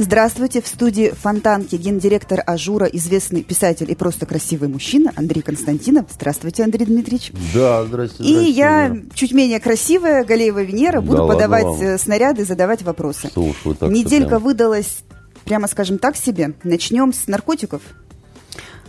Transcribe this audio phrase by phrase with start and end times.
[0.00, 6.06] Здравствуйте, в студии Фонтанки гендиректор Ажура, известный писатель и просто красивый мужчина Андрей Константинов.
[6.12, 7.32] Здравствуйте, Андрей Дмитриевич.
[7.52, 8.30] Да, здравствуйте.
[8.30, 9.02] И здравствуйте, я Вера.
[9.14, 11.80] чуть менее красивая, Галеева Венера, буду Да ладно подавать вам.
[11.80, 13.28] э, снаряды, задавать вопросы.
[13.34, 14.42] Вы так-то Неделька прям.
[14.44, 14.98] выдалась,
[15.44, 16.54] прямо скажем так себе.
[16.62, 17.82] Начнем с наркотиков.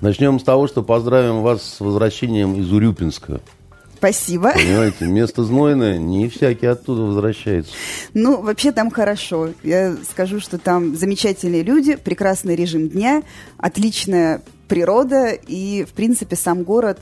[0.02, 3.42] Начнем с того, что поздравим вас с возвращением из Урюпинска.
[4.00, 4.54] Спасибо.
[4.54, 7.74] Понимаете, место знойное, не всякий оттуда возвращается.
[8.14, 9.50] Ну, вообще там хорошо.
[9.62, 13.24] Я скажу, что там замечательные люди, прекрасный режим дня,
[13.58, 17.00] отличная природа и, в принципе, сам город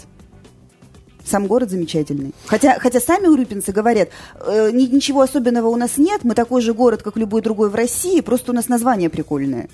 [1.23, 2.33] сам город замечательный.
[2.45, 6.73] Хотя, хотя сами урюпинцы говорят, «Э, ни- ничего особенного у нас нет, мы такой же
[6.73, 9.67] город, как любой другой в России, просто у нас название прикольное.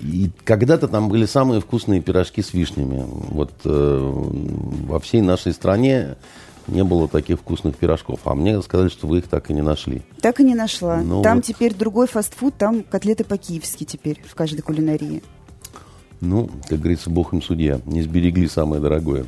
[0.00, 3.04] И когда-то там были самые вкусные пирожки с вишнями.
[3.06, 4.12] Вот э,
[4.86, 6.16] во всей нашей стране
[6.66, 8.20] не было таких вкусных пирожков.
[8.24, 10.02] А мне сказали, что вы их так и не нашли.
[10.20, 11.00] Так и не нашла.
[11.02, 11.44] Ну там вот.
[11.44, 15.22] теперь другой фастфуд, там котлеты по-киевски теперь в каждой кулинарии.
[16.20, 17.80] Ну, как говорится, бог им судья.
[17.84, 19.26] Не сберегли самое дорогое.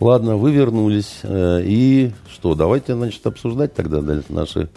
[0.00, 1.20] Ладно, вы вернулись.
[1.22, 4.68] э, И что, давайте, значит, обсуждать тогда наши,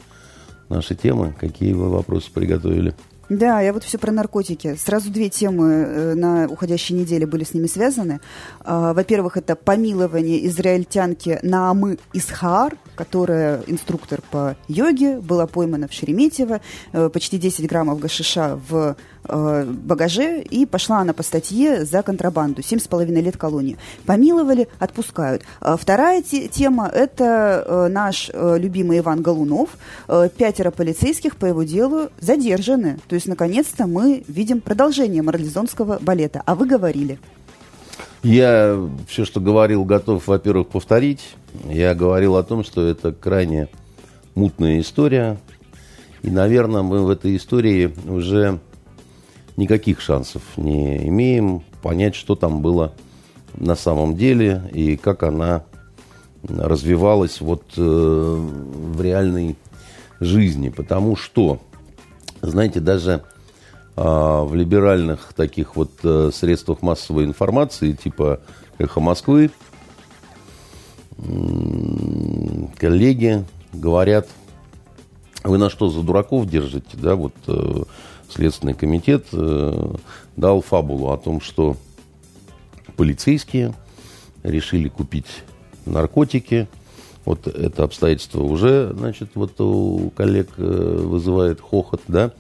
[0.70, 1.36] наши темы.
[1.40, 2.96] Какие вы вопросы приготовили?
[3.32, 4.76] Да, я вот все про наркотики.
[4.76, 8.20] Сразу две темы э, на уходящей неделе были с ними связаны.
[8.60, 16.60] А, Во-первых, это помилование израильтянки Наамы Исхаар, которая инструктор по йоге, была поймана в Шереметьево,
[16.92, 23.06] э, почти 10 граммов гашиша в багаже, и пошла она по статье за контрабанду, 7,5
[23.22, 23.78] лет колонии.
[24.06, 25.44] Помиловали, отпускают.
[25.60, 29.70] А Вторая те- тема– это э, наш э, любимый Иван Голунов.
[30.08, 33.00] Э, Пятеро полицейских по его делу задержаны.
[33.08, 36.42] То есть, наконец-то, мы видим продолжение марлезонского балета.
[36.46, 37.20] А вы говорили.
[38.24, 41.36] Я все, что говорил, готов, во-первых, повторить.
[41.66, 43.68] Я говорил о том, что это крайне
[44.36, 45.38] мутная история.
[46.22, 48.60] И, наверное, мы в этой истории уже
[49.58, 52.94] никаких шансов не имеем понять, что там было
[53.56, 55.64] на самом деле и как она
[56.48, 59.56] развивалась вот э, в реальной
[60.20, 60.70] жизни.
[60.70, 61.60] Потому что,
[62.42, 63.24] знаете, даже
[63.96, 68.40] а, в либеральных таких вот э, средствах массовой информации, типа
[68.78, 69.52] «Эхо Москвы»,
[72.78, 74.28] коллеги говорят,
[75.44, 76.98] вы на что, за дураков держите?
[76.98, 77.84] Да, вот э,
[78.32, 79.94] Следственный комитет э,
[80.38, 81.76] дал фабулу о том, что
[82.96, 83.74] полицейские
[84.44, 85.44] решили купить
[85.86, 86.70] наркотики.
[87.26, 92.32] Вот это обстоятельство уже, значит, вот у коллег э, вызывает хохот, да.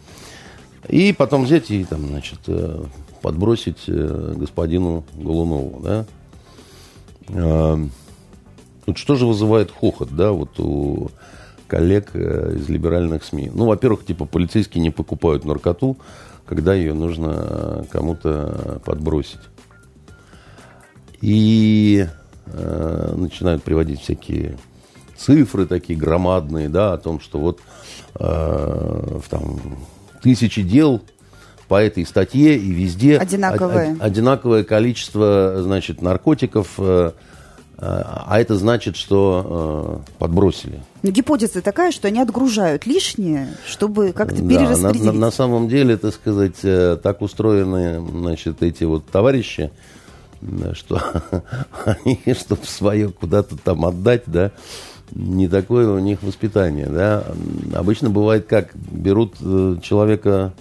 [0.88, 2.84] И потом взять и там, значит, э,
[3.22, 6.06] подбросить господину Голунову, да.
[8.88, 11.12] Вот что же вызывает хохот, да, вот у
[11.72, 13.50] коллег э, из либеральных СМИ?
[13.54, 15.98] Ну, во-первых, типа полицейские не покупают наркоту,
[16.46, 19.40] когда ее нужно э, кому-то подбросить.
[21.22, 22.06] И
[22.48, 24.58] э, начинают приводить всякие
[25.16, 27.60] цифры такие громадные, да, о том, что вот
[28.20, 29.62] э, в там
[30.22, 31.02] тысячи дел
[31.70, 33.92] по этой статье и везде Одинаковое.
[33.92, 37.12] од- од- одинаковое количество, значит, наркотиков, э,
[37.84, 40.80] а это значит, что э, подбросили.
[41.02, 45.06] Но гипотеза такая, что они отгружают лишнее, чтобы как-то Да, на, перераспределить.
[45.06, 49.72] на- на самом деле, так сказать, э, так устроены, значит, эти вот товарищи,
[50.42, 51.02] да, что
[51.86, 54.52] они, чтобы свое куда-то там отдать, да,
[55.14, 57.26] не такое у них воспитание, да.
[57.74, 60.54] Обычно бывает как, берут э, человека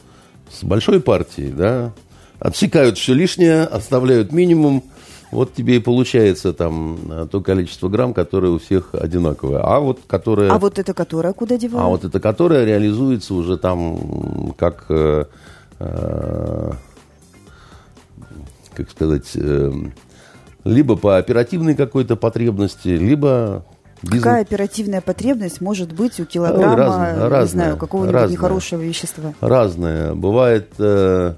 [0.51, 1.93] с большой партией, да,
[2.39, 4.85] отсекают все лишнее, оставляют минимум,
[5.31, 9.61] вот тебе и получается там э, то количество грамм, которое у всех одинаковое.
[9.63, 10.51] А вот которое...
[10.51, 11.87] А вот это которая куда девают?
[11.87, 15.25] А вот это которая реализуется уже там как, э,
[15.79, 16.73] э,
[18.75, 19.73] как сказать, э,
[20.65, 23.65] либо по оперативной какой-то потребности, либо
[24.03, 28.33] бизнес- Какая оперативная потребность может быть у килограмма, разная, не разная, знаю, какого-нибудь разная.
[28.33, 29.33] нехорошего вещества?
[29.41, 30.15] разное.
[30.15, 31.35] Бывает, э,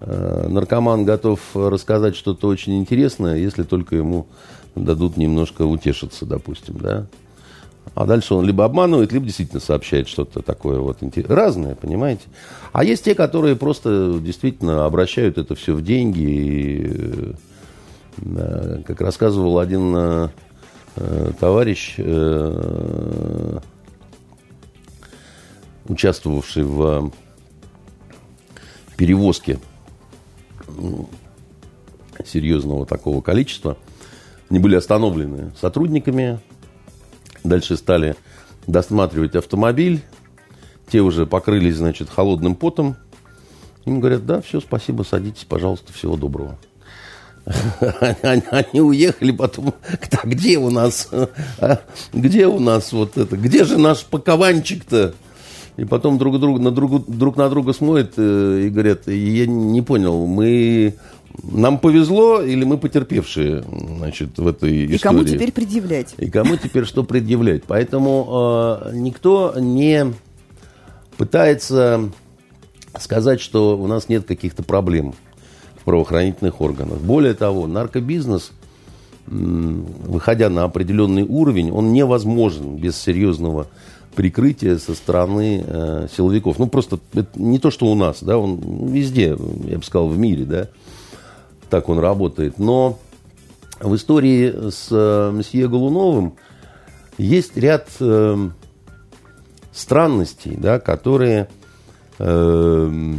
[0.00, 4.26] наркоман готов рассказать что-то очень интересное, если только ему
[4.74, 7.06] дадут немножко утешиться, допустим, да.
[7.94, 10.98] А дальше он либо обманывает, либо действительно сообщает что-то такое вот
[11.28, 12.24] разное, понимаете?
[12.72, 16.20] А есть те, которые просто действительно обращают это все в деньги.
[16.20, 17.34] И,
[18.18, 20.28] э, как рассказывал один э,
[20.96, 23.58] э товарищ, э,
[25.88, 27.12] участвовавший в
[28.96, 29.58] перевозке
[32.24, 33.76] серьезного такого количества,
[34.48, 36.40] они были остановлены сотрудниками
[37.46, 38.16] Дальше стали
[38.66, 40.02] досматривать автомобиль.
[40.90, 42.96] Те уже покрылись, значит, холодным потом.
[43.84, 46.58] Им говорят, да, все, спасибо, садитесь, пожалуйста, всего доброго.
[48.22, 49.74] Они уехали потом,
[50.24, 51.08] где у нас,
[51.60, 51.80] а,
[52.12, 55.14] где у нас вот это, где же наш пакованчик-то?
[55.76, 59.82] И потом друг, друг, на друг, друг на друга смотрят э, и говорят, я не
[59.82, 60.94] понял, мы
[61.42, 63.62] нам повезло или мы потерпевшие
[63.98, 64.94] значит, в этой истории?
[64.94, 66.14] И кому теперь предъявлять?
[66.16, 67.64] И кому теперь что предъявлять?
[67.64, 70.14] Поэтому э, никто не
[71.18, 72.10] пытается
[72.98, 75.14] сказать, что у нас нет каких-то проблем
[75.78, 76.98] в правоохранительных органах.
[76.98, 78.52] Более того, наркобизнес,
[79.26, 83.66] выходя на определенный уровень, он невозможен без серьезного
[84.16, 86.58] прикрытия со стороны э, силовиков.
[86.58, 88.58] Ну, просто это не то, что у нас, да, он
[88.88, 90.68] везде, я бы сказал, в мире, да
[91.68, 92.58] так он работает.
[92.58, 92.98] Но
[93.80, 96.34] в истории с э, мсье Голуновым
[97.18, 98.48] есть ряд э,
[99.72, 101.48] странностей, да, которые
[102.18, 103.14] э,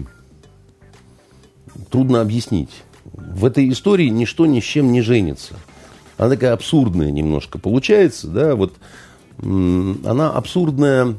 [1.90, 2.84] трудно объяснить.
[3.14, 5.56] В этой истории ничто ни с чем не женится.
[6.18, 8.74] Она такая абсурдная немножко получается, да, вот
[9.42, 11.16] она абсурдная.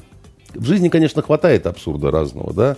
[0.54, 2.76] В жизни, конечно, хватает абсурда разного, да,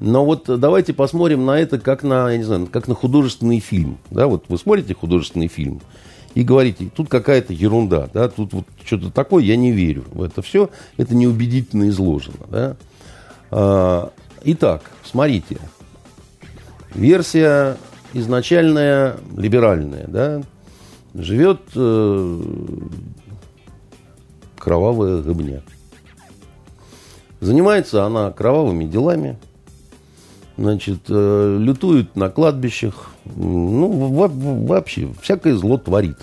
[0.00, 3.98] но вот давайте посмотрим на это как на, я не знаю, как на художественный фильм.
[4.10, 5.80] Да, вот вы смотрите художественный фильм
[6.34, 10.42] и говорите, тут какая-то ерунда, да, тут вот что-то такое, я не верю в это
[10.42, 12.46] все, это неубедительно изложено.
[12.48, 12.76] Да.
[13.50, 14.10] А,
[14.42, 15.58] итак, смотрите,
[16.94, 17.76] версия
[18.12, 20.42] изначальная либеральная, да,
[21.14, 22.40] живет э,
[24.64, 25.62] кровавая гыбня.
[27.40, 29.38] Занимается она кровавыми делами–
[30.56, 33.88] значит, э, лютует на кладбищах, ну,
[34.66, 36.18] вообще, всякое зло творит.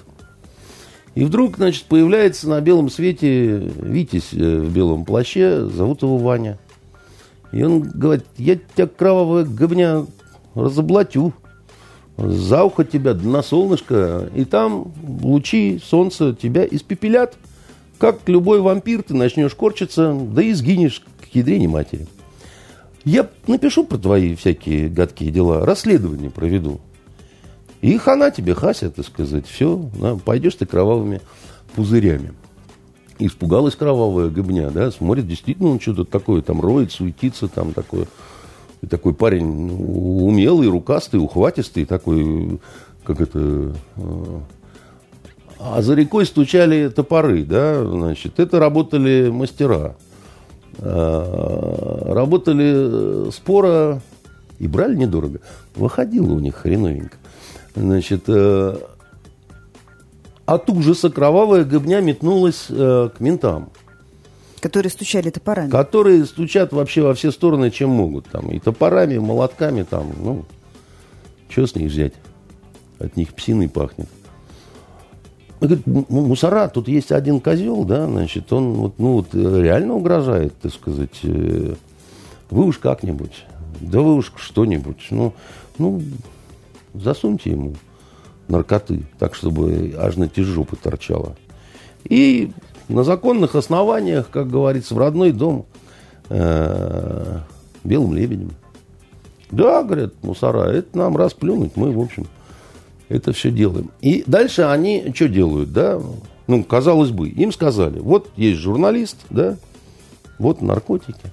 [1.13, 6.57] И вдруг, значит, появляется на белом свете Витязь э, в белом плаще, зовут его Ваня.
[7.51, 10.05] И он говорит, я тебя, кровавая говня,
[10.55, 11.33] разоблачу,
[12.17, 17.35] за ухо тебя на солнышко, и там лучи солнца тебя испепелят.
[18.01, 22.07] Как любой вампир, ты начнешь корчиться, да и сгинешь к ядрене матери.
[23.05, 26.79] Я напишу про твои всякие гадкие дела, расследование проведу.
[27.81, 31.21] И хана тебе, Хася, так сказать, все, да, пойдешь ты кровавыми
[31.75, 32.33] пузырями.
[33.19, 38.07] Испугалась кровавая гыбня, да, смотрит, действительно, он что-то такое там роет, суетится, там такое.
[38.81, 42.59] И такой парень умелый, рукастый, ухватистый, такой,
[43.03, 43.75] как это...
[45.61, 49.95] А, а за рекой стучали топоры, да, значит, это работали мастера.
[50.79, 54.01] Э, работали э, спора
[54.57, 55.39] и брали недорого.
[55.75, 57.15] Выходило у них хреновенько.
[57.75, 58.77] Значит, э,
[60.47, 63.69] от ужаса кровавая гыбня метнулась к ментам.
[64.59, 65.69] Которые стучали топорами.
[65.69, 68.27] Которые стучат вообще во все стороны, чем могут.
[68.27, 69.83] Там, и топорами, и молотками.
[69.83, 70.45] Там, ну,
[71.49, 72.13] что с них взять?
[72.99, 74.07] От них псиной пахнет.
[75.61, 80.53] Он говорит, мусора, тут есть один козел, да, значит, он вот, ну, вот реально угрожает,
[80.59, 81.19] так сказать.
[81.21, 81.75] Э,
[82.49, 83.45] вы уж как-нибудь,
[83.79, 85.33] да вы уж что-нибудь, ну,
[85.77, 86.01] ну,
[86.95, 87.75] засуньте ему
[88.47, 91.35] наркоты, так, чтобы аж на те жопы торчало.
[92.05, 92.51] И
[92.89, 95.67] на законных основаниях, как говорится, в родной дом
[96.29, 97.37] э,
[97.83, 98.51] белым лебедем.
[99.51, 102.25] Да, говорят, мусора, это нам расплюнуть, мы, в общем,
[103.11, 103.91] это все делаем.
[104.01, 105.99] И дальше они что делают, да?
[106.47, 109.57] Ну, казалось бы, им сказали, вот есть журналист, да,
[110.39, 111.31] вот наркотики.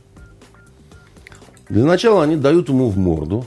[1.69, 3.47] Для начала они дают ему в морду.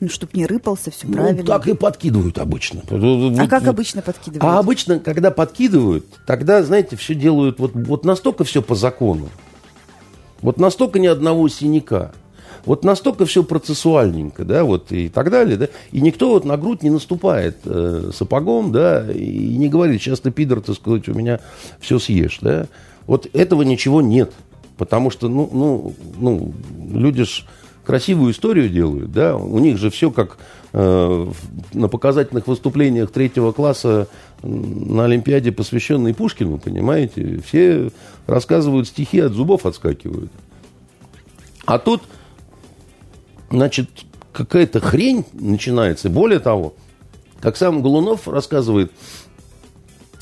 [0.00, 1.44] Ну, чтобы не рыпался, все ну, правильно.
[1.44, 2.82] так и подкидывают обычно.
[2.88, 4.42] А вот, как обычно подкидывают?
[4.42, 9.28] А обычно, когда подкидывают, тогда, знаете, все делают вот, вот настолько все по закону.
[10.40, 12.12] Вот настолько ни одного синяка.
[12.64, 16.82] Вот настолько все процессуальненько, да, вот и так далее, да, и никто вот на грудь
[16.82, 21.40] не наступает э, сапогом, да, и не говорит, сейчас ты пидор, так сказать, у меня
[21.80, 22.66] все съешь, да.
[23.06, 24.32] Вот этого ничего нет,
[24.76, 26.52] потому что, ну, ну, ну
[26.92, 27.44] люди ж
[27.84, 30.38] красивую историю делают, да, у них же все как
[30.72, 31.26] э,
[31.72, 34.06] на показательных выступлениях третьего класса
[34.42, 37.90] на Олимпиаде, посвященной Пушкину, понимаете, все
[38.26, 40.30] рассказывают стихи, от зубов отскакивают.
[41.66, 42.02] А тут,
[43.50, 43.88] значит,
[44.32, 46.08] какая-то хрень начинается.
[46.08, 46.74] Более того,
[47.40, 48.92] как сам Голунов рассказывает,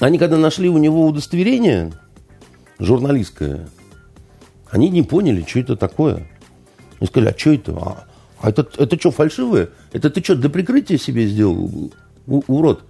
[0.01, 1.93] они когда нашли у него удостоверение
[2.79, 3.69] журналистское,
[4.71, 6.29] они не поняли, что это такое.
[6.99, 7.73] Они сказали, а что это?
[7.77, 8.05] А,
[8.41, 9.71] а это, это что, фальшивое?
[9.93, 11.93] Это ты что, для прикрытия себе сделал,
[12.27, 12.83] у, урод?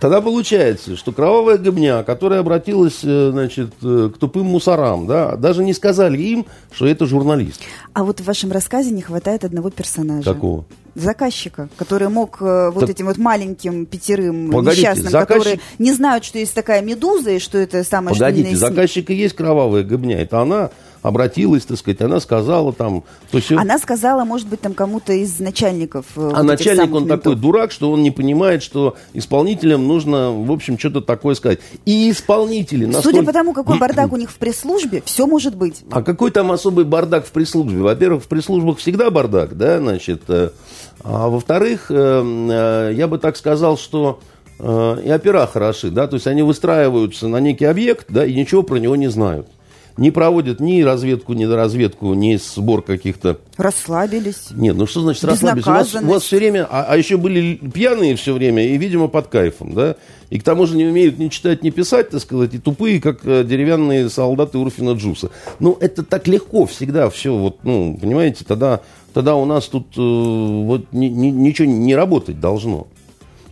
[0.00, 5.64] Тогда получается, что кровавая гобня, которая обратилась э, значит, э, к тупым мусорам, да, даже
[5.64, 7.60] не сказали им, что это журналист.
[7.94, 10.32] А вот в вашем рассказе не хватает одного персонажа.
[10.32, 10.64] Какого?
[10.98, 15.36] заказчика, который мог э, вот так, этим вот маленьким пятерым погодите, несчастным, заказчик...
[15.36, 19.14] которые не знают, что есть такая медуза и что это самое Погодите, что заказчик и
[19.14, 20.18] есть кровавая гобня.
[20.18, 20.70] Это она
[21.08, 23.02] обратилась, так сказать, она сказала там...
[23.30, 26.04] То есть, она сказала, может быть, там кому-то из начальников.
[26.16, 27.20] Э, а вот начальник, он ментов.
[27.20, 31.60] такой дурак, что он не понимает, что исполнителям нужно, в общем, что-то такое сказать.
[31.86, 32.84] И исполнители...
[32.84, 33.10] Настолько...
[33.10, 35.82] Судя по тому, какой бардак у них в пресс-службе, все может быть.
[35.90, 37.80] А какой там особый бардак в пресс-службе?
[37.80, 40.22] Во-первых, в пресс-службах всегда бардак, да, значит...
[40.28, 40.50] Э,
[41.02, 44.20] а во-вторых, э, я бы так сказал, что
[44.60, 48.78] и опера хороши, да, то есть они выстраиваются на некий объект, да, и ничего про
[48.78, 49.46] него не знают
[49.98, 53.40] не проводят ни разведку, ни разведку, ни сбор каких-то...
[53.56, 54.46] Расслабились.
[54.52, 55.66] Нет, ну что значит расслабились?
[55.66, 56.66] У вас, у вас все время...
[56.70, 59.96] А, а еще были пьяные все время и, видимо, под кайфом, да?
[60.30, 63.20] И к тому же не умеют ни читать, ни писать, так сказать, и тупые, как
[63.24, 65.30] э, деревянные солдаты Урфина Джуса.
[65.58, 70.00] Ну, это так легко всегда все, вот, ну, понимаете, тогда, тогда у нас тут э,
[70.00, 72.86] вот ни, ни, ничего не работать должно.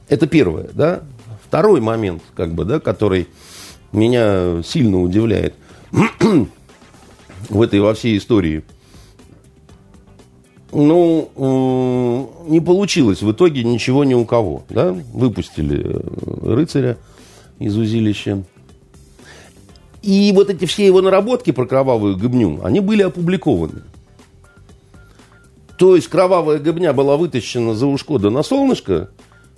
[0.08, 1.02] Это первое, да?
[1.48, 3.26] Второй момент, как бы, да, который
[3.90, 5.54] меня сильно удивляет–
[7.48, 8.64] в этой во всей истории.
[10.72, 14.64] Ну, не получилось в итоге ничего ни у кого.
[14.68, 14.92] Да?
[14.92, 16.98] Выпустили э, рыцаря
[17.58, 18.44] из узилища.
[20.02, 23.82] И вот эти все его наработки про кровавую гыбню, они были опубликованы.
[25.78, 29.10] То есть кровавая гыбня была вытащена за ушко да на солнышко,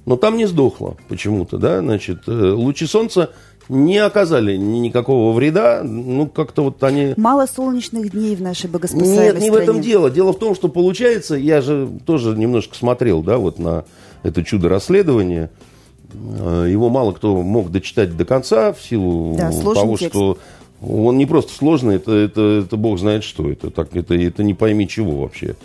[0.04, 3.30] но там не сдохла почему-то, да, значит, э, лучи солнца
[3.68, 5.82] не оказали никакого вреда.
[5.84, 7.14] Ну, как-то вот они...
[7.16, 9.50] Мало солнечных дней в нашей богоспасаемой Нет, не стране.
[9.50, 10.10] в этом дело.
[10.10, 13.84] Дело в том, что получается, я же тоже немножко смотрел, да, вот на
[14.22, 15.50] это чудо расследования.
[16.12, 20.14] Э, его мало кто мог дочитать до конца в силу да, того, текст.
[20.14, 20.38] что
[20.80, 23.50] он не просто сложный, это, это, это бог знает что.
[23.50, 25.56] Это, так, это, это не пойми чего вообще.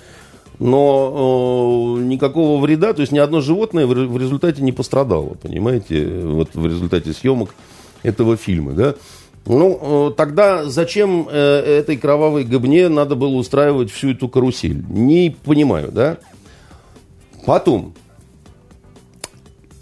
[0.60, 6.06] Но э, никакого вреда, то есть ни одно животное в, в результате не пострадало, понимаете,
[6.06, 7.56] вот в результате съемок
[8.04, 8.96] этого фильма, да.
[9.46, 14.84] Ну, э, тогда зачем э, этой кровавой гобне надо было устраивать всю эту карусель?
[14.88, 16.18] Не понимаю, да?
[17.46, 17.94] Потом.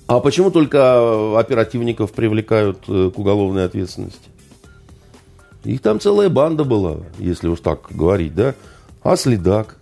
[0.07, 4.29] А почему только оперативников привлекают э, к уголовной ответственности?
[5.63, 8.55] Их там целая банда была, если уж так говорить, да?
[9.03, 9.77] А следак,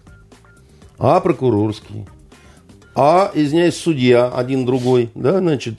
[0.97, 2.05] а прокурорский,
[2.95, 5.77] а, извиняюсь, судья один другой, да, значит,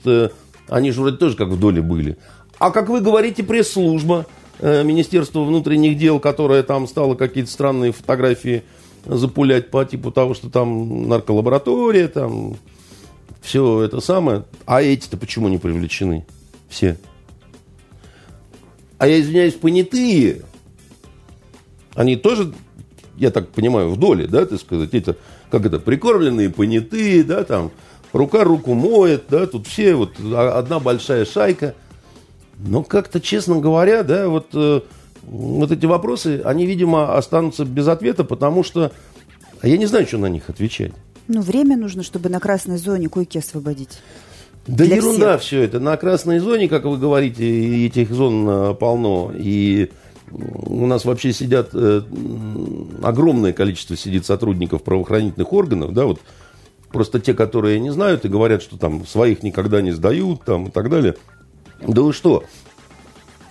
[0.69, 2.17] они же вроде тоже как в доле были.
[2.61, 4.27] А как вы говорите, пресс-служба
[4.59, 8.61] э, Министерства внутренних дел, которая там стала какие-то странные фотографии
[9.03, 12.57] запулять по типу того, что там нарколаборатория, там
[13.41, 14.43] все это самое.
[14.67, 16.23] А эти-то почему не привлечены?
[16.69, 16.99] Все.
[18.99, 20.43] А я извиняюсь, понятые,
[21.95, 22.53] они тоже,
[23.17, 25.17] я так понимаю, в доле, да, так сказать, это,
[25.49, 27.71] как это, прикормленные понятые, да, там,
[28.13, 31.73] рука руку моет, да, тут все, вот одна большая шайка–
[32.63, 34.81] но как-то, честно говоря, да, вот, э,
[35.23, 38.91] вот эти вопросы, они, видимо, останутся без ответа, потому что
[39.63, 40.91] я не знаю, что на них отвечать.
[41.27, 43.99] Ну, время нужно, чтобы на красной зоне койки освободить.
[44.67, 45.47] Да Для ерунда всех.
[45.47, 45.79] все это.
[45.79, 49.31] На красной зоне, как вы говорите, этих зон э, полно.
[49.35, 49.89] И
[50.31, 52.01] у нас вообще сидят э,
[53.01, 56.19] огромное количество сидит сотрудников правоохранительных органов, да, вот
[56.91, 60.71] просто те, которые не знают и говорят, что там своих никогда не сдают, там и
[60.71, 61.15] так далее.
[61.87, 62.43] Да вы что?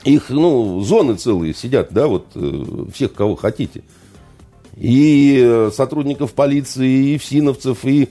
[0.04, 3.82] Их, ну, зоны целые сидят, да, вот э, всех, кого хотите.
[4.76, 8.08] И э, сотрудников полиции, и ФСИНовцев, и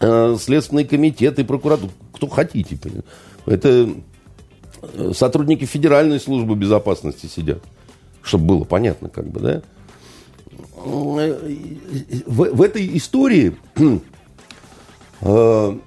[0.00, 1.92] э, Следственный комитет, и прокуратура.
[2.12, 2.78] Кто хотите.
[3.46, 3.88] Это
[4.82, 7.62] э, сотрудники Федеральной службы безопасности сидят.
[8.22, 9.62] Чтобы было понятно, как бы, да.
[10.76, 11.36] В,
[12.26, 13.56] в этой истории
[15.22, 15.78] э,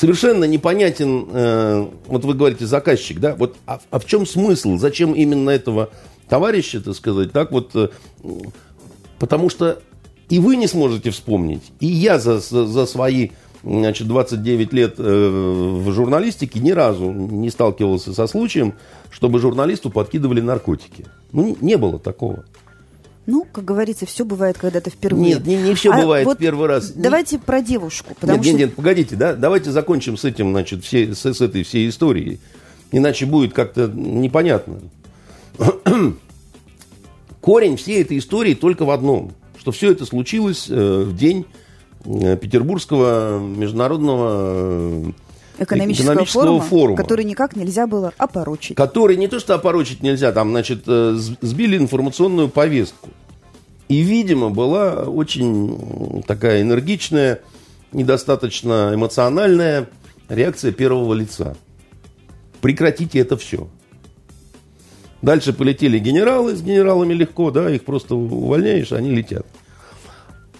[0.00, 5.12] совершенно непонятен, э, вот вы говорите, заказчик, да, вот, а, а в чем смысл, зачем
[5.12, 5.90] именно этого
[6.26, 7.88] товарища, так сказать, так вот, э,
[9.18, 9.82] потому что
[10.30, 13.30] и вы не сможете вспомнить, и я за, за, за свои
[13.62, 15.02] значит, 29 лет э,
[15.84, 18.72] в журналистике ни разу не сталкивался со случаем,
[19.10, 21.04] чтобы журналисту подкидывали наркотики.
[21.32, 22.46] Ну, не было такого.
[23.30, 25.34] Ну, как говорится, все бывает когда-то впервые.
[25.34, 26.90] Нет, не, не все а бывает вот первый раз.
[26.90, 27.42] Давайте не...
[27.42, 28.16] про девушку.
[28.18, 28.52] Потому нет, что...
[28.52, 32.40] нет, нет, погодите, да, давайте закончим с этим, значит, все, с, с этой всей историей.
[32.90, 34.80] Иначе будет как-то непонятно.
[37.40, 41.46] Корень всей этой истории только в одном, что все это случилось э, в день
[42.04, 45.12] э, Петербургского международного э,
[45.60, 48.76] экономического, экономического форума, форума, который никак нельзя было опорочить.
[48.76, 53.10] Который не то что опорочить нельзя, там, значит, сбили информационную повестку.
[53.88, 57.40] И, видимо, была очень такая энергичная,
[57.92, 59.88] недостаточно эмоциональная
[60.28, 61.56] реакция первого лица.
[62.60, 63.68] Прекратите это все.
[65.22, 69.44] Дальше полетели генералы, с генералами легко, да, их просто увольняешь, они летят.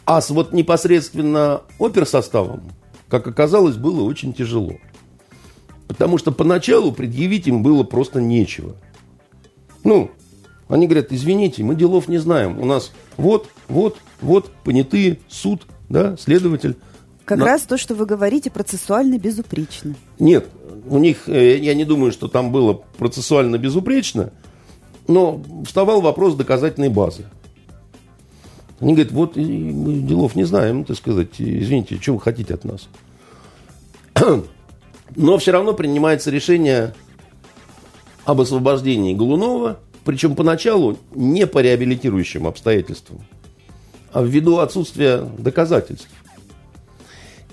[0.05, 2.73] А с вот непосредственно оперсоставом,
[3.09, 4.73] как оказалось, было очень тяжело.
[5.91, 8.77] Потому что поначалу предъявить им было просто нечего.
[9.83, 10.13] Ну,
[10.69, 12.61] они говорят, извините, мы делов не знаем.
[12.61, 16.77] У нас вот, вот, вот, понятые, суд, да, следователь.
[17.25, 17.45] Как На...
[17.45, 19.97] раз то, что вы говорите, процессуально безупречно.
[20.21, 20.47] Нет,
[20.87, 24.31] у них, э, я не думаю, что там было процессуально безупречно,
[25.09, 27.25] но вставал вопрос доказательной базы.
[28.79, 32.89] Они говорят, вот мы делов не знаем, так сказать, извините, что вы хотите от нас?
[35.17, 36.95] Но все равно принимается решение
[38.25, 43.21] об освобождении Голунова– причем поначалу не по реабилитирующим обстоятельствам,
[44.13, 46.09] а ввиду отсутствия доказательств.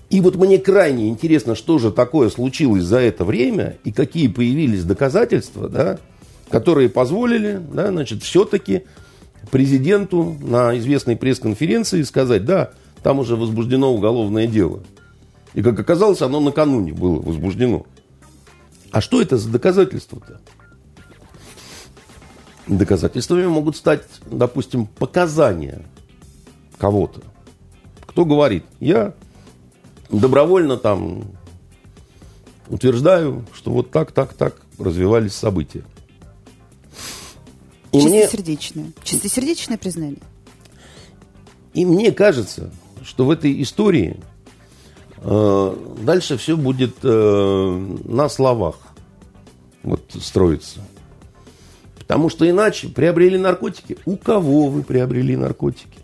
[0.09, 4.85] И вот мне крайне интересно, что же такое случилось за это время и какие появились
[4.85, 5.99] доказательства, да,
[6.49, 8.83] которые позволили, да, значит, все-таки
[9.51, 12.71] президенту на известной пресс-конференции сказать, да,
[13.03, 14.81] там уже возбуждено уголовное дело.
[15.57, 17.87] И как оказалось, оно накануне было возбуждено.
[18.91, 20.39] А что это за доказательства-то?
[22.67, 25.81] Доказательствами могут стать, допустим, показания
[26.77, 27.23] кого-то.
[28.05, 29.15] Кто говорит, я
[30.11, 31.23] добровольно там
[32.67, 35.83] утверждаю, что вот так, так, так развивались события.
[37.93, 38.83] И Чистосердечное.
[38.83, 38.93] Мне...
[39.03, 40.21] Чистосердечное признание.
[41.73, 44.19] И мне кажется, что в этой истории
[45.21, 48.75] дальше все будет э, на словах
[49.83, 50.79] вот строиться.
[51.97, 53.97] Потому что иначе приобрели наркотики.
[54.05, 55.99] У кого вы приобрели наркотики?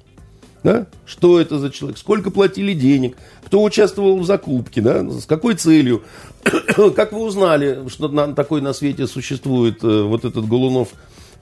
[0.64, 0.88] Да?
[1.06, 1.98] Что это за человек?
[1.98, 3.18] Сколько платили денег?
[3.46, 4.82] Кто участвовал в закупке?
[4.82, 5.10] Да?
[5.10, 6.04] С какой целью?
[6.96, 10.90] как вы узнали, что на, такой на свете существует э, вот этот Голунов?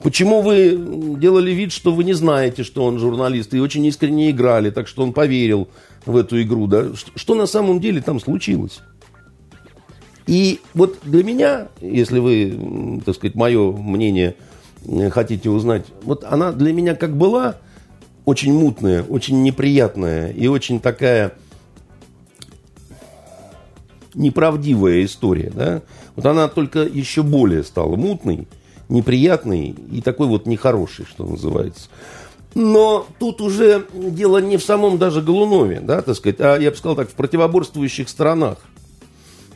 [0.02, 4.70] Почему вы делали вид, что вы не знаете, что он журналист, и очень искренне играли,
[4.70, 5.68] так что он поверил
[6.06, 6.66] в эту игру?
[6.66, 6.86] Да?
[7.14, 8.80] Что, на самом деле там случилось?
[10.26, 14.36] И вот для меня, если вы, так сказать, мое мнение
[14.86, 17.56] Э, хотите узнать, вот она для меня как была
[18.24, 21.34] очень мутная, очень неприятная и очень такая
[24.14, 25.82] неправдивая история, да,
[26.16, 28.46] вот она только еще более стала мутной,
[28.92, 31.88] неприятной и такой вот нехорошей, что называется.
[32.54, 36.76] Но тут уже дело не в самом даже Голунове, да, так сказать, а я бы
[36.76, 38.58] сказал так, в противоборствующих сторонах.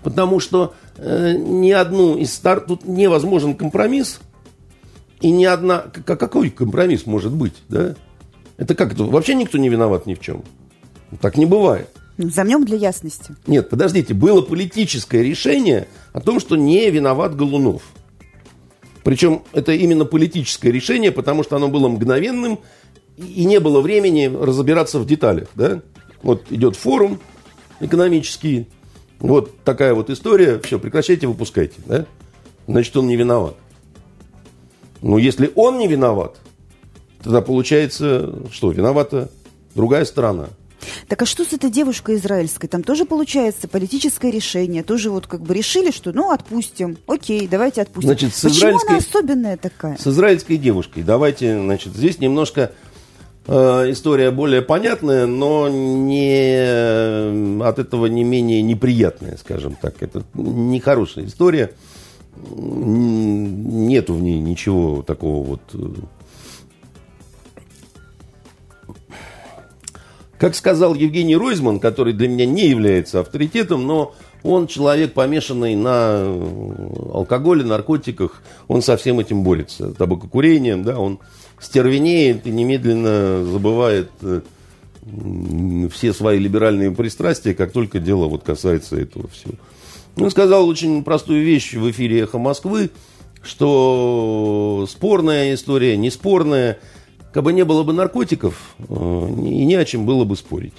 [0.03, 2.61] Потому что э, ни одну из стар...
[2.61, 4.21] Тут невозможен компромисс,
[5.21, 5.79] и ни одна...
[6.05, 7.97] Какой компромисс может быть, да?
[8.57, 9.05] Это как это?
[9.05, 10.43] Вообще никто не виноват ни в чем.
[11.21, 11.91] Так не бывает.
[12.19, 13.37] Замнем для ясности.
[13.47, 14.15] Нет, подождите.
[14.15, 17.83] Было политическое решение о том, что не виноват Голунов.
[19.07, 22.59] Причем это именно политическое решение, потому что оно было мгновенным,
[23.17, 25.47] и не было времени разбираться в деталях.
[25.55, 25.81] Да?
[26.25, 27.21] Вот идет форум
[27.79, 28.67] экономический,
[29.21, 31.75] вот такая вот история, все, прекращайте, выпускайте.
[31.87, 32.05] Да?
[32.67, 33.55] Значит, он не виноват.
[35.03, 36.39] Но если он не виноват,
[37.23, 39.31] тогда получается, что виновата
[39.77, 40.49] другая сторона.
[41.09, 42.69] Так а что с этой девушкой израильской?
[42.69, 44.83] Там тоже получается политическое решение.
[44.83, 46.97] Тоже вот как бы решили, что ну отпустим.
[47.07, 48.09] Окей, давайте отпустим.
[48.09, 48.89] Значит, с Почему израильской...
[48.89, 49.97] она особенная такая?
[49.97, 51.03] С израильской девушкой.
[51.03, 52.73] Давайте, значит, здесь немножко
[53.47, 53.53] э,
[53.91, 60.03] история более понятная, но не от этого не менее неприятная, скажем так.
[60.03, 61.73] Это нехорошая история
[62.55, 65.61] нету в ней ничего такого вот...
[70.39, 74.15] как сказал Евгений Ройзман, который для меня не является авторитетом, но
[74.47, 76.25] Он человек, помешанный на
[77.13, 79.93] алкоголе, наркотиках, он со всем этим борется.
[79.93, 81.19] Табакокурением, да, он
[81.59, 84.11] стервенеет и немедленно забывает
[85.93, 89.55] все свои либеральные пристрастия, как только дело вот касается этого всего.
[90.17, 92.91] Он сказал очень простую вещь в эфире «Эхо Москвы»,
[93.43, 96.79] что спорная история, не спорная,
[97.37, 100.73] как бы не было бы наркотиков, э, и не о чем было бы спорить.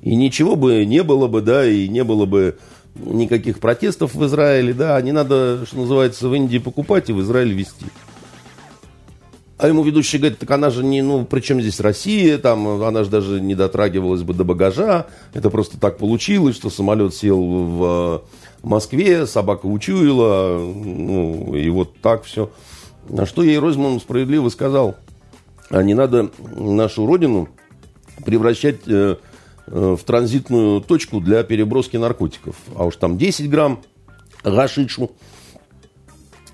[0.00, 2.58] И ничего бы не было бы, да, и не было бы
[2.96, 7.54] никаких протестов в Израиле, да, не надо, что называется, в Индии покупать и в Израиле
[7.54, 7.86] везти.
[9.56, 13.04] А ему ведущий говорит, так она же не, ну, при чем здесь Россия, там, она
[13.04, 18.24] же даже не дотрагивалась бы до багажа, это просто так получилось, что самолет сел в
[18.64, 22.50] Москве, собака учуяла, ну, и вот так все.
[23.08, 24.96] На что ей Ройзман справедливо сказал,
[25.72, 27.48] а не надо нашу родину
[28.24, 29.16] превращать э,
[29.66, 32.54] э, в транзитную точку для переброски наркотиков.
[32.76, 33.80] А уж там 10 грамм
[34.44, 35.10] гашишу–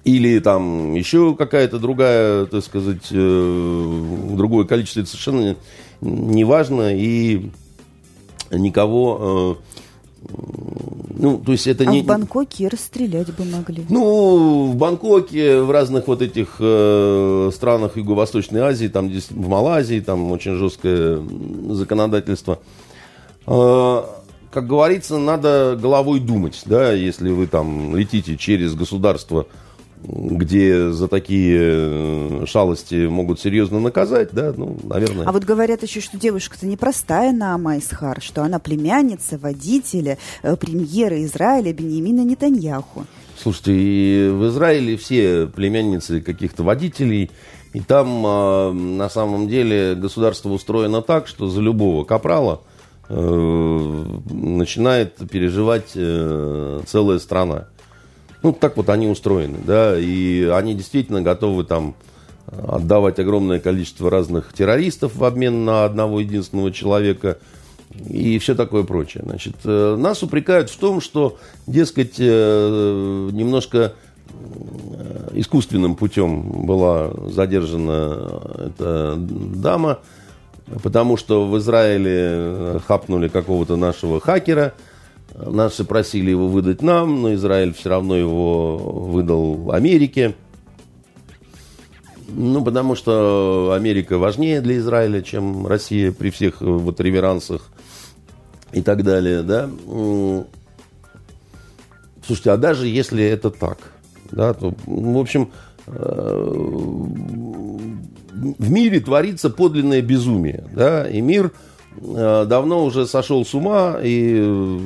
[0.08, 4.02] или там еще какая-то другая, так сказать, э,
[4.32, 5.56] другое количество, это совершенно
[6.00, 7.50] не важно и
[8.50, 9.58] никого...
[10.30, 12.02] Ну, то есть это а не...
[12.02, 13.84] в Бангкоке расстрелять бы могли.
[13.88, 19.98] Ну, в Бангкоке, в разных вот этих э, странах Юго-Восточной Азии, там здесь в Малайзии,
[19.98, 21.20] там очень жесткое
[21.70, 22.60] законодательство.
[23.48, 24.02] Э,
[24.52, 29.46] как говорится, надо головой думать, да, если вы там летите через государство,
[30.02, 35.26] где за такие э, шалости могут серьезно наказать, да, ну, наверное.
[35.26, 41.22] А вот говорят еще, что девушка-то непростая Наама Исхар, что она племянница водителя э, премьера
[41.24, 43.06] Израиля Беньямина Нетаньяху.
[43.36, 47.30] Слушайте, и в Израиле все племянницы каких-то водителей,
[47.72, 52.62] и там э, на самом деле государство устроено так, что за любого капрала
[53.08, 57.68] э, начинает переживать э, целая страна.
[58.42, 61.94] Ну, так вот они устроены, да, и они действительно готовы там
[62.46, 67.38] отдавать огромное количество разных террористов в обмен на одного единственного человека
[68.08, 69.22] и все такое прочее.
[69.26, 73.94] Значит, э, нас упрекают в том, что, дескать, э, немножко
[74.28, 79.98] э, искусственным путем была задержана эта дама,
[80.82, 84.74] потому что в Израиле хапнули какого-то нашего хакера–
[85.34, 90.34] Наши просили его выдать нам, но Израиль все равно его выдал Америке.
[92.28, 97.68] Ну, потому что Америка важнее для Израиля, чем Россия при всех вот реверансах
[98.72, 99.70] и так далее, да.
[102.26, 103.78] Слушайте, а даже если это так,
[104.30, 105.50] да, то, в общем,
[105.86, 106.42] э,
[108.58, 114.34] в мире творится подлинное безумие, да, и мир– Э, давно уже сошел с ума и
[114.38, 114.78] э,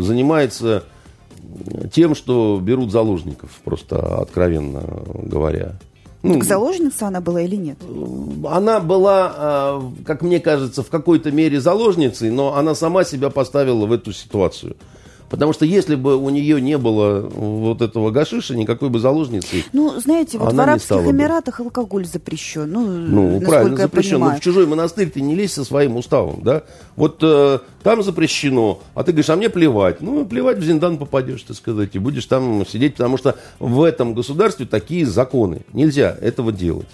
[0.00, 0.84] занимается
[1.92, 4.82] тем, что берут заложников, просто откровенно
[5.14, 5.76] говоря.
[6.22, 7.78] Ну, так заложница она была или нет?
[8.46, 13.86] Она была, э, как мне кажется, в какой-то мере заложницей, но она сама себя поставила
[13.86, 14.76] в эту ситуацию.
[15.30, 19.64] Потому что если бы у нее не было вот этого гашиша, никакой бы заложницы.
[19.72, 21.66] Ну, знаете, вот в Арабских Эмиратах бы.
[21.66, 22.68] алкоголь запрещен.
[22.68, 24.18] Ну, ну правильно, запрещен.
[24.18, 26.64] Но в чужой монастырь ты не лезь со своим уставом, да?
[26.96, 30.00] Вот э, там запрещено, а ты говоришь, а мне плевать.
[30.00, 34.14] Ну, плевать в Зиндан попадешь, так сказать, и будешь там сидеть, потому что в этом
[34.14, 35.60] государстве такие законы.
[35.72, 36.88] Нельзя этого делать.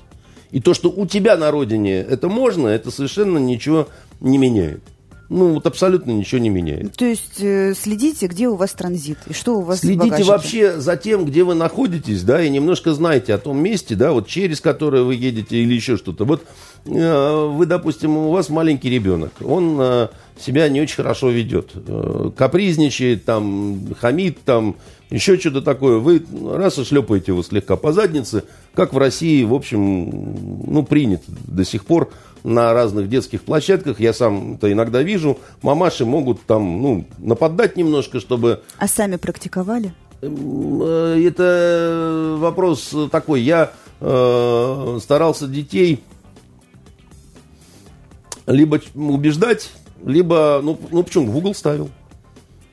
[0.51, 3.89] И то, что у тебя на родине это можно, это совершенно ничего
[4.21, 4.83] не меняет
[5.29, 6.95] ну, вот абсолютно ничего не меняет.
[6.97, 10.97] То есть э, следите, где у вас транзит и что у вас Следите вообще за
[10.97, 15.03] тем, где вы находитесь, да, и немножко знаете о том месте, да, вот через которое
[15.03, 16.25] вы едете или еще что-то.
[16.25, 16.45] Вот
[16.85, 20.09] э, вы, допустим, у вас маленький ребенок, он э,
[20.39, 24.77] себя не очень хорошо ведет, э, капризничает, там, хамит, там,
[25.11, 25.99] еще что-то такое.
[25.99, 31.25] Вы раз и шлепаете его слегка по заднице, как в России, в общем, ну, принято
[31.47, 32.11] до сих пор
[32.47, 38.21] на разных детских площадках, я сам это иногда вижу, мамаши могут там, ну, нападать немножко,
[38.21, 38.63] чтобы...
[38.79, 39.93] А сами практиковали?
[40.23, 43.43] Э, это вопрос такой.
[43.43, 46.05] Я э, старался детей
[48.47, 49.73] либо убеждать,
[50.05, 51.91] либо, ну, ну почему, в угол ставил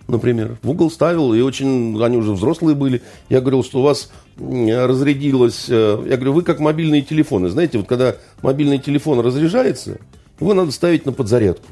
[0.07, 0.57] например.
[0.61, 3.01] В угол ставил, и очень, они уже взрослые были.
[3.29, 5.67] Я говорил, что у вас разрядилось...
[5.69, 7.49] Э, я говорю, вы как мобильные телефоны.
[7.49, 9.99] Знаете, вот когда мобильный телефон разряжается,
[10.39, 11.67] его надо ставить на подзарядку,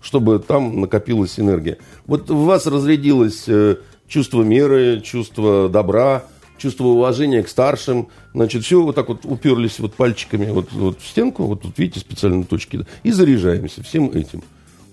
[0.00, 1.78] чтобы там накопилась энергия.
[2.06, 6.24] Вот у вас разрядилось э, чувство меры, чувство добра,
[6.58, 8.08] чувство уважения к старшим.
[8.34, 12.00] Значит, все вот так вот уперлись вот пальчиками вот, вот в стенку, вот тут видите
[12.00, 14.42] специальные точки, и заряжаемся всем этим.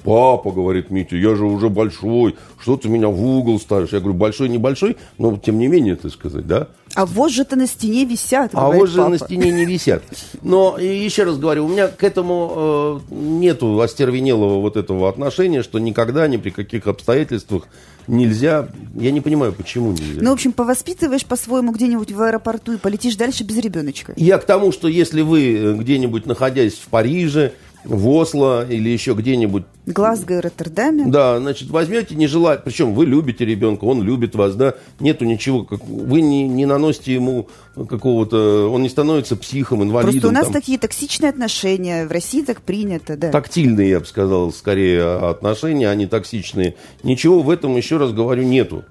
[0.03, 3.89] Папа, говорит Митя, я же уже большой, что ты меня в угол ставишь?
[3.89, 6.67] Я говорю, большой, небольшой, но тем не менее, ты сказать, да?
[6.95, 10.03] А вожжи-то на стене висят, А вожжи на стене не висят.
[10.41, 15.79] Но еще раз говорю, у меня к этому э, нету остервенелого вот этого отношения, что
[15.79, 17.67] никогда, ни при каких обстоятельствах
[18.07, 18.69] нельзя.
[18.95, 20.21] Я не понимаю, почему нельзя.
[20.21, 24.13] Ну, в общем, повоспитываешь по-своему где-нибудь в аэропорту и полетишь дальше без ребеночка.
[24.17, 29.13] Я к тому, что если вы э, где-нибудь находясь в Париже, в Осло или еще
[29.13, 29.63] где-нибудь.
[29.85, 31.05] Глазго и Роттердаме.
[31.05, 35.63] Да, значит, возьмете, не желая, причем вы любите ребенка, он любит вас, да, нету ничего,
[35.63, 40.11] как, вы не, не наносите ему какого-то, он не становится психом, инвалидом.
[40.11, 40.53] Просто у нас там.
[40.53, 43.31] такие токсичные отношения, в России так принято, да.
[43.31, 46.75] Тактильные, я бы сказал, скорее отношения, а не токсичные.
[47.03, 48.83] Ничего в этом, еще раз говорю, нету.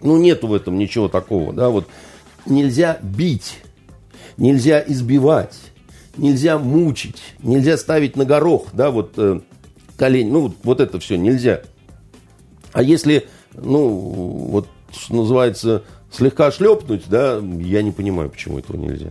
[0.00, 1.88] Ну, нету в этом ничего такого, да, вот
[2.46, 3.58] нельзя бить,
[4.36, 5.56] нельзя избивать
[6.18, 9.40] нельзя мучить, нельзя ставить на горох, да, вот э,
[9.96, 11.62] колень, ну, вот это все нельзя.
[12.72, 19.10] А если, ну, вот, что называется, слегка шлепнуть, да, я не понимаю, почему этого нельзя.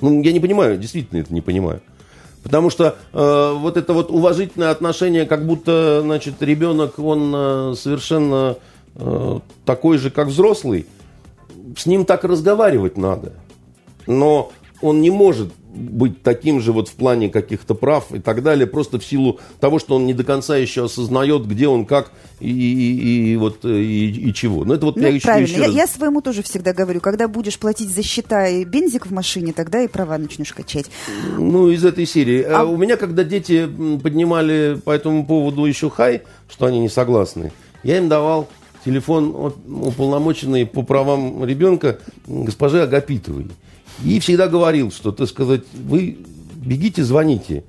[0.00, 1.80] Ну, я не понимаю, действительно это не понимаю.
[2.42, 8.56] Потому что э, вот это вот уважительное отношение, как будто, значит, ребенок, он э, совершенно
[8.96, 10.86] э, такой же, как взрослый,
[11.74, 13.32] с ним так разговаривать надо.
[14.06, 18.66] Но он не может быть таким же вот в плане каких-то прав и так далее,
[18.66, 22.48] просто в силу того, что он не до конца еще осознает, где он, как и,
[22.48, 24.64] и, и вот и, и чего.
[24.64, 25.46] Но это вот ну, я еще, правильно.
[25.46, 25.74] еще я, раз...
[25.74, 29.80] я своему тоже всегда говорю, когда будешь платить за счета и бензик в машине, тогда
[29.80, 30.86] и права начнешь качать.
[31.38, 32.42] Ну, из этой серии.
[32.42, 32.64] А...
[32.64, 33.68] У меня, когда дети
[34.02, 38.48] поднимали по этому поводу еще хай, что они не согласны, я им давал
[38.84, 43.48] телефон уполномоченный по правам ребенка госпожи Агапитовой.
[44.02, 46.18] И всегда говорил, что, так сказать, вы
[46.56, 47.64] бегите, звоните.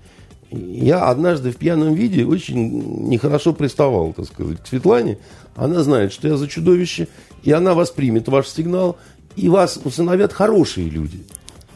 [0.52, 5.18] Я однажды в пьяном виде очень нехорошо приставал, так сказать, к Светлане.
[5.56, 7.08] Она знает, что я за чудовище,
[7.44, 8.98] и она воспримет ваш сигнал,
[9.36, 11.24] и вас усыновят хорошие люди.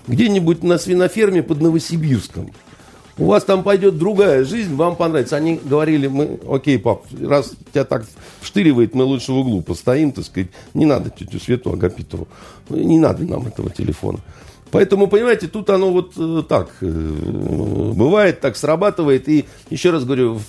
[0.08, 2.52] Где-нибудь на свиноферме под Новосибирском.
[3.20, 5.36] У вас там пойдет другая жизнь, вам понравится.
[5.36, 8.06] Они говорили, мы, окей, пап, раз тебя так
[8.40, 10.50] вштыривает, мы лучше в углу постоим, так сказать.
[10.74, 12.30] Не надо тетю Свету Агапитову,
[12.70, 14.20] не надо нам этого телефона.
[14.72, 19.28] Поэтому, понимаете, тут оно вот э, так э, бывает, так срабатывает.
[19.28, 20.40] И еще раз говорю,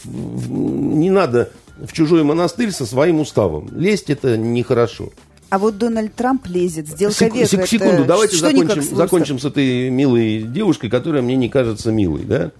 [0.46, 3.68] не надо в чужой монастырь со своим уставом.
[3.74, 5.08] Лезть это нехорошо.
[5.50, 7.46] А вот Дональд Трамп лезет, сделка Сек, века.
[7.48, 12.22] Сек, секунду, давайте закончим, закончим с этой милой девушкой, которая мне не кажется милой.
[12.22, 12.52] Да?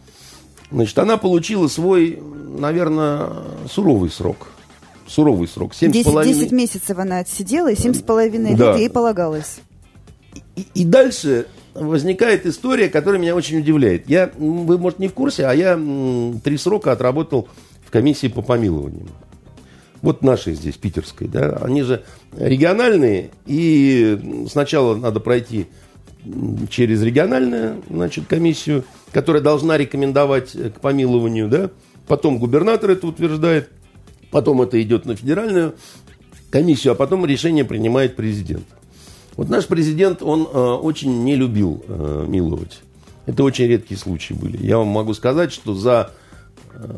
[0.72, 2.20] Значит, она получила свой,
[2.59, 3.31] наверное,
[3.70, 4.48] суровый срок.
[5.07, 5.74] Суровый срок.
[5.74, 6.40] 7 10, половиной...
[6.40, 8.72] 10 месяцев она отсидела, и 7,5 да.
[8.72, 9.61] лет ей полагалось.
[10.57, 14.09] И, и дальше возникает история, которая меня очень удивляет.
[14.09, 15.79] Я, вы, может, не в курсе, а я
[16.42, 17.48] три срока отработал
[17.87, 19.07] в комиссии по помилованию.
[20.02, 22.02] Вот нашей здесь, питерской, да, они же
[22.36, 25.66] региональные, и сначала надо пройти
[26.70, 31.70] через региональную, значит, комиссию, которая должна рекомендовать к помилованию, да,
[32.06, 33.70] потом губернатор это утверждает,
[34.30, 35.74] потом это идет на федеральную
[36.50, 38.64] комиссию, а потом решение принимает президент.
[39.36, 42.80] Вот наш президент, он э, очень не любил э, миловать.
[43.26, 44.58] Это очень редкие случаи были.
[44.64, 46.12] Я вам могу сказать, что за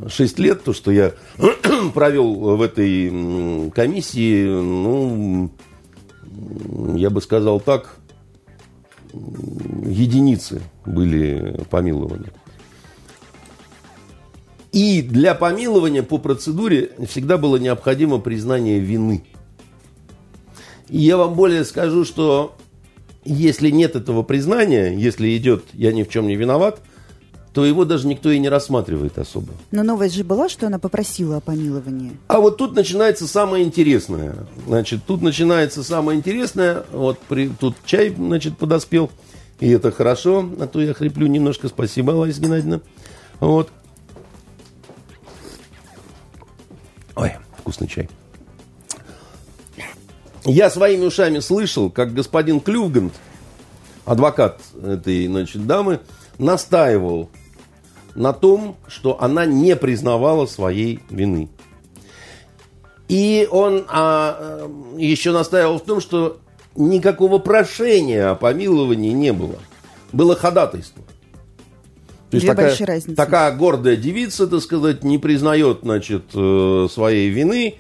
[0.09, 1.13] 6 лет, то, что я
[1.95, 5.51] провел в этой комиссии, ну,
[6.95, 7.97] я бы сказал так,
[9.13, 12.33] единицы были помилованы.
[14.73, 19.25] И для помилования по процедуре всегда было необходимо признание вины.
[20.89, 22.57] И я вам более скажу, что
[23.25, 26.81] если нет этого признания, если идет «я ни в чем не виноват»,
[27.53, 29.53] то его даже никто и не рассматривает особо.
[29.71, 32.13] Но новость же была, что она попросила о помиловании.
[32.29, 34.47] А вот тут начинается самое интересное.
[34.67, 36.85] Значит, тут начинается самое интересное.
[36.93, 39.11] Вот при, тут чай, значит, подоспел.
[39.61, 41.69] И это хорошо, а то я хриплю немножко.
[41.69, 42.81] Спасибо, Лариса Геннадьевна.
[43.39, 43.71] Вот.
[47.15, 48.09] Ой, вкусный чай.
[50.45, 53.13] Я своими ушами слышал, как господин Клювгант,
[54.05, 56.01] адвокат этой значит, дамы,
[56.39, 57.31] настаивал
[58.15, 61.49] на том, что она не признавала своей вины.
[63.09, 66.39] И он а, э, еще настаивал в том, что
[66.77, 69.59] никакого прошения о помиловании не было.
[70.13, 71.03] Было ходатайство.
[72.31, 73.15] То есть Две такая, разницы.
[73.15, 77.75] такая гордая девица, так сказать, не признает, значит, э, своей вины,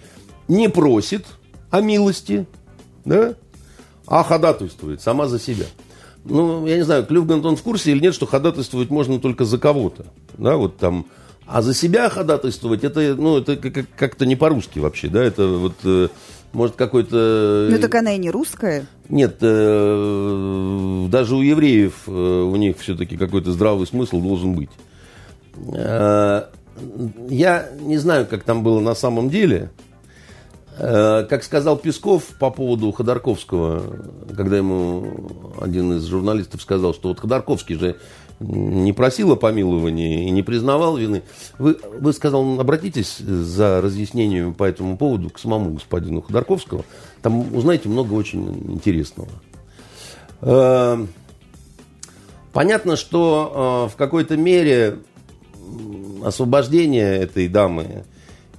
[0.49, 1.25] не просит
[1.71, 2.47] о милости,
[3.07, 3.35] да,
[4.07, 5.64] а ходатайствует сама за себя
[6.24, 9.58] ну, я не знаю, Клювгант он в курсе или нет, что ходатайствовать можно только за
[9.58, 10.06] кого-то.
[10.38, 11.06] Да, вот там.
[11.46, 16.08] А за себя ходатайствовать, это, ну, это как-то не по-русски вообще, да, это вот, э,
[16.52, 17.68] может, какой-то...
[17.70, 18.87] Ну, так она и не русская.
[19.08, 24.70] Нет, э, даже у евреев, э, у них все-таки какой-то здравый смысл должен быть.
[25.66, 26.48] Я
[27.80, 29.70] не знаю, как там было на самом деле,
[30.78, 33.82] как сказал Песков по поводу Ходорковского,
[34.35, 35.30] когда ему
[35.61, 37.96] один из журналистов сказал, что вот Ходорковский же
[38.42, 41.22] не просил о помиловании и не признавал вины.
[41.58, 46.85] Вы, вы сказал, обратитесь за разъяснением по этому поводу к самому господину Ходорковскому.
[47.22, 49.28] Там узнаете много очень интересного.
[50.40, 51.06] Э,
[52.52, 54.98] понятно, что э, в какой-то мере
[56.24, 58.04] освобождение этой дамы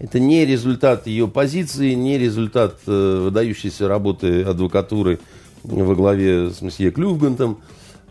[0.03, 5.19] это не результат ее позиции, не результат э, выдающейся работы адвокатуры
[5.63, 7.59] во главе с месье Клювгантом.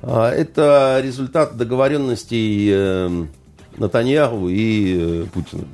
[0.01, 3.27] А, это результат договоренностей э,
[3.77, 5.65] Натаньяху и э, Путина.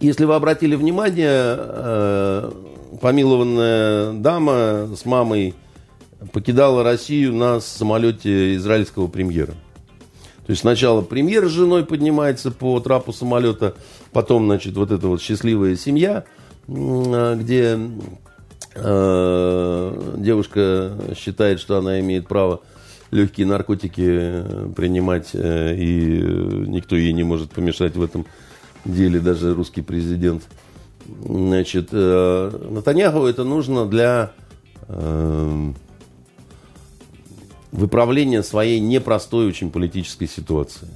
[0.00, 2.52] Если вы обратили внимание, э,
[3.02, 5.54] помилованная дама с мамой
[6.32, 9.52] покидала Россию на самолете израильского премьера.
[10.46, 13.74] То есть сначала премьер с женой поднимается по трапу самолета,
[14.12, 16.24] потом, значит, вот эта вот счастливая семья,
[16.66, 17.78] где
[18.76, 22.60] Э, девушка считает, что она имеет право
[23.10, 24.42] легкие наркотики
[24.74, 26.20] принимать, э, и
[26.66, 28.26] никто ей не может помешать в этом
[28.84, 30.42] деле, даже русский президент.
[31.24, 34.32] Значит, э, Натаньяху это нужно для
[37.74, 40.88] выправления своей непростой очень политической ситуации.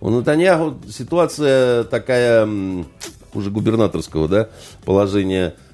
[0.00, 2.48] У Натаньяху ситуация такая,
[3.34, 4.48] уже губернаторского да,
[4.84, 5.54] положения–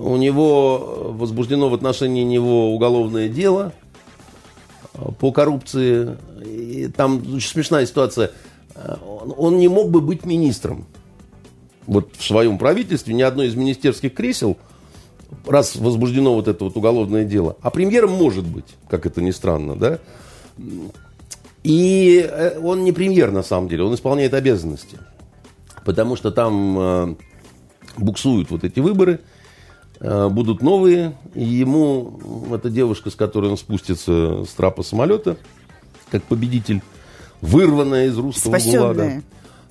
[0.00, 3.72] у него возбуждено в отношении него уголовное дело
[5.18, 6.16] по коррупции.
[6.44, 8.30] И там очень смешная ситуация.
[9.36, 10.86] Он не мог бы быть министром.
[11.86, 14.58] Вот в своем правительстве ни одно из министерских кресел,
[15.46, 19.76] раз возбуждено вот это вот уголовное дело, а премьером может быть, как это ни странно,
[19.76, 19.98] да?
[21.62, 24.98] И э, он не премьер на самом деле, он исполняет обязанности.
[25.84, 27.14] Потому что там э,
[27.96, 29.20] буксуют вот эти выборы,
[30.00, 35.36] э, будут новые, и ему, эта девушка, с которой он спустится с трапа самолета,
[36.10, 36.82] как победитель,
[37.40, 38.94] вырванная из русского Спасенная.
[38.94, 39.22] ГУЛАГа.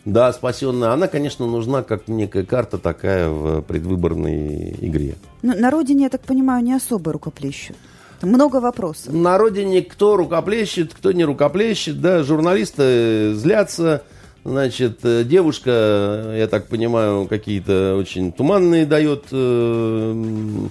[0.08, 0.92] Да, спасенная.
[0.92, 5.16] Она, конечно, нужна как некая карта такая в предвыборной игре.
[5.42, 7.76] Но на родине, я так понимаю, не особо рукоплещут.
[8.22, 9.14] Много вопросов.
[9.14, 14.02] На родине кто рукоплещет, кто не рукоплещет, да, журналисты злятся,
[14.46, 20.68] Значит, э, девушка, я так понимаю, какие-то очень туманные дает, э,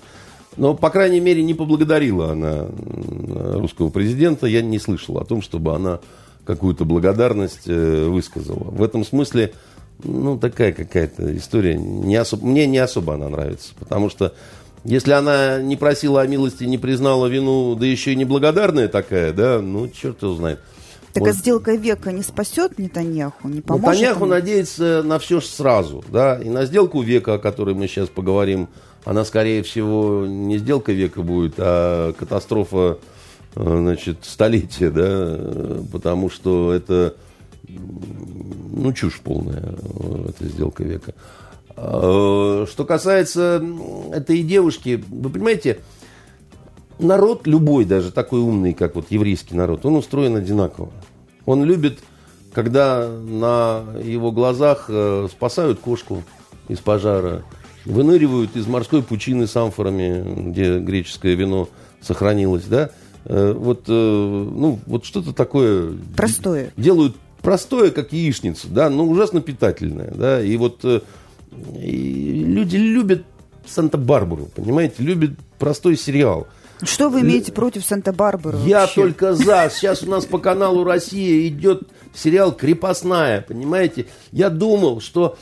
[0.57, 2.69] но, по крайней мере, не поблагодарила она
[3.53, 4.47] русского президента.
[4.47, 6.01] Я не слышал о том, чтобы она
[6.47, 8.71] какую-то благодарность э, высказала.
[8.71, 9.53] В этом смысле,
[10.03, 11.75] ну, такая какая-то история.
[11.77, 14.35] Не особо, мне не особо она нравится, потому что
[14.85, 19.61] если она не просила о милости, не признала вину, да еще и неблагодарная такая, да,
[19.61, 20.61] ну, черт его знает.
[21.13, 21.31] Так вот.
[21.31, 23.87] а сделка века не спасет Нетаньяху, не поможет?
[23.87, 24.35] Нетаньяху ему?
[24.35, 28.69] надеется на все сразу, да, и на сделку века, о которой мы сейчас поговорим,
[29.05, 32.99] она, скорее всего, не сделка века будет, а катастрофа,
[33.57, 37.15] значит, столетия, да, потому что это,
[37.67, 41.15] ну, чушь полная, э, эта сделка века.
[41.75, 43.65] А, что касается
[44.13, 45.79] этой девушки, вы понимаете,
[46.99, 50.91] народ любой, даже такой умный, как вот еврейский народ, он устроен одинаково.
[51.47, 52.01] Он любит,
[52.53, 56.23] когда на его глазах э, спасают кошку
[56.69, 57.43] из пожара,
[57.87, 61.69] выныривают из морской пучины с амфорами, где греческое вино
[62.01, 62.91] сохранилось, да, э,
[63.29, 65.93] вот, э, ну, вот что-то такое...
[66.17, 66.73] Простое.
[66.77, 73.25] Делают простое, как яичница, да, но ужасно питательное, да, и вот и люди любят
[73.67, 76.47] Санта-Барбару, понимаете, любят простой сериал.
[76.83, 78.59] Что вы имеете против Санта-Барбары?
[78.67, 79.03] Я вообще?
[79.03, 79.71] только за.
[79.73, 81.85] Сейчас у нас по каналу Россия идет
[82.15, 84.07] сериал «Крепостная», понимаете?
[84.31, 85.39] Я думал, что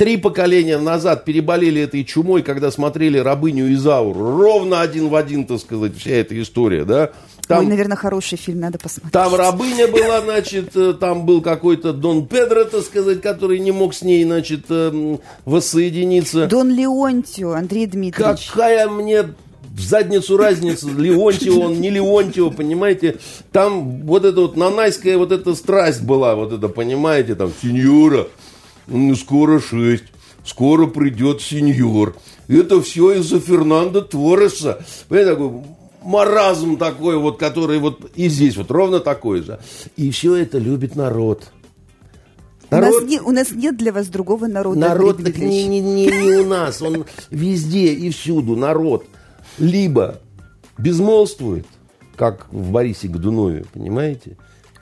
[0.00, 4.34] три поколения назад переболели этой чумой, когда смотрели «Рабыню Изауру».
[4.38, 7.10] Ровно один в один, так сказать, вся эта история, да?
[7.46, 9.12] Там, Ой, наверное, хороший фильм, надо посмотреть.
[9.12, 13.92] Там рабыня была, значит, э, там был какой-то Дон Педро, так сказать, который не мог
[13.92, 16.46] с ней, значит, э, воссоединиться.
[16.46, 18.48] Дон Леонтио, Андрей Дмитриевич.
[18.50, 23.18] Какая мне в задницу разница, Леонтьева он, не Леонтьева, понимаете,
[23.52, 28.28] там вот эта вот нанайская вот эта страсть была, вот это, понимаете, там, сеньора,
[29.16, 30.04] скоро шесть,
[30.44, 32.16] скоро придет сеньор.
[32.48, 34.84] Это все из-за Фернандо Тореса.
[35.08, 35.64] Понимаете, такой
[36.02, 39.60] маразм такой вот, который вот и здесь вот ровно такой же.
[39.96, 41.50] И все это любит народ.
[42.70, 44.78] Народ, у, нас не, у нас нет для вас другого народа.
[44.78, 49.04] народ так не, не, не, не у нас, он везде и всюду народ
[49.58, 50.20] либо
[50.78, 51.66] безмолвствует,
[52.16, 54.36] как в Борисе Годунове, понимаете,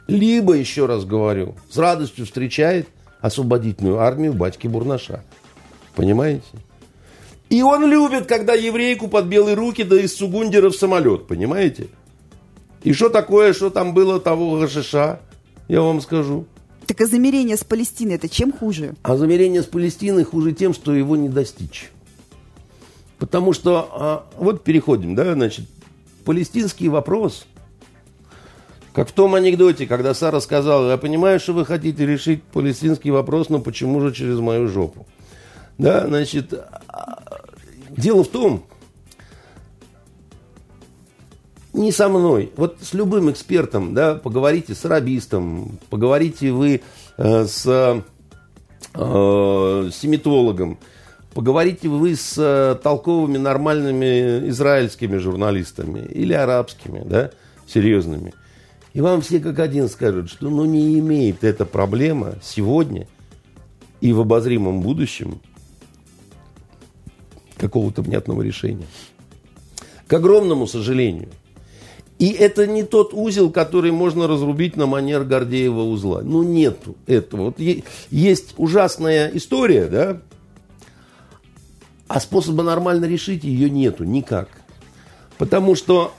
[0.07, 2.89] либо, еще раз говорю, с радостью встречает
[3.21, 5.23] освободительную армию батьки Бурнаша.
[5.95, 6.45] Понимаете?
[7.51, 11.89] И он любит, когда еврейку под белые руки, да из Сугундера в самолет, понимаете?
[12.83, 15.21] И что такое, что там было того гашиша,
[15.67, 16.47] я вам скажу.
[16.87, 18.95] Так а замерение с Палестиной это чем хуже?
[19.03, 21.91] А замерение с Палестиной хуже тем, что его не достичь.
[23.19, 25.67] Потому что, а, вот переходим, да, значит,
[26.25, 27.47] палестинский вопрос,
[28.99, 33.49] как в том анекдоте, когда Сара сказала, я понимаю, что вы хотите решить палестинский вопрос,
[33.49, 35.07] но почему же через мою жопу?
[35.79, 36.53] Да, значит,
[36.89, 37.23] а,
[37.91, 38.65] дело в том,
[41.73, 42.51] не со мной.
[42.57, 46.81] Вот с любым экспертом, да, поговорите с арабистом, поговорите вы
[47.19, 48.03] э, с
[48.95, 50.77] э, семитологом,
[51.35, 57.31] поговорите вы с э, толковыми, нормальными израильскими журналистами или арабскими, да,
[57.65, 58.35] серьезными.
[58.99, 63.07] И вам все как один скажут, что ну, не имеет эта проблема сегодня
[64.01, 65.41] и в обозримом будущем
[67.57, 68.89] какого-то внятного решения.
[70.09, 71.29] К огромному сожалению.
[72.19, 76.23] И это не тот узел, который можно разрубить на манер Гордеева узла.
[76.25, 77.45] Ну, нету этого.
[77.45, 77.61] Вот
[78.11, 80.21] есть ужасная история, да,
[82.09, 84.49] а способа нормально решить ее нету никак.
[85.39, 86.15] Потому что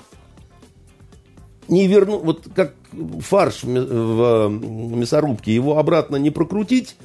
[1.70, 2.74] не верну, вот как
[3.22, 6.96] фарш в мясорубке, его обратно не прокрутить,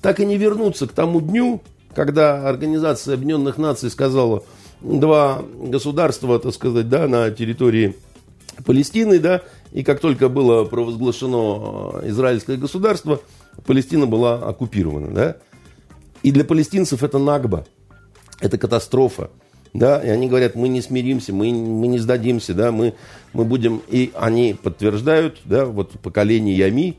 [0.00, 1.62] так и не вернуться к тому дню,
[1.94, 4.44] когда Организация Объединенных Наций сказала,
[4.80, 7.96] два государства, так сказать, да, на территории
[8.64, 9.42] Палестины, да,
[9.72, 13.20] и как только было провозглашено э, израильское государство,
[13.64, 15.36] Палестина была оккупирована, да.
[16.22, 17.66] И для палестинцев это нагба,
[18.40, 19.30] это катастрофа,
[19.72, 22.94] да, и они говорят, мы не смиримся, мы, мы не сдадимся, да, мы,
[23.32, 26.98] мы будем, и они подтверждают, да, вот поколение Ями,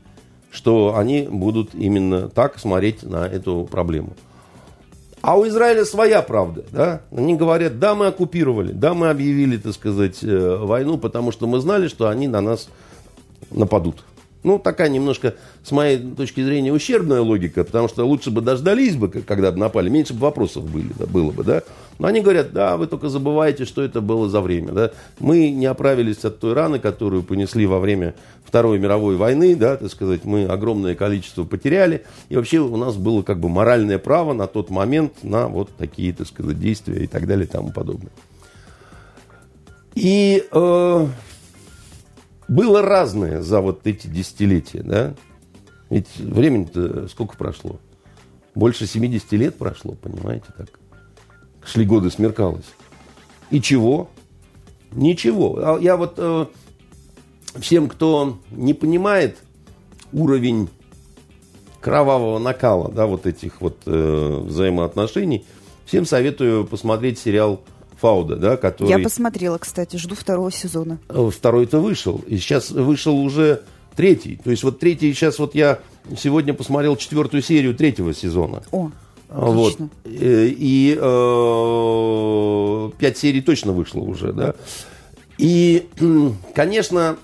[0.50, 4.14] что они будут именно так смотреть на эту проблему.
[5.20, 7.00] А у Израиля своя правда, да?
[7.10, 11.60] Они говорят, да, мы оккупировали, да, мы объявили, так сказать, э, войну, потому что мы
[11.60, 12.68] знали, что они на нас
[13.50, 14.04] нападут.
[14.44, 19.08] Ну, такая немножко, с моей точки зрения, ущербная логика, потому что лучше бы дождались бы,
[19.08, 21.62] когда бы напали, меньше бы вопросов были, да, было бы, да.
[21.98, 24.90] Но они говорят, да, вы только забываете, что это было за время, да.
[25.18, 28.14] Мы не оправились от той раны, которую понесли во время
[28.44, 33.22] Второй мировой войны, да, так сказать, мы огромное количество потеряли, и вообще у нас было
[33.22, 37.26] как бы моральное право на тот момент на вот такие, так сказать, действия и так
[37.26, 38.12] далее и тому подобное.
[39.94, 41.06] И э,
[42.48, 45.14] было разное за вот эти десятилетия, да?
[45.90, 47.78] Ведь времени-то сколько прошло?
[48.54, 50.68] Больше 70 лет прошло, понимаете, так?
[51.64, 52.66] Шли годы, смеркалось.
[53.50, 54.10] И чего?
[54.92, 55.58] Ничего.
[55.58, 56.46] А Я вот э,
[57.56, 59.38] всем, кто не понимает
[60.12, 60.68] уровень
[61.80, 65.44] кровавого накала, да, вот этих вот э, взаимоотношений,
[65.84, 67.60] всем советую посмотреть сериал
[68.00, 68.88] Фауда, да, который...
[68.88, 70.98] Я посмотрела, кстати, жду второго сезона.
[71.08, 72.22] Э, Второй-то вышел.
[72.26, 73.62] И сейчас вышел уже
[73.96, 74.38] третий.
[74.42, 75.78] То есть вот третий, сейчас вот я
[76.18, 78.62] сегодня посмотрел четвертую серию третьего сезона.
[78.72, 78.90] О,
[79.30, 79.74] А, Вот.
[79.74, 79.90] отлично.
[80.04, 84.54] Э, И э, пять серий точно вышло уже, да.
[85.38, 85.88] И,
[86.54, 87.16] конечно,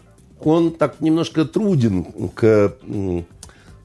[0.43, 2.05] он так немножко труден
[2.35, 2.75] к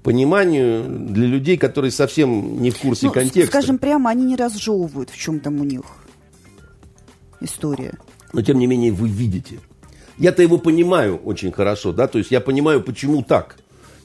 [0.03, 3.47] пониманию для людей, которые совсем не в курсе Ну, контекста.
[3.51, 5.81] скажем прямо, они не разжевывают, в чем там у них
[7.41, 7.93] история.
[8.33, 9.59] но тем не менее вы видите.
[10.17, 13.57] Я-то его понимаю очень хорошо, да, то есть я понимаю, почему так.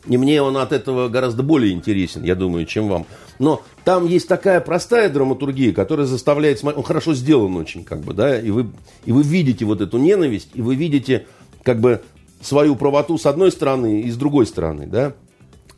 [0.06, 3.06] И мне он от этого гораздо более интересен, я думаю, чем вам.
[3.38, 8.14] Но там есть такая простая драматургия, которая заставляет смотреть, он хорошо сделан очень, как бы,
[8.14, 8.70] да, и вы,
[9.04, 11.26] и вы видите вот эту ненависть, и вы видите,
[11.62, 12.00] как бы,
[12.40, 15.12] свою правоту с одной стороны и с другой стороны, да.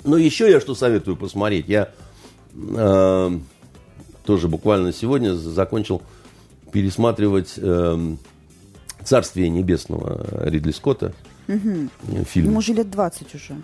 [0.05, 1.91] Но еще я что советую посмотреть, я
[2.55, 3.31] э,
[4.25, 6.03] тоже буквально сегодня закончил
[6.73, 8.19] пересматривать эм,
[9.05, 11.13] «Царствие небесного» Ридли Скотта.
[11.47, 11.55] э,
[12.27, 12.47] Фильм.
[12.49, 13.57] Ему уже лет 20 уже.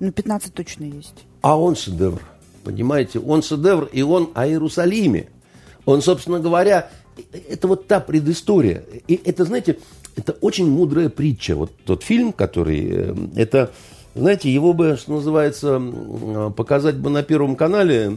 [0.00, 1.24] Ну, 15 точно есть.
[1.42, 2.20] А он шедевр.
[2.64, 5.28] Понимаете, он шедевр, и он о Иерусалиме.
[5.84, 8.82] Он, собственно говоря, э, это вот та предыстория.
[9.06, 9.78] И это, знаете,
[10.16, 11.54] это очень мудрая притча.
[11.54, 12.88] Вот тот фильм, который...
[12.90, 13.72] э, Это,
[14.14, 15.80] знаете, его бы, что называется,
[16.56, 18.16] показать бы на Первом канале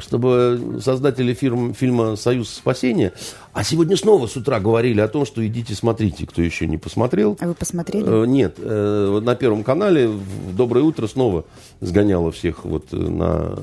[0.00, 3.12] чтобы создатели фирм, фильма «Союз спасения»,
[3.54, 7.38] а сегодня снова с утра говорили о том, что идите смотрите, кто еще не посмотрел.
[7.40, 8.04] А вы посмотрели?
[8.04, 11.44] Э, нет, э, на Первом канале в «Доброе утро» снова
[11.80, 13.54] сгоняло всех вот на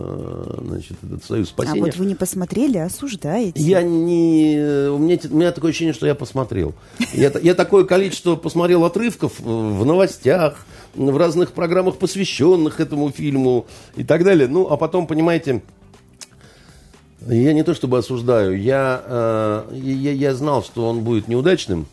[0.64, 1.82] значит, этот «Союз спасения».
[1.82, 3.62] А вот вы не посмотрели, а осуждаете.
[3.62, 4.89] Я не...
[4.89, 6.74] У меня, у меня такое ощущение, что я посмотрел.
[7.14, 10.66] Я, я такое количество посмотрел отрывков в новостях,
[10.96, 13.66] в разных программах, посвященных этому фильму
[13.98, 14.48] и так далее.
[14.48, 15.62] Ну, а потом, понимаете
[17.28, 21.86] я не то чтобы осуждаю, я, э, я, я знал, что он будет неудачным.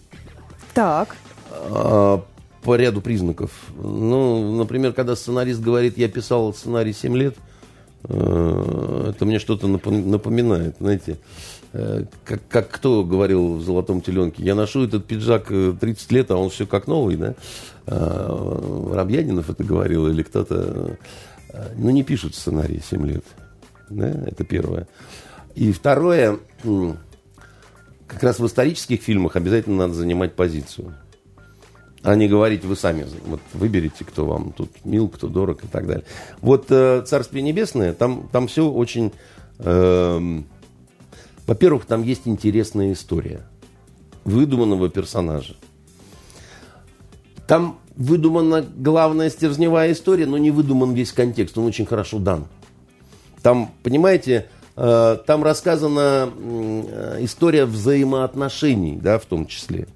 [0.75, 1.17] Так.
[1.51, 2.19] Э,
[2.63, 3.51] по ряду признаков.
[3.77, 7.37] Ну, например, когда сценарист говорит, я писал сценарий 7 лет,
[8.05, 11.19] э, это мне что-то напоминает, знаете.
[11.73, 16.31] Э, как, как кто говорил в «Золотом теленке», я ношу этот пиджак 30 э, лет,
[16.31, 17.35] а он все как новый, да?
[17.87, 20.97] Э, Рабьянинов это говорил или кто-то.
[21.77, 23.25] Ну, не пишут сценарий 7 лет.
[23.91, 24.09] Да?
[24.27, 24.89] Это первое.
[25.55, 26.39] И второе,
[28.07, 30.95] как раз в исторических фильмах обязательно надо занимать позицию.
[32.03, 35.87] А не говорить, вы сами вот выберите, кто вам тут мил, кто дорог и так
[35.87, 36.05] далее.
[36.41, 39.13] Вот э, «Царствие небесное», там, там все очень...
[39.59, 40.41] Э,
[41.47, 43.43] во-первых, там есть интересная история
[44.25, 45.57] выдуманного персонажа.
[47.49, 51.59] Там выдумана главная стержневая история, но не выдуман весь контекст.
[51.59, 52.47] Он очень хорошо дан.
[53.43, 56.31] Там, понимаете, э, там рассказана
[57.21, 59.87] история взаимоотношений, да, в том числе.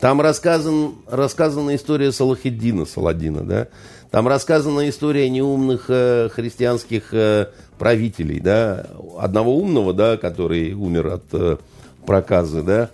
[0.00, 3.68] Там рассказан, рассказана история Салахиддина, Саладина, да.
[4.10, 7.48] Там рассказана история неумных э, христианских э,
[7.78, 8.86] правителей, да.
[9.18, 11.58] Одного умного, да, который умер от э,
[12.06, 12.90] проказы, да.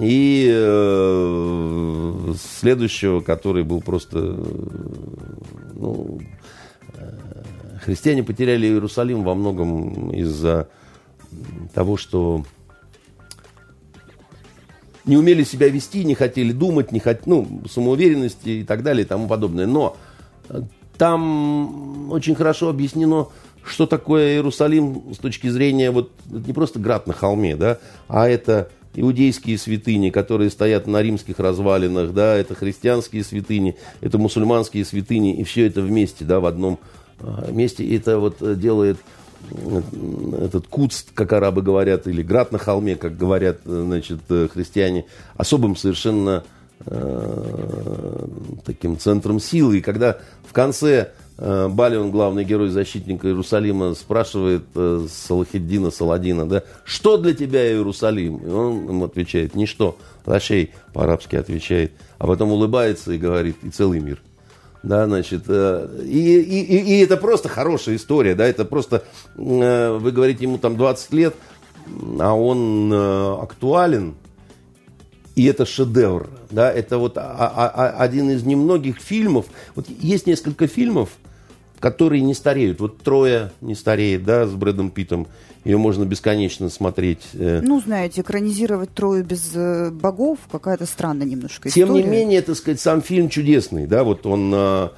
[0.00, 4.18] И э, следующего, который был просто,
[5.74, 6.20] ну,
[7.80, 10.68] Христиане потеряли Иерусалим во многом из-за
[11.74, 12.44] того, что
[15.04, 17.26] не умели себя вести, не хотели думать, не хот...
[17.26, 19.66] ну, самоуверенности и так далее и тому подобное.
[19.66, 19.96] Но
[20.48, 20.62] э,
[20.98, 23.28] там очень хорошо объяснено,
[23.64, 27.78] что такое Иерусалим с точки зрения вот не просто град на холме, да,
[28.08, 34.84] а это иудейские святыни, которые стоят на римских развалинах, да, это христианские святыни, это мусульманские
[34.84, 36.78] святыни, и все это вместе, да, в одном
[37.50, 37.84] месте.
[37.84, 38.98] И это вот э, делает
[39.50, 39.82] э,
[40.42, 44.20] этот куц, как арабы говорят, или град на холме, как говорят э, значит,
[44.52, 45.06] христиане,
[45.36, 46.44] особым совершенно
[46.86, 48.26] э,
[48.64, 49.78] таким центром силы.
[49.78, 50.18] И когда
[50.48, 57.34] в конце э, Балион, главный герой защитника Иерусалима, спрашивает э, Салахиддина Саладина, да, что для
[57.34, 58.38] тебя Иерусалим?
[58.38, 59.96] И он ему отвечает, ничто.
[60.26, 64.22] Лашей по-арабски отвечает, а потом улыбается и говорит, и целый мир.
[64.82, 69.04] Да, значит, э, и, и, и это просто хорошая история, да, это просто,
[69.36, 71.34] э, вы говорите, ему там 20 лет,
[72.18, 74.14] а он э, актуален,
[75.36, 80.26] и это шедевр, да, это вот а, а, а, один из немногих фильмов, вот есть
[80.26, 81.10] несколько фильмов,
[81.78, 85.28] которые не стареют, вот «Трое» не стареет, да, с Брэдом Питтом,
[85.64, 87.28] ее можно бесконечно смотреть.
[87.34, 87.60] Э.
[87.62, 91.86] Ну, знаете, экранизировать «Трою без э, богов» какая-то странная немножко история.
[91.86, 94.52] Тем не менее, так сказать, сам фильм чудесный, да, вот он...
[94.54, 94.88] Э,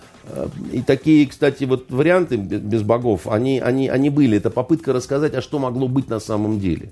[0.73, 4.37] и такие, кстати, вот варианты без богов, они, они, они были.
[4.37, 6.91] Это попытка рассказать, а что могло быть на самом деле.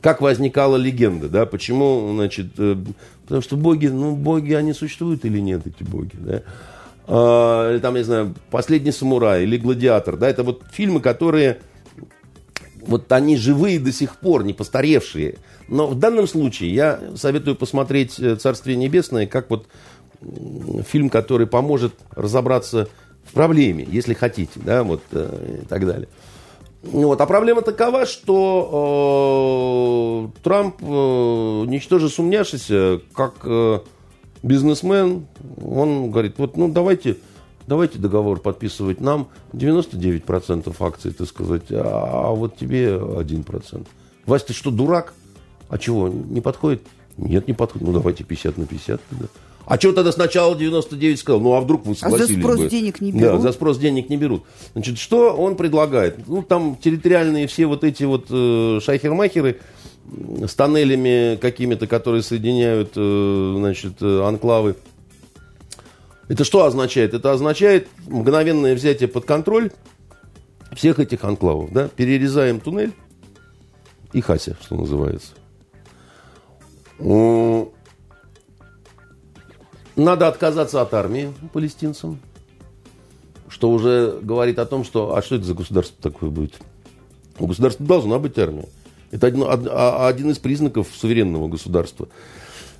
[0.00, 5.66] Как возникала легенда, да, почему, значит, потому что боги, ну, боги, они существуют или нет,
[5.66, 6.42] эти боги, да.
[7.08, 11.58] А, там, я знаю, «Последний самурай» или «Гладиатор», да, это вот фильмы, которые
[12.86, 15.36] вот они живые до сих пор, не постаревшие.
[15.68, 19.66] Но в данном случае я советую посмотреть э, «Царствие небесное» как вот
[20.86, 22.88] фильм, который поможет разобраться
[23.24, 26.08] в проблеме, если хотите, да, вот э, и так далее.
[26.82, 27.20] Вот.
[27.20, 28.70] А проблема такова, что
[30.36, 33.80] э, Трамп, э, ничтоже сумняшися, как э,
[34.42, 35.26] бизнесмен,
[35.62, 37.16] он говорит, вот, ну, давайте
[37.66, 43.86] давайте договор подписывать нам 99% акций, так сказать, а, а вот тебе 1%.
[44.26, 45.14] Вася, ты что, дурак?
[45.68, 46.82] А чего, не подходит?
[47.16, 47.86] Нет, не подходит.
[47.86, 49.26] Ну, давайте 50 на 50 тогда.
[49.66, 51.40] А что тогда сначала 99 сказал?
[51.40, 52.68] Ну, а вдруг вы согласились А за спрос бы?
[52.68, 53.22] денег не берут?
[53.22, 54.44] Да, за спрос денег не берут.
[54.74, 56.28] Значит, что он предлагает?
[56.28, 59.58] Ну, там территориальные все вот эти вот э, шайхермахеры
[60.46, 64.76] с тоннелями какими-то, которые соединяют, э, значит, э, анклавы
[66.28, 67.14] это что означает?
[67.14, 69.70] Это означает мгновенное взятие под контроль
[70.72, 71.72] всех этих анклавов.
[71.72, 71.88] Да?
[71.88, 72.92] Перерезаем туннель
[74.12, 75.32] и хася, что называется.
[79.96, 82.18] Надо отказаться от армии палестинцам,
[83.48, 86.54] что уже говорит о том, что а что это за государство такое будет?
[87.38, 88.68] У государства должна быть армия.
[89.10, 92.08] Это один, а, один из признаков суверенного государства.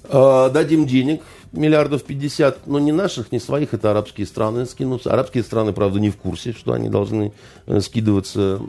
[0.08, 5.12] А, дадим денег, миллиардов 50, но не наших, не своих, это арабские страны скинутся.
[5.12, 7.32] Арабские страны, правда, не в курсе, что они должны
[7.66, 8.60] э, скидываться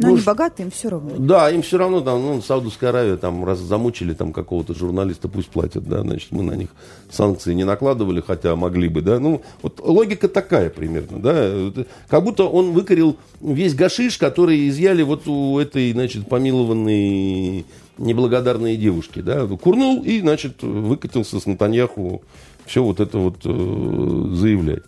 [0.00, 1.10] но ну, они богатые, им все равно.
[1.18, 5.48] Да, им все равно, там, ну, Саудовская Аравия, там, раз замучили там какого-то журналиста, пусть
[5.48, 6.70] платят, да, значит, мы на них
[7.10, 12.44] санкции не накладывали, хотя могли бы, да, ну, вот логика такая примерно, да, как будто
[12.44, 17.66] он выкорил весь гашиш, который изъяли вот у этой, значит, помилованной
[17.98, 22.22] неблагодарной девушки, да, курнул и, значит, выкатился с Натаньяху
[22.64, 24.82] все вот это вот э, заявлять.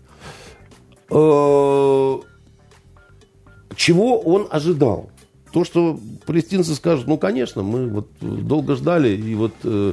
[3.72, 5.10] Э, чего он ожидал?
[5.52, 9.92] То, что палестинцы скажут, ну, конечно, мы вот долго ждали и вот э,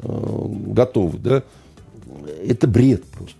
[0.00, 1.42] э, готовы, да,
[2.44, 3.36] это бред просто.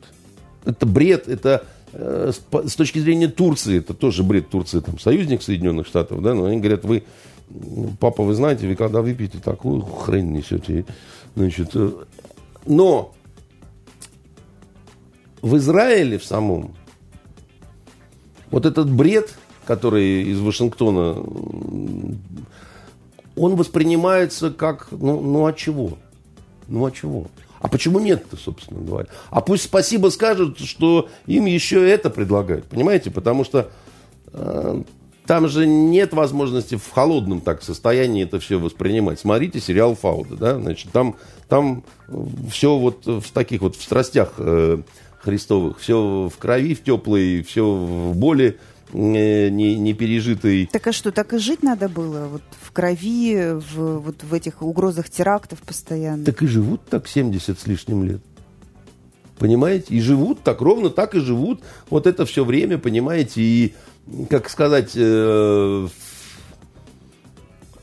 [0.65, 5.43] Это бред, это э, с, с точки зрения Турции, это тоже бред Турции, там, союзник
[5.43, 7.03] Соединенных Штатов, да, но они говорят, вы,
[8.01, 10.87] папа, вы знаете, вы когда выпьете такую хрень несете,
[11.37, 11.93] значит, э,
[12.65, 13.15] но
[15.43, 16.75] в Израиле в самом
[18.51, 19.35] вот этот бред–
[19.69, 21.23] который из Вашингтона,
[23.37, 25.99] он воспринимается как, ну, ну а чего?
[26.69, 27.27] Ну а чего?
[27.61, 29.09] А почему нет-то, собственно говоря?
[29.29, 33.11] А пусть спасибо скажут, что им еще это предлагают, понимаете?
[33.11, 33.69] Потому что
[34.33, 34.83] э,
[35.27, 39.21] там же нет возможности в холодном так состоянии это все воспринимать.
[39.21, 41.17] Смотрите сериал Фауда, да, значит, там,
[41.47, 41.85] там
[42.51, 44.79] все вот в таких вот в страстях э,
[45.21, 48.59] христовых, все в крови, в теплой, все в боли,
[48.93, 50.69] не, не пережитый.
[50.73, 52.29] Так а что, так и жить надо было?
[52.29, 56.25] Вот в крови, в, вот в этих угрозах терактов постоянно?
[56.25, 58.23] Так и живут так 70 с лишним лет.
[59.39, 59.95] Понимаете?
[59.95, 61.63] И живут так, ровно так и живут.
[61.91, 63.41] Вот это все время, понимаете?
[63.41, 63.75] И,
[64.29, 65.89] как сказать, э,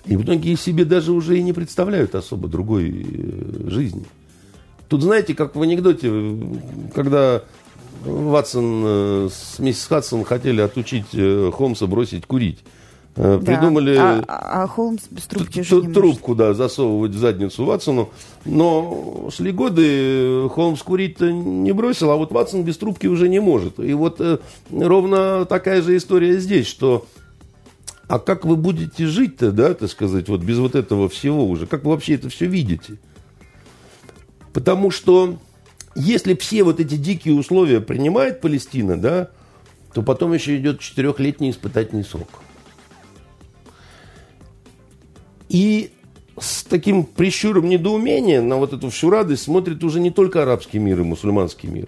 [0.06, 4.06] и многие себе даже уже и не представляют особо другой э, жизни.
[4.88, 6.12] Тут, знаете, как в анекдоте,
[6.94, 7.44] когда
[8.06, 12.60] Ватсон э, с миссис Хадсон хотели отучить э, Холмса бросить курить.
[13.16, 13.46] Э, да.
[13.46, 16.38] Придумали а, а Холмс без трубки уже не трубку, может.
[16.38, 18.10] да, засовывать в задницу Ватсону.
[18.44, 23.80] Но шли годы, Холмс курить-то не бросил, а вот Ватсон без трубки уже не может.
[23.80, 24.40] И вот э,
[24.72, 27.06] ровно такая же история здесь, что
[28.08, 31.68] а как вы будете жить-то, да, так сказать, вот без вот этого всего уже?
[31.68, 32.98] Как вы вообще это все видите?
[34.54, 35.38] Потому что
[35.96, 39.30] если все вот эти дикие условия принимает Палестина, да,
[39.94, 42.28] то потом еще идет четырехлетний испытательный срок.
[45.48, 45.92] И
[46.38, 51.00] с таким прищуром недоумения на вот эту всю радость смотрит уже не только арабский мир
[51.00, 51.88] и мусульманский мир.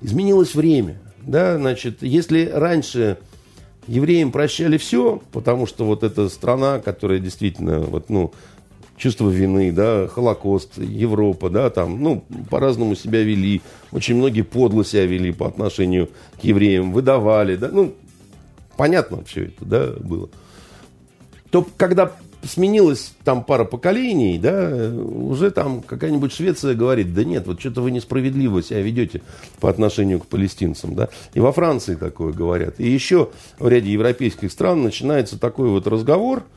[0.00, 1.00] Изменилось время.
[1.20, 3.18] Да, значит, если раньше
[3.86, 8.32] евреям прощали все, потому что вот эта страна, которая действительно вот, ну,
[8.96, 15.06] чувство вины, да, Холокост, Европа, да, там, ну, по-разному себя вели, очень многие подло себя
[15.06, 16.08] вели по отношению
[16.40, 17.94] к евреям, выдавали, да, ну,
[18.76, 20.28] понятно все это, да, было.
[21.50, 22.12] То, когда
[22.44, 27.90] сменилась там пара поколений, да, уже там какая-нибудь Швеция говорит, да нет, вот что-то вы
[27.90, 29.22] несправедливо себя ведете
[29.60, 31.08] по отношению к палестинцам, да.
[31.34, 32.80] И во Франции такое говорят.
[32.80, 36.42] И еще в ряде европейских стран начинается такой вот разговор–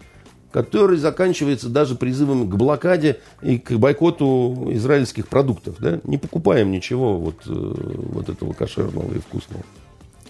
[0.55, 5.75] который заканчивается даже призывом к блокаде и к бойкоту израильских продуктов.
[5.79, 5.99] Да?
[6.05, 9.65] Не покупаем ничего вот, э, вот этого кошерного и вкусного.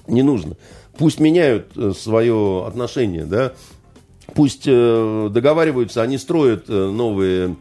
[0.07, 0.55] Не нужно.
[0.97, 3.53] Пусть меняют э, свое отношение, да?
[4.33, 7.55] пусть э, договариваются, они строят новые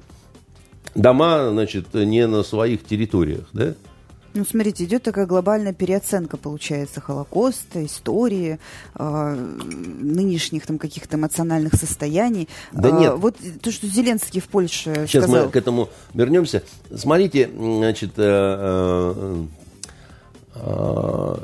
[0.94, 3.74] дома, значит, не на своих территориях, да?
[4.35, 8.59] Ну, смотрите, идет такая глобальная переоценка, получается, Холокоста, истории,
[8.97, 12.49] э, нынешних там каких-то эмоциональных состояний.
[12.72, 13.12] Да нет.
[13.12, 15.47] А, вот то, что Зеленский в Польше Сейчас сказал.
[15.47, 16.64] мы к этому вернемся.
[16.93, 18.24] Смотрите, значит, э,
[18.97, 19.45] э,
[20.57, 21.37] э,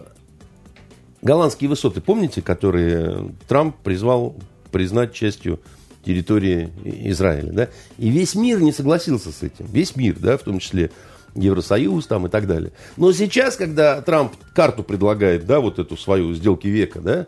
[1.23, 4.35] голландские высоты, помните, которые Трамп призвал
[4.73, 5.61] признать частью
[6.05, 7.69] территории Израиля, да?
[7.99, 9.67] И весь мир не согласился с этим.
[9.67, 10.91] Весь мир, да, в том числе
[11.35, 12.73] Евросоюз там и так далее.
[12.97, 17.27] Но сейчас, когда Трамп карту предлагает, да, вот эту свою сделки века, да,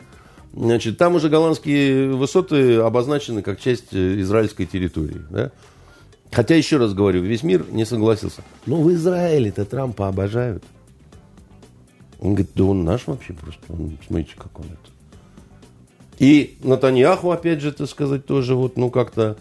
[0.54, 5.52] значит, там уже голландские высоты обозначены как часть э, израильской территории, да.
[6.32, 8.42] Хотя, еще раз говорю, весь мир не согласился.
[8.64, 10.64] Но в Израиле-то Трампа обожают.
[12.20, 13.60] Он говорит, да он наш вообще просто.
[13.68, 14.92] Он, смотрите, как он это.
[16.18, 19.36] И Натаньяху, опять же, так сказать, тоже вот, ну, как-то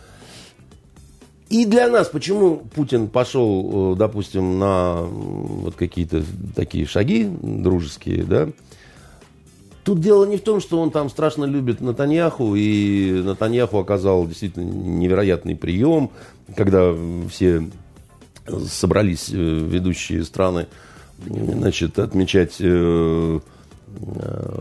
[1.52, 6.24] и для нас, почему Путин пошел, э, допустим, на вот какие-то
[6.56, 8.50] такие шаги дружеские, да,
[9.84, 14.70] Тут дело не в том, что он там страшно любит Натаньяху, и Натаньяху оказал действительно
[14.70, 16.12] невероятный прием,
[16.56, 16.94] когда
[17.30, 17.68] все
[18.68, 20.68] собрались э, ведущие страны
[21.26, 23.40] значит, отмечать э,
[23.98, 24.52] э,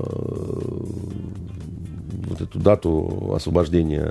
[2.29, 4.11] вот эту дату освобождения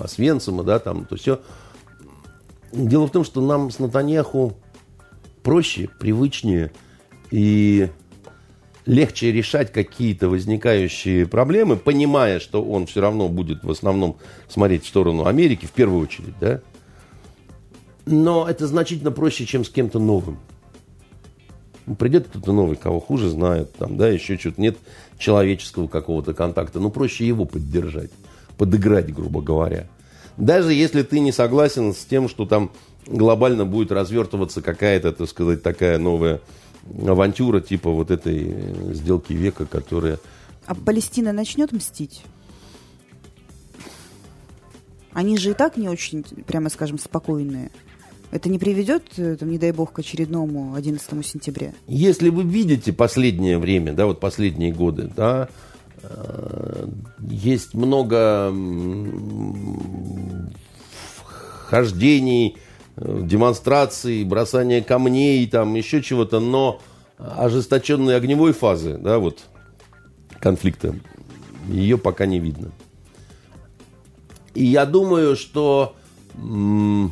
[0.00, 1.40] Освенцима, да, там, то все.
[2.74, 4.54] Дело в том, что нам с Натаньяху
[5.44, 6.72] проще, привычнее
[7.30, 7.88] и
[8.84, 14.16] легче решать какие-то возникающие проблемы, понимая, что он все равно будет в основном
[14.48, 16.62] смотреть в сторону Америки в первую очередь, да.
[18.06, 20.38] Но это значительно проще, чем с кем-то новым.
[21.98, 24.76] Придет кто-то новый, кого хуже знают, там, да, еще что-то нет
[25.16, 26.80] человеческого какого-то контакта.
[26.80, 28.10] Ну, проще его поддержать,
[28.58, 29.86] подыграть, грубо говоря.
[30.36, 32.70] Даже если ты не согласен с тем, что там
[33.06, 36.40] глобально будет развертываться какая-то, так сказать, такая новая
[37.06, 40.18] авантюра типа вот этой э, сделки века, которая...
[40.66, 42.22] А Палестина начнет мстить?
[45.12, 47.70] Они же и так не очень, прямо скажем, спокойные.
[48.32, 51.72] Это не приведет, э, там, не дай бог, к очередному 11 сентября?
[51.86, 55.48] Если вы видите последнее время, да, вот последние годы, да,
[57.20, 58.52] есть много
[61.66, 62.56] хождений,
[62.96, 66.80] демонстраций, бросания камней, там еще чего-то, но
[67.18, 69.44] ожесточенной огневой фазы, да, вот
[70.40, 70.94] конфликта,
[71.68, 72.70] ее пока не видно.
[74.54, 75.96] И я думаю, что
[76.36, 77.10] ну,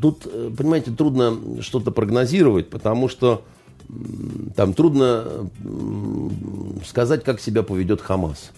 [0.00, 3.44] тут, э, понимаете, трудно что-то прогнозировать, потому что
[4.56, 5.48] там трудно
[6.86, 8.52] сказать, как себя поведет Хамас.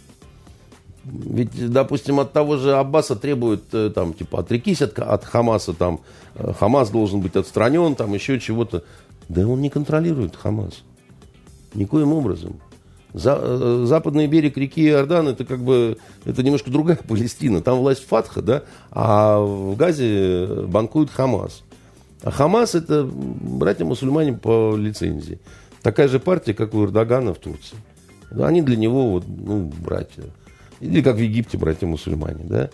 [1.07, 6.01] Ведь, допустим, от того же Аббаса требуют, э, там, типа, отрекись от, от Хамаса, там,
[6.35, 8.83] э, Хамас должен быть отстранен, там, еще чего-то.
[9.29, 10.83] Да он не контролирует Хамас.
[11.75, 12.61] Никоим образом.
[13.15, 17.63] За, э, западный берег реки Иордан это как бы это немножко другая Палестина.
[17.63, 21.63] Там власть Фатха, да, а в Газе банкует Хамас.
[22.23, 25.39] А Хамас это братья-мусульмане по лицензии.
[25.83, 27.77] Такая же партия, как у Эрдогана в Турции.
[28.31, 30.25] Они для него вот, ну, братья.
[30.81, 32.71] Или как в Египте братья-мусульмане, да.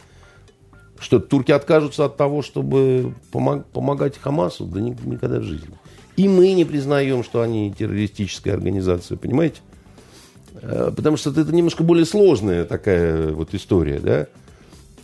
[0.98, 4.64] Что, турки откажутся от того, чтобы помог, помогать Хамасу?
[4.66, 5.74] Да никогда в жизни.
[6.16, 9.60] И мы не признаем, что они террористическая организация, понимаете?
[10.60, 14.26] Э, потому что это немножко более сложная такая вот история, да.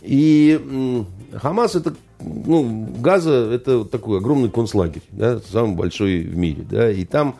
[0.01, 6.91] И Хамас это, ну, Газа это такой огромный концлагерь, да, самый большой в мире, да,
[6.91, 7.35] и там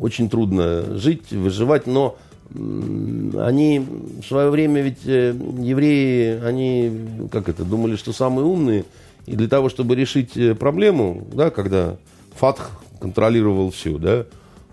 [0.00, 2.16] очень трудно жить, выживать, но
[2.54, 3.84] они
[4.22, 8.84] в свое время ведь э, евреи, они, как это, думали, что самые умные,
[9.26, 11.96] и для того, чтобы решить э, проблему, да, когда
[12.36, 14.26] Фатх контролировал все, да,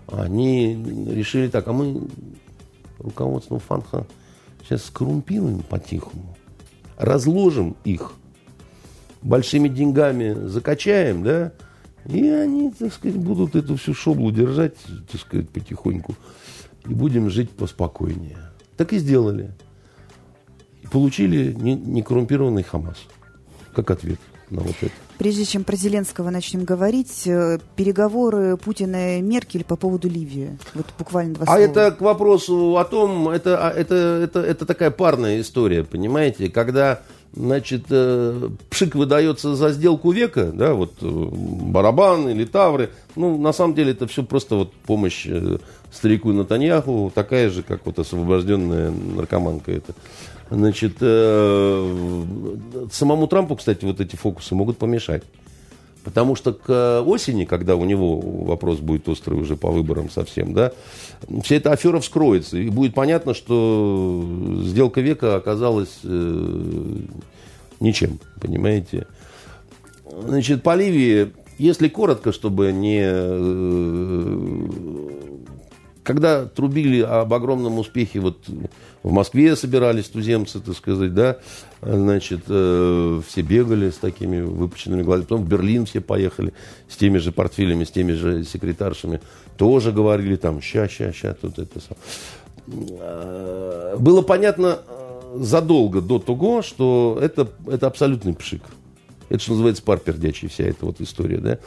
[0.06, 0.74] они
[1.10, 2.02] решили так, а мы
[2.98, 4.06] руководством Фанха
[4.62, 6.36] сейчас скоррумпируем по-тихому,
[6.96, 8.12] разложим их,
[9.24, 11.52] большими деньгами закачаем, да,
[12.06, 14.74] и они, так сказать, будут эту всю шоблу держать,
[15.10, 16.14] так сказать, потихоньку,
[16.86, 18.38] и будем жить поспокойнее.
[18.76, 19.52] Так и сделали.
[20.82, 22.98] И получили некоррумпированный Хамас,
[23.74, 24.20] как ответ
[24.50, 24.92] на вот это.
[25.16, 30.58] Прежде чем про Зеленского начнем говорить, э, переговоры Путина и Меркель по поводу Ливии.
[30.74, 31.60] Вот буквально два а слова.
[31.60, 36.50] А это к вопросу о том, это, а, это, это, это такая парная история, понимаете,
[36.50, 37.00] когда
[37.34, 43.52] значит, э, пшик выдается за сделку века, да, вот э, барабан или тавры, ну, на
[43.52, 45.26] самом деле это все просто вот помощь
[45.92, 49.94] старику Натаньяху, такая же, как вот освобожденная наркоманка это.
[50.50, 52.22] Значит, э,
[52.92, 55.22] самому Трампу, кстати, вот эти фокусы могут помешать.
[56.04, 60.72] Потому что к осени, когда у него вопрос будет острый уже по выборам совсем, да,
[61.42, 62.58] вся эта афера вскроется.
[62.58, 64.22] И будет понятно, что
[64.62, 66.96] сделка века оказалась э,
[67.80, 69.06] ничем, понимаете.
[70.26, 74.28] Значит, по Ливии, если коротко, чтобы не э,
[76.04, 78.36] когда трубили об огромном успехе, вот
[79.02, 81.38] в Москве собирались туземцы, так сказать, да,
[81.80, 86.52] значит, э, все бегали с такими выпученными глазами, потом в Берлин все поехали
[86.88, 89.20] с теми же портфелями, с теми же секретаршами,
[89.56, 91.80] тоже говорили там, ща, ща, ща, тут это
[92.68, 98.62] э, Было понятно э, задолго до того, что это, это абсолютный пшик.
[99.30, 101.58] Это, что называется, пар пердячий, вся эта вот история, да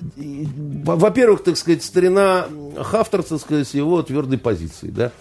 [0.00, 2.46] во-первых, так сказать, старина
[2.76, 5.12] Хафтер, так сказать, его твердой позиции, да.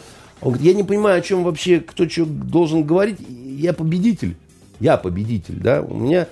[0.41, 3.17] Он говорит, я не понимаю, о чем вообще кто что должен говорить.
[3.19, 4.35] Я победитель.
[4.79, 5.81] Я победитель, да.
[5.81, 6.27] У меня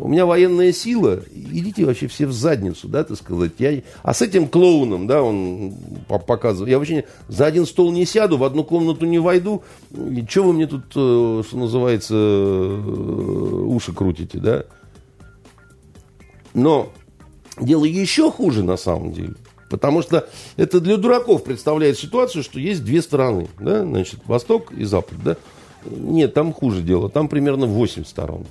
[0.00, 3.52] у меня военная сила, идите вообще все в задницу, да, так сказать.
[3.58, 5.74] Я, а с этим клоуном, да, он
[6.08, 9.62] показывает, я вообще за один стол не сяду, в одну комнату не войду,
[10.28, 14.64] что вы мне тут, э, что называется, э, уши крутите, да?
[16.54, 16.92] Но
[17.60, 19.34] дело еще хуже на самом деле.
[19.70, 24.84] Потому что это для дураков представляет ситуацию, что есть две стороны, да, значит, Восток и
[24.84, 25.36] Запад, да.
[25.84, 28.46] Нет, там хуже дело, там примерно 8 сторон.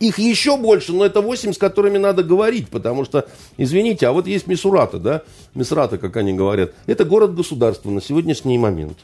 [0.00, 4.26] Их еще больше, но это 8, с которыми надо говорить, потому что, извините, а вот
[4.26, 5.22] есть Мисурата, да,
[5.54, 8.98] Мисрата, как они говорят, это город-государство на сегодняшний момент.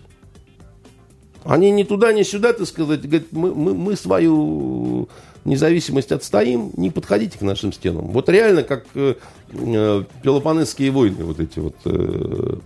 [1.44, 5.09] Они ни туда, ни сюда, так сказать, говорят, мы, мы, мы свою
[5.49, 8.09] независимость отстоим, не подходите к нашим стенам.
[8.09, 9.14] Вот реально, как э,
[9.51, 11.74] э, Пелопонесские войны, вот эти вот.
[11.84, 12.59] Э,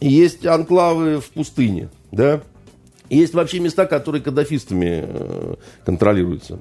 [0.00, 2.40] есть анклавы в пустыне, да,
[3.10, 5.54] есть вообще места, которые каддафистами э,
[5.84, 6.58] контролируются.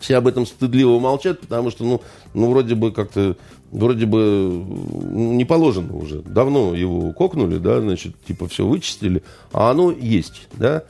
[0.00, 2.02] Все об этом стыдливо молчат, потому что, ну,
[2.34, 3.36] ну вроде бы как-то,
[3.70, 6.20] вроде бы ну, не положено уже.
[6.20, 10.84] Давно его кокнули, да, значит, типа все вычистили, а оно есть, да.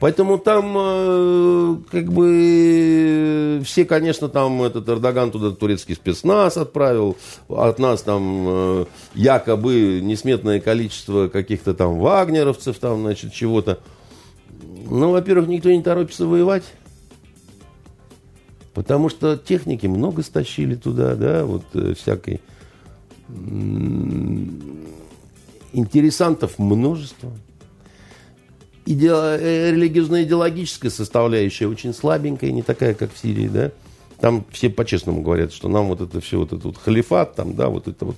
[0.00, 7.16] Поэтому там, э, как бы, все, конечно, там этот Эрдоган туда турецкий спецназ отправил,
[7.48, 8.84] от нас там э,
[9.14, 13.78] якобы несметное количество каких-то там вагнеровцев, там, значит, чего-то.
[14.90, 16.64] Ну, во-первых, никто не торопится воевать.
[18.74, 22.40] Потому что техники много стащили туда, да, вот э, всякой.
[25.72, 27.30] Интересантов множество.
[28.86, 29.10] Иде...
[29.10, 33.70] Э, религиозно-идеологическая составляющая очень слабенькая, не такая, как в Сирии, да.
[34.20, 37.68] Там все по-честному говорят, что нам вот это все, вот этот вот халифат, там, да,
[37.68, 38.16] вот это вот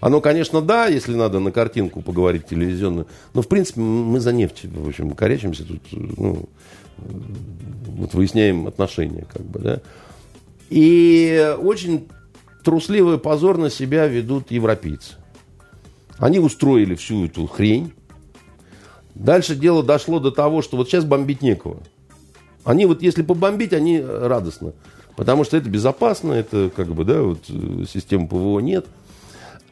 [0.00, 4.64] оно, конечно, да, если надо на картинку поговорить телевизионную, но, в принципе, мы за нефть,
[4.64, 6.48] в общем, корячимся тут, ну,
[6.98, 9.80] вот выясняем отношения, как бы, да.
[10.70, 12.06] И очень
[12.62, 15.14] трусливо и позорно себя ведут европейцы.
[16.18, 17.92] Они устроили всю эту хрень.
[19.18, 21.78] Дальше дело дошло до того, что вот сейчас бомбить некого.
[22.64, 24.72] Они вот, если побомбить, они радостно.
[25.16, 28.86] Потому что это безопасно, это как бы, да, вот э, системы ПВО нет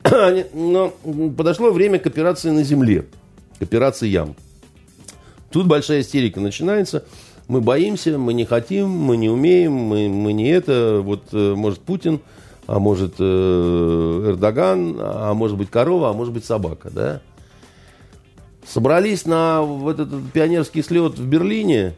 [0.53, 0.93] –Но
[1.37, 3.07] подошло время к операции на земле,
[3.61, 4.35] к операции ям.
[5.51, 7.05] Тут большая истерика начинается.
[7.47, 11.01] Мы боимся, мы не хотим, мы не умеем, мы, мы не это.
[11.05, 12.19] Вот э, может Путин,
[12.67, 17.21] а может э, Эрдоган, а может быть корова, а может быть собака, да?
[18.67, 21.95] Собрались на вот этот пионерский слет в Берлине,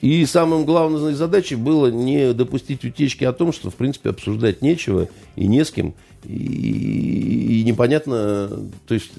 [0.00, 5.08] и самым главной задачей было не допустить утечки о том, что, в принципе, обсуждать нечего
[5.34, 5.94] и не с кем.
[6.24, 8.48] И, и непонятно,
[8.86, 9.12] то есть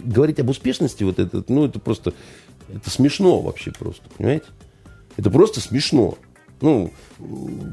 [0.00, 2.12] говорить об успешности вот это, ну, это просто,
[2.68, 4.46] это смешно вообще просто, понимаете?
[5.16, 6.18] Это просто смешно.
[6.60, 6.92] Ну,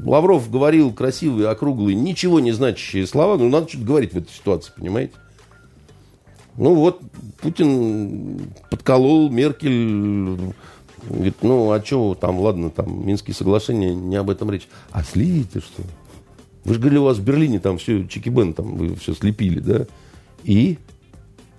[0.04, 4.72] Лавров говорил красивые, округлые, ничего не значащие слова, но надо что-то говорить в этой ситуации,
[4.76, 5.14] понимаете?
[6.56, 7.00] Ну вот,
[7.40, 10.54] Путин подколол Меркель,
[11.08, 14.68] Говорит, ну, а что там, ладно, там, Минские соглашения, не об этом речь.
[14.92, 15.82] А с Ливией-то что?
[16.64, 19.86] Вы же говорили, у вас в Берлине там все чики-бен, там вы все слепили, да?
[20.44, 20.78] И?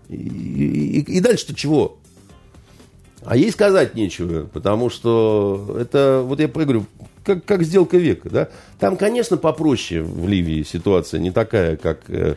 [0.08, 1.98] И, и, и дальше-то чего?
[3.26, 6.86] А ей сказать нечего, потому что это, вот я говорю,
[7.26, 8.50] как, как сделка века, да?
[8.80, 12.36] Там, конечно, попроще в Ливии ситуация, не такая, как э,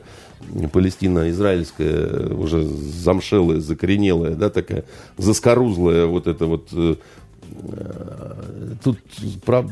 [0.72, 4.84] Палестино-израильская, уже замшелая, закоренелая, да, такая
[5.16, 6.96] заскорузлая вот это вот э,
[8.84, 8.98] тут
[9.44, 9.66] про,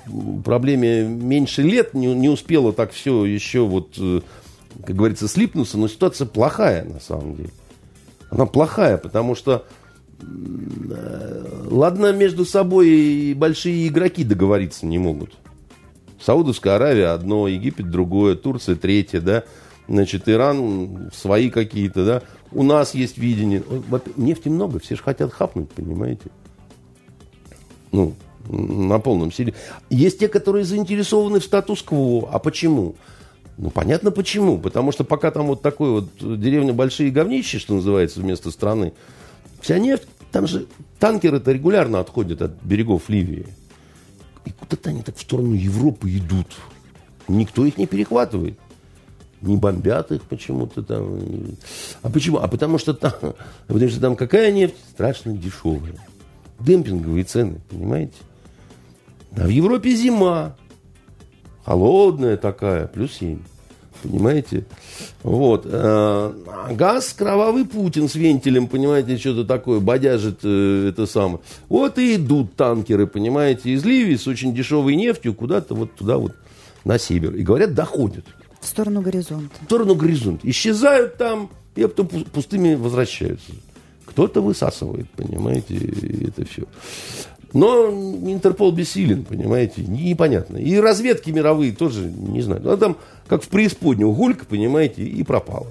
[0.45, 4.21] проблеме меньше лет не, не успело так все еще вот, э,
[4.85, 7.51] как говорится, слипнуться, но ситуация плохая на самом деле.
[8.31, 9.67] Она плохая, потому что
[10.21, 15.35] э, ладно, между собой большие игроки договориться не могут.
[16.21, 19.45] Саудовская Аравия одно, Египет другое, Турция третье, да
[19.89, 22.23] значит, Иран свои какие-то, да.
[22.53, 23.63] У нас есть видение.
[24.17, 26.31] Нефти много, все же хотят хапнуть, понимаете?
[27.93, 28.15] Ну,
[28.49, 29.55] на полном силе.
[29.91, 32.29] Есть те, которые заинтересованы в статус-кво.
[32.31, 32.95] А почему?
[33.57, 34.59] Ну, понятно почему.
[34.59, 38.93] Потому что пока там вот такой вот деревня Большие Говнищи, что называется, вместо страны,
[39.61, 40.67] вся нефть, там же
[40.99, 43.47] танкеры-то регулярно отходят от берегов Ливии.
[44.45, 46.49] И куда-то они так в сторону Европы идут.
[47.29, 48.59] Никто их не перехватывает
[49.47, 51.21] не бомбят их почему-то там.
[52.03, 52.39] А почему?
[52.39, 53.13] А потому что там,
[53.67, 54.77] потому что там какая нефть?
[54.91, 55.95] Страшно дешевая.
[56.59, 58.15] Демпинговые цены, понимаете?
[59.37, 60.57] А в Европе зима.
[61.65, 63.39] Холодная такая, плюс 7.
[64.03, 64.67] понимаете?
[65.23, 65.67] Вот.
[65.67, 66.35] А
[66.73, 71.41] газ кровавый Путин с вентилем, понимаете, что-то такое, бодяжит э, это самое.
[71.71, 76.35] Вот и идут танкеры, понимаете, из Ливии с очень дешевой нефтью куда-то вот туда вот
[76.85, 77.35] на север.
[77.35, 78.27] И говорят, доходят.
[78.65, 79.55] В сторону горизонта.
[79.61, 80.49] В сторону горизонта.
[80.49, 83.53] Исчезают там, и потом пустыми возвращаются.
[84.07, 85.77] Кто-то высасывает, понимаете,
[86.29, 86.63] это все.
[87.53, 90.57] Но Интерпол бессилен, понимаете, непонятно.
[90.57, 92.63] И разведки мировые тоже не знаю.
[92.65, 92.97] Ну, а там,
[93.29, 95.69] как в преисподнем, гулька, понимаете, и пропала.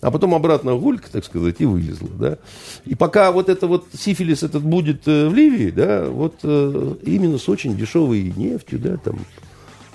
[0.00, 2.38] А потом обратно гулька, так сказать, и вылезла, да.
[2.84, 7.38] И пока вот это вот сифилис этот будет э, в Ливии, да, вот э, именно
[7.38, 9.18] с очень дешевой нефтью, да, там,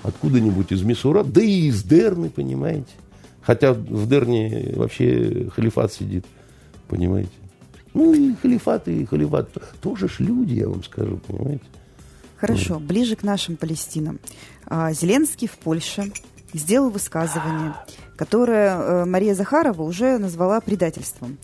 [0.02, 2.90] откуда-нибудь из Мисура, да и из Дерны, понимаете.
[3.42, 6.24] Хотя в Дерне вообще халифат сидит,
[6.88, 7.30] понимаете.
[7.94, 11.64] Ну и халифат, и халифат тоже ж люди, я вам скажу, понимаете.
[12.36, 12.84] Хорошо, вот.
[12.84, 14.18] ближе к нашим Палестинам.
[14.66, 16.12] А, Зеленский в Польше
[16.54, 17.74] сделал высказывание,
[18.16, 21.38] которое э, Мария Захарова уже назвала предательством.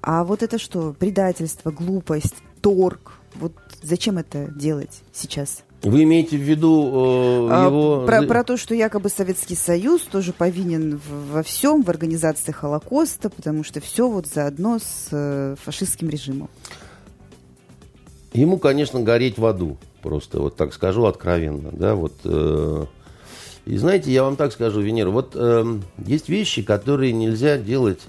[0.00, 0.94] А вот это что?
[0.98, 3.12] Предательство, глупость, торг.
[3.34, 3.52] Вот
[3.82, 5.64] зачем это делать сейчас?
[5.82, 8.04] Вы имеете в виду э, а, его...
[8.04, 13.30] Про, про то, что якобы Советский Союз тоже повинен в, во всем, в организации Холокоста,
[13.30, 16.50] потому что все вот заодно с э, фашистским режимом.
[18.32, 22.14] Ему, конечно, гореть в аду, просто вот так скажу откровенно, да, вот...
[22.24, 22.86] Э,
[23.64, 28.00] и знаете, я вам так скажу, Венера, вот э, есть вещи, которые нельзя делать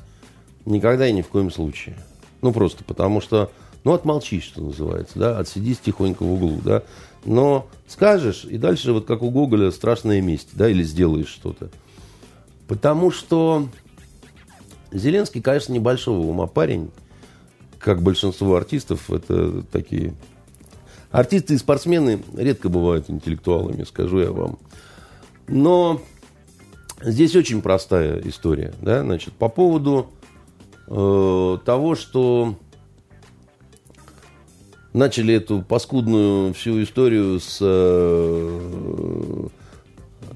[0.66, 1.98] никогда и ни в коем случае.
[2.42, 3.52] Ну, просто потому что,
[3.84, 6.84] ну, отмолчись, что называется, да, отсидись тихонько в углу, да.
[7.26, 11.70] Но скажешь, и дальше вот как у Гоголя страшная месть, да, или сделаешь что-то.
[12.68, 13.68] Потому что
[14.92, 16.92] Зеленский, конечно, небольшого ума парень,
[17.80, 20.14] как большинство артистов, это такие...
[21.12, 24.60] Артисты и спортсмены редко бывают интеллектуалами, скажу я вам.
[25.48, 26.02] Но
[27.02, 30.12] здесь очень простая история, да, значит, по поводу
[30.86, 32.56] э, того, что
[34.94, 39.48] начали эту паскудную всю историю с э,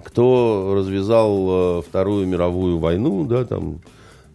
[0.04, 3.80] кто развязал э, Вторую мировую войну, да, там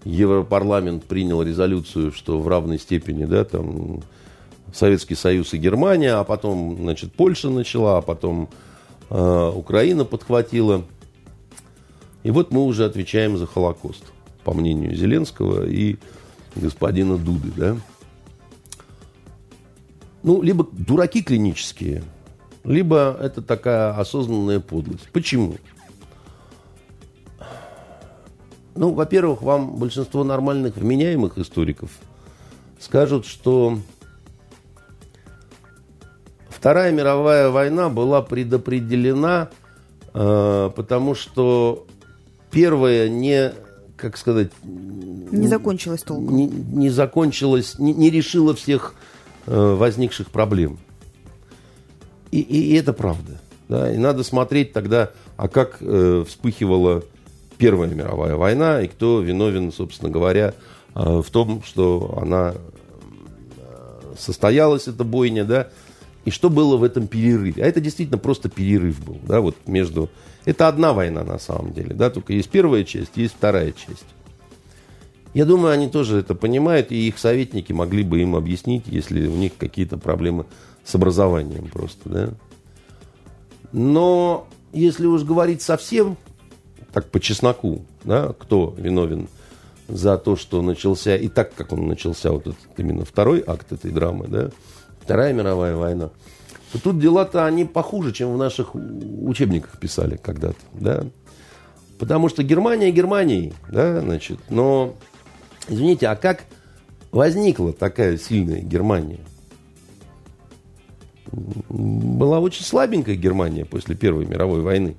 [0.05, 4.03] Европарламент принял резолюцию, что в равной степени, да, там
[4.73, 8.49] Советский Союз и Германия, а потом, значит, Польша начала, а потом
[9.11, 10.85] э, Украина подхватила.
[12.25, 14.03] И вот мы уже отвечаем за Холокост,
[14.45, 15.97] по мнению Зеленского и
[16.57, 17.77] господина Дуды, да
[20.23, 22.03] ну, либо дураки клинические,
[22.65, 25.09] либо это такая осознанная подлость.
[25.13, 25.57] Почему?
[28.75, 31.91] Ну, во-первых, вам большинство нормальных, вменяемых историков
[32.79, 33.79] скажут, что
[36.59, 39.49] Вторая мировая война была предопределена,
[40.13, 41.87] э, потому что
[42.51, 43.53] первая не,
[43.97, 44.51] как сказать...
[44.65, 46.35] Не закончилась толком.
[46.35, 48.97] Не, не закончилась, не, не решила всех
[49.51, 50.79] возникших проблем.
[52.31, 53.41] И, и, и это правда.
[53.69, 53.93] Да?
[53.93, 57.05] И надо смотреть тогда, а как э, вспыхивала
[57.59, 60.55] Первая мировая война, и кто виновен, собственно говоря,
[60.95, 65.69] э, в том, что она э, состоялась, эта бойня, да,
[66.25, 67.63] и что было в этом перерыве.
[67.63, 70.09] А это действительно просто перерыв был, да, вот между...
[70.45, 74.07] Это одна война на самом деле, да, только есть первая часть, есть вторая часть.
[75.35, 79.37] Я думаю, они тоже это понимают, и их советники могли бы им объяснить, если у
[79.37, 80.47] них какие-то проблемы
[80.85, 82.29] с образованием просто, да.
[83.73, 86.17] Но если уж говорить совсем,
[86.93, 89.29] так по чесноку, да, кто виновен
[89.89, 93.91] за то, что начался, и так, как он начался, вот этот именно второй акт этой
[93.91, 94.51] драмы, да,
[95.09, 96.11] Вторая мировая война,
[96.71, 101.07] то тут дела-то они похуже, чем в наших учебниках писали когда-то, да.
[101.99, 104.95] Потому что Германия Германией, да, значит, но
[105.69, 106.45] Извините, а как
[107.11, 109.21] возникла такая сильная Германия?
[111.31, 114.97] Была очень слабенькая Германия после Первой мировой войны,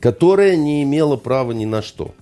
[0.00, 2.14] которая не имела права ни на что.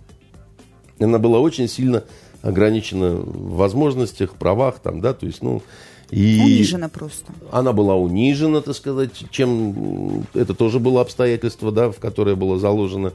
[0.99, 2.05] Она была очень сильно
[2.43, 5.63] ограничена в возможностях, правах, там, да, то есть, ну,
[6.11, 7.33] и унижена просто.
[7.51, 13.13] Она была унижена, так сказать, чем это тоже было обстоятельство, да, в которое было заложено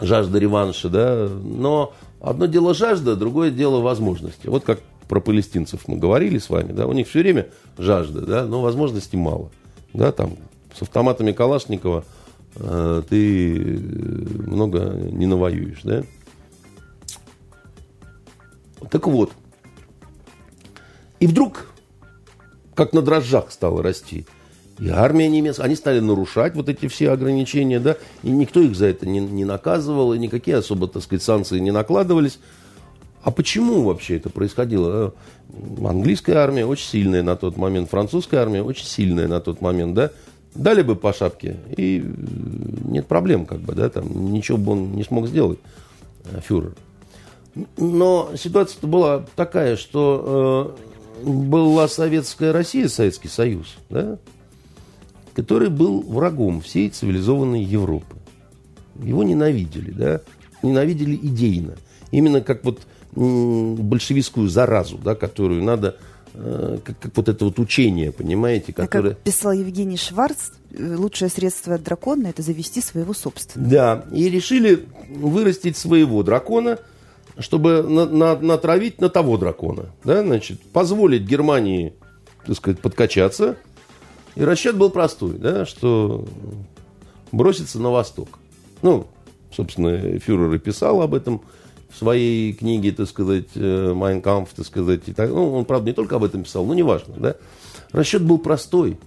[0.00, 1.92] жажда реванша, да, но
[2.24, 4.46] Одно дело жажда, другое дело возможности.
[4.46, 8.46] Вот как про палестинцев мы говорили с вами, да, у них все время жажда, да,
[8.46, 9.50] но возможностей мало.
[9.92, 10.38] Да, там
[10.74, 12.02] с автоматами Калашникова
[12.56, 13.78] э, ты
[14.38, 16.02] много не навоюешь, да.
[18.90, 19.30] Так вот.
[21.20, 21.66] И вдруг,
[22.74, 24.24] как на дрожжах стало расти,
[24.78, 28.86] И армия немецкая, они стали нарушать вот эти все ограничения, да, и никто их за
[28.86, 32.38] это не, не наказывал, и никакие особо, так сказать, санкции не накладывались.
[33.22, 35.14] А почему вообще это происходило?
[35.82, 40.10] Английская армия очень сильная на тот момент, французская армия очень сильная на тот момент, да.
[40.54, 42.04] Дали бы по шапке, и
[42.84, 45.58] нет проблем, как бы, да, там ничего бы он не смог сделать,
[46.26, 46.74] э, фюрер.
[47.76, 50.76] Но ситуация была такая, что
[51.22, 54.18] э, была советская Россия, Советский Союз, да,
[55.34, 58.16] который был врагом всей цивилизованной Европы.
[59.02, 60.20] Его ненавидели, да,
[60.62, 61.74] ненавидели идейно.
[62.10, 62.80] Именно как вот
[63.16, 65.96] большевистскую заразу, да, которую надо
[66.34, 69.10] э, как, как вот это вот учение, понимаете, которое...
[69.10, 73.70] как писал Евгений Шварц, э, лучшее средство от дракона– это завести своего собственного.
[73.70, 76.78] Да, и решили вырастить своего дракона,
[77.38, 81.94] чтобы на, на, натравить на того дракона, да, значит, позволить Германии,
[82.46, 83.56] так сказать, подкачаться.
[84.34, 86.24] И расчет был простой, да, что
[87.32, 88.38] броситься на восток.
[88.82, 89.06] Ну,
[89.52, 91.42] собственно, фюрер и писал об этом–
[91.94, 96.16] в своей книге, так сказать, Майнкамф, так сказать, и так, ну, он, правда, не только
[96.16, 97.36] об этом писал, но неважно, да.
[97.92, 98.98] Расчет был простой,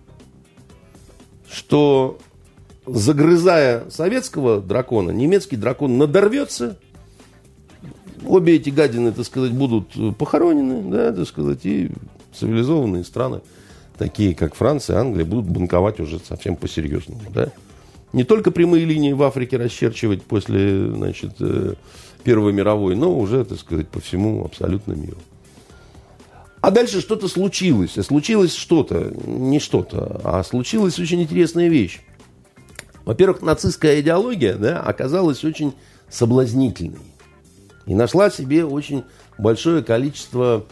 [1.50, 2.18] что
[2.86, 6.78] загрызая советского дракона, немецкий дракон надорвется,
[8.26, 11.92] обе эти гадины, так сказать, будут похоронены, да, так сказать, и
[12.34, 13.42] цивилизованные страны,
[13.98, 17.52] такие как Франция, Англия, будут банковать уже совсем по-серьезному, да.
[18.14, 21.74] Не только прямые линии в Африке расчерчивать после, значит, э,
[22.24, 25.18] Первой мировой, но уже, так сказать, по всему абсолютно миру.
[26.62, 27.98] А дальше что-то случилось.
[27.98, 32.02] А случилось что-то, не что-то, а случилась очень интересная вещь.
[33.06, 35.74] Во-первых, нацистская идеология да, оказалась очень
[36.10, 37.00] соблазнительной.
[37.86, 39.04] И нашла себе очень
[39.38, 40.66] большое количество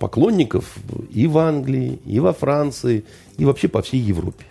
[0.00, 0.76] поклонников
[1.10, 3.04] и в Англии, и во Франции,
[3.36, 4.44] и вообще по всей Европе.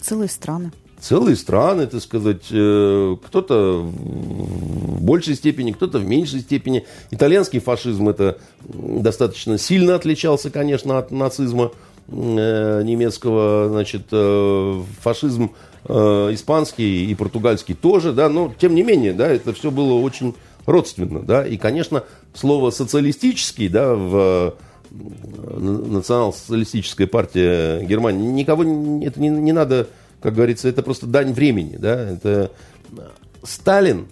[0.00, 6.84] Целые страны целые страны, так сказать, э, кто-то в большей степени, кто-то в меньшей степени.
[7.10, 11.72] Итальянский фашизм это достаточно сильно отличался, конечно, от нацизма
[12.08, 15.50] э, немецкого, значит, э, фашизм
[15.82, 20.34] испанский и португальский тоже, да, но тем не менее, да, это все было очень
[20.70, 22.04] родственно, да, и, конечно,
[22.34, 24.54] слово социалистический, да, в
[24.90, 29.88] национал-социалистической партии Германии, никого это не, не надо
[30.20, 32.52] как говорится, это просто дань времени, да, это
[33.42, 34.08] Сталин,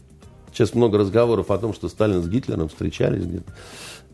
[0.52, 3.52] сейчас много разговоров о том, что Сталин с Гитлером встречались где-то,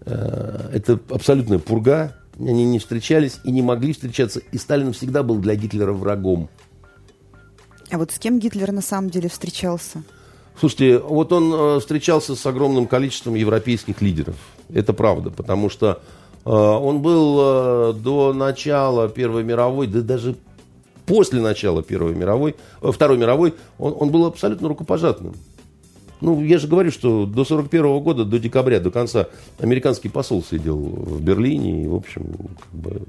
[0.06, 5.38] э, это абсолютная пурга, они не встречались и не могли встречаться, и Сталин всегда был
[5.38, 6.48] для Гитлера врагом.
[7.90, 10.02] А вот с кем Гитлер на самом деле встречался?
[10.58, 14.36] Слушайте, вот он э, встречался с огромным количеством европейских лидеров.
[14.72, 16.00] Это правда, потому что
[16.44, 20.36] э, он был до начала Первой мировой, да даже
[21.06, 25.34] после начала Первой мировой, э, Второй мировой, он, он был абсолютно рукопожатным.
[26.20, 29.28] Ну, я же говорю, что до 41 года, до декабря, до конца,
[29.58, 33.02] американский посол сидел в Берлине, и, в общем, как бы...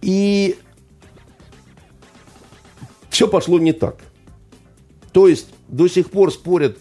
[0.00, 0.56] И
[3.10, 3.96] все пошло не так.
[5.12, 6.78] То есть до сих пор спорят,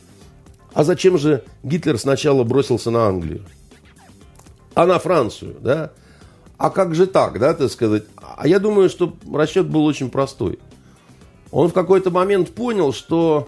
[0.74, 3.46] а зачем же Гитлер сначала бросился на Англию,
[4.74, 5.92] а на Францию, да?
[6.58, 8.04] а как же так, да, так сказать?
[8.16, 10.60] А я думаю, что расчет был очень простой.
[11.52, 13.48] Он в какой-то момент понял, что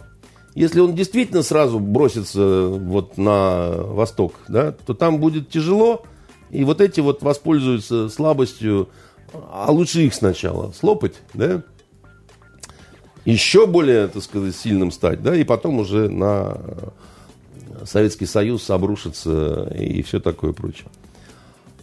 [0.56, 6.04] если он действительно сразу бросится вот на восток, да, то там будет тяжело,
[6.50, 8.90] и вот эти вот воспользуются слабостью,
[9.34, 11.64] а лучше их сначала слопать, да,
[13.32, 16.58] еще более, так сказать, сильным стать, да, и потом уже на
[17.86, 20.88] Советский Союз обрушиться и все такое прочее.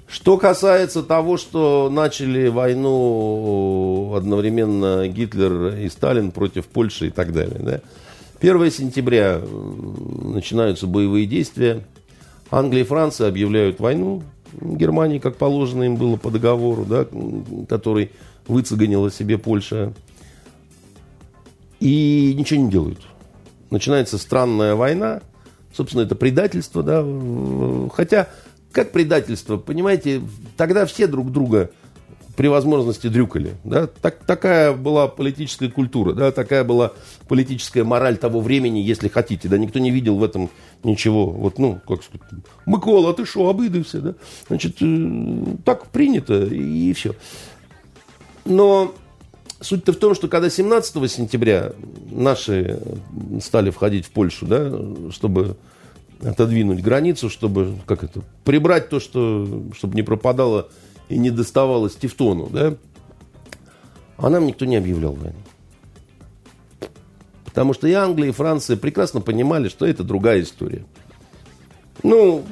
[0.08, 7.58] Что касается того, что начали войну одновременно Гитлер и Сталин против Польши и так далее.
[7.60, 7.80] Да?
[8.40, 11.84] 1 сентября начинаются боевые действия.
[12.50, 14.22] Англия и Франция объявляют войну
[14.60, 17.06] Германии, как положено им было по договору, да,
[17.68, 18.12] который
[18.46, 19.92] выцеганила себе Польша.
[21.80, 23.00] И ничего не делают.
[23.70, 25.20] Начинается странная война.
[25.74, 27.04] Собственно, это предательство, да.
[27.94, 28.28] Хотя
[28.72, 30.20] как предательство, понимаете,
[30.56, 31.70] тогда все друг друга
[32.36, 33.54] при возможности дрюкали.
[33.64, 33.86] Да?
[33.86, 36.30] Так, такая была политическая культура, да?
[36.30, 36.92] такая была
[37.28, 39.48] политическая мораль того времени, если хотите.
[39.48, 39.56] Да?
[39.56, 40.50] Никто не видел в этом
[40.84, 41.30] ничего.
[41.30, 42.26] Вот, ну, как сказать,
[42.66, 44.00] Микола, ты что, обыдывся?
[44.00, 44.14] Да?
[44.48, 47.14] Значит, э, так принято, и все.
[48.44, 48.94] Но
[49.60, 51.72] суть-то в том, что когда 17 сентября
[52.10, 52.80] наши
[53.42, 54.72] стали входить в Польшу, да,
[55.10, 55.56] чтобы
[56.22, 60.68] отодвинуть границу, чтобы как это, прибрать то, что, чтобы не пропадало
[61.08, 62.76] и не доставалось Тевтону, да,
[64.16, 65.36] а нам никто не объявлял войну.
[67.44, 70.84] Потому что и Англия, и Франция прекрасно понимали, что это другая история.
[72.02, 72.44] Ну,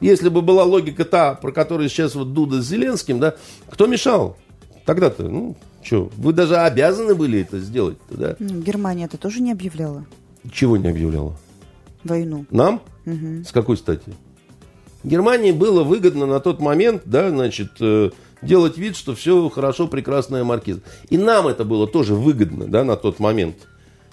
[0.00, 3.34] если бы была логика та, про которую сейчас вот Дуда с Зеленским, да,
[3.68, 4.36] кто мешал?
[4.84, 8.36] Тогда-то, ну, что, вы даже обязаны были это сделать, да?
[8.38, 10.04] Ну, Германия это тоже не объявляла
[10.52, 11.36] Чего не объявляла?
[12.04, 12.46] войну.
[12.50, 12.82] Нам?
[13.04, 13.44] Мгм.
[13.44, 14.12] С какой стати?
[15.04, 18.10] Германии было выгодно на тот момент, да, значит, э,
[18.40, 20.80] делать вид, что все хорошо, прекрасная маркиза.
[21.10, 23.56] И нам это было тоже выгодно, да, на тот момент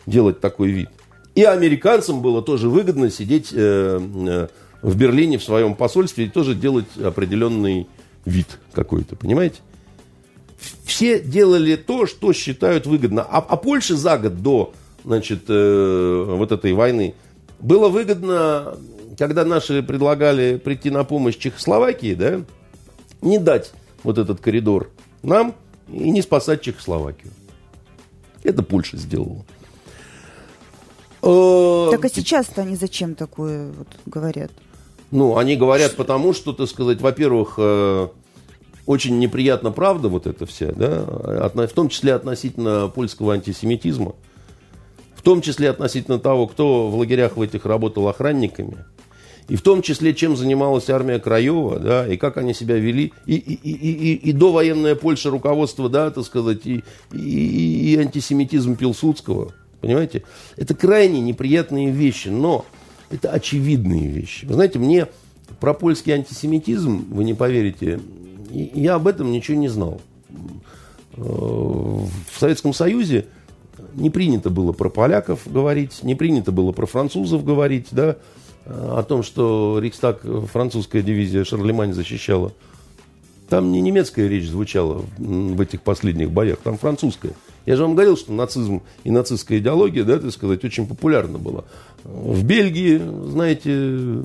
[0.06, 0.90] делать такой вид.
[1.36, 4.48] И американцам было тоже выгодно сидеть э, э,
[4.82, 7.88] в Берлине в своем посольстве и тоже делать определенный
[8.26, 9.58] вид какой-то, понимаете?
[10.84, 13.22] Все делали то, что считают выгодно.
[13.22, 14.74] А, а Польше за год до
[15.04, 17.16] значит, э, вот этой войны
[17.60, 18.78] было выгодно,
[19.18, 22.42] когда наши предлагали прийти на помощь Чехословакии, да,
[23.22, 23.72] не дать
[24.04, 24.90] вот этот коридор
[25.24, 25.56] нам
[25.92, 27.32] и не спасать Чехословакию.
[28.44, 29.46] Это Польша сделала.
[31.22, 34.52] Э, Так а сейчас-то они зачем такое вот говорят?
[35.12, 38.08] Ну, они говорят потому, что, так сказать, во-первых, э,
[38.90, 41.04] очень неприятна правда вот эта вся, да,
[41.54, 44.16] в том числе относительно польского антисемитизма,
[45.14, 48.78] в том числе относительно того, кто в лагерях в этих работал охранниками,
[49.48, 53.36] и в том числе, чем занималась армия Краева, да, и как они себя вели, и,
[53.36, 56.84] и, и, и, и довоенная Польша руководство, да, так сказать, и,
[57.14, 60.24] и, и антисемитизм Пилсудского, понимаете?
[60.58, 62.66] Это крайне неприятные вещи, но
[63.12, 64.46] это очевидные вещи.
[64.46, 65.06] Вы знаете, мне
[65.60, 68.00] про польский антисемитизм, вы не поверите,
[68.50, 70.02] я об этом ничего не знал.
[71.18, 73.26] Э, В Советском Союзе
[73.96, 78.18] не принято было про поляков говорить, не принято было про французов говорить, да,
[78.66, 82.54] э, о том, что Рейхстаг, э, французская дивизия Шарлемань защищала.
[83.50, 87.34] Там не немецкая речь звучала в этих последних боях, там французская.
[87.66, 91.64] Я же вам говорил, что нацизм и нацистская идеология, да, так сказать, очень популярна была.
[92.04, 94.24] В Бельгии, знаете,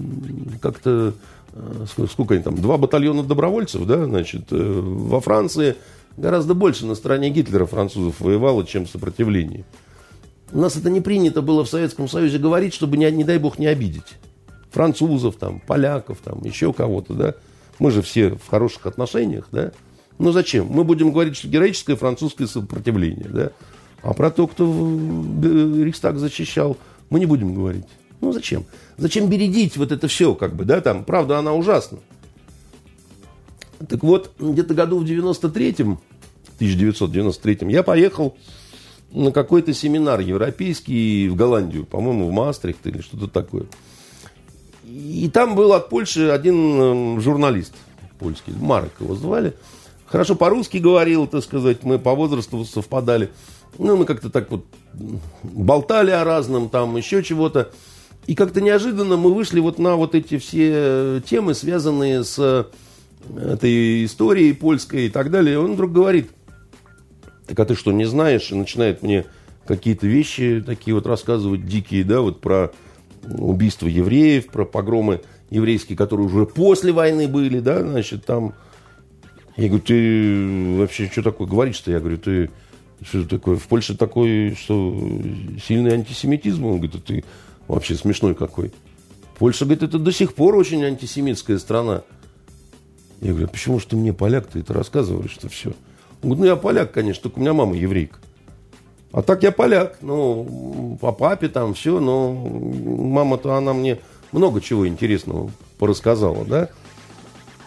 [0.61, 1.15] как-то,
[1.55, 5.77] э, ск- сколько они там, два батальона добровольцев, да, значит, э, во Франции
[6.17, 9.65] гораздо больше на стороне Гитлера французов воевало, чем сопротивление.
[10.53, 13.59] У нас это не принято было в Советском Союзе говорить, чтобы, не, не дай бог,
[13.59, 14.19] не обидеть.
[14.71, 17.35] Французов, там, поляков, там, еще кого-то, да.
[17.79, 19.73] Мы же все в хороших отношениях, да.
[20.19, 20.67] Ну зачем?
[20.67, 23.51] Мы будем говорить, что героическое французское сопротивление, да.
[24.03, 26.77] А про то, кто э, Рейхстаг защищал,
[27.11, 27.87] мы не будем говорить.
[28.25, 28.65] Ну зачем?
[28.97, 31.99] Зачем бередить вот это все, как бы, да, там, правда, она ужасна.
[33.87, 36.01] Так вот, где-то году в 93-м,
[36.59, 38.35] 1993-м, я поехал
[39.13, 43.67] на какой-то семинар европейский в Голландию, по-моему, в Маастрихт или что-то такое.
[44.87, 47.75] И там был от Польши один э, журналист
[48.19, 49.55] польский, Марок его звали.
[50.07, 53.31] Хорошо по-русски говорил, так сказать, мы по возрасту совпадали.
[53.77, 54.65] Ну, мы как-то так вот
[55.43, 57.71] болтали о разном, там еще чего-то.
[58.27, 62.69] И как-то неожиданно мы вышли вот на вот эти все темы, связанные с
[63.37, 65.55] этой историей польской и так далее.
[65.55, 66.31] И он вдруг говорит,
[67.47, 68.51] так а ты что, не знаешь?
[68.51, 69.27] И начинает мне
[69.67, 72.73] какие-то вещи такие вот рассказывать дикие, да, вот про
[73.39, 75.21] убийство евреев, про погромы
[75.51, 78.55] еврейские, которые уже после войны были, да, значит, там...
[79.57, 81.93] Я говорю, ты вообще что такое говоришь-то?
[81.93, 82.51] Я говорю, ты
[83.03, 83.57] что такое?
[83.57, 85.01] В Польше такой, что
[85.65, 86.65] сильный антисемитизм?
[86.65, 87.25] Он говорит, «А ты
[87.69, 88.73] вообще смешной какой.
[89.39, 92.03] Польша, говорит, это до сих пор очень антисемитская страна.
[93.20, 95.70] Я говорю, а почему же ты мне, поляк, ты это рассказываешь, что все?
[96.23, 98.19] Он говорит, ну я поляк, конечно, только у меня мама еврейка.
[99.12, 104.01] А так я поляк, ну, по папе там все, но мама-то она мне
[104.32, 106.69] много чего интересного порассказала, да.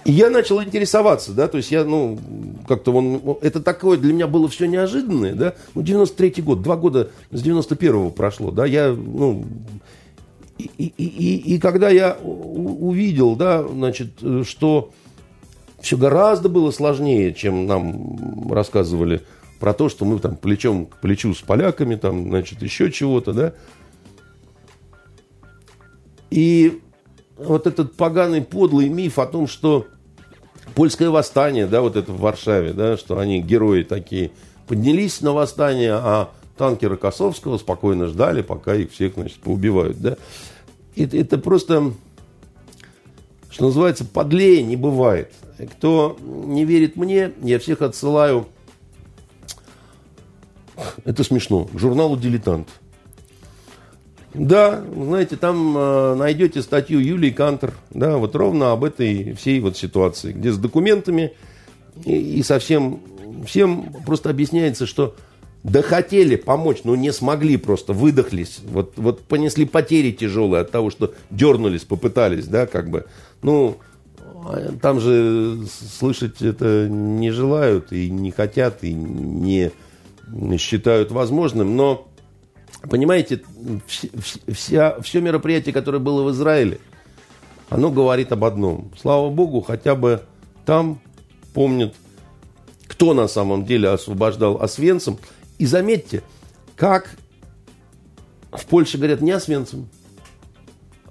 [0.03, 2.19] И я начал интересоваться, да, то есть я, ну,
[2.67, 5.53] как-то он, это такое для меня было все неожиданное, да.
[5.73, 9.45] Ну, 93-й год, два года с 91-го прошло, да, я, ну,
[10.57, 14.91] и, и, и, когда я увидел, да, значит, э, что
[15.79, 19.21] все гораздо было сложнее, чем нам рассказывали
[19.59, 23.53] про то, что мы там плечом к плечу с поляками, там, значит, еще чего-то, да.
[26.29, 26.81] И
[27.37, 29.87] вот этот поганый, подлый миф о том, что
[30.75, 34.31] польское восстание, да, вот это в Варшаве, да, что они герои такие,
[34.67, 40.17] поднялись на восстание, а танки Рокоссовского спокойно ждали, пока их всех, значит, поубивают, да.
[40.95, 41.93] Это, это просто,
[43.49, 45.31] что называется, подлее не бывает.
[45.73, 48.47] Кто не верит мне, я всех отсылаю,
[51.05, 52.67] это смешно, к журналу «Дилетант».
[54.33, 59.77] Да, знаете, там э, найдете статью Юлии Кантер, да, вот ровно об этой всей вот
[59.77, 61.33] ситуации, где с документами
[62.05, 63.01] и, и совсем
[63.47, 65.15] всем просто объясняется, что
[65.67, 68.59] да хотели помочь, но не смогли просто, выдохлись.
[68.63, 73.05] Вот, вот понесли потери тяжелые от того, что дернулись, попытались, да, как бы.
[73.41, 73.77] Ну,
[74.45, 79.73] а там же слышать это не желают и не хотят, и не
[80.57, 81.75] считают возможным.
[81.75, 82.07] Но,
[82.89, 83.41] понимаете,
[84.47, 86.79] вся, все мероприятие, которое было в Израиле,
[87.69, 88.93] оно говорит об одном.
[88.97, 90.21] Слава Богу, хотя бы
[90.65, 91.01] там
[91.53, 91.93] помнят,
[92.87, 95.17] кто на самом деле освобождал Освенцим.
[95.57, 96.23] И заметьте,
[96.75, 97.15] как
[98.51, 99.89] в Польше говорят не Освенцим,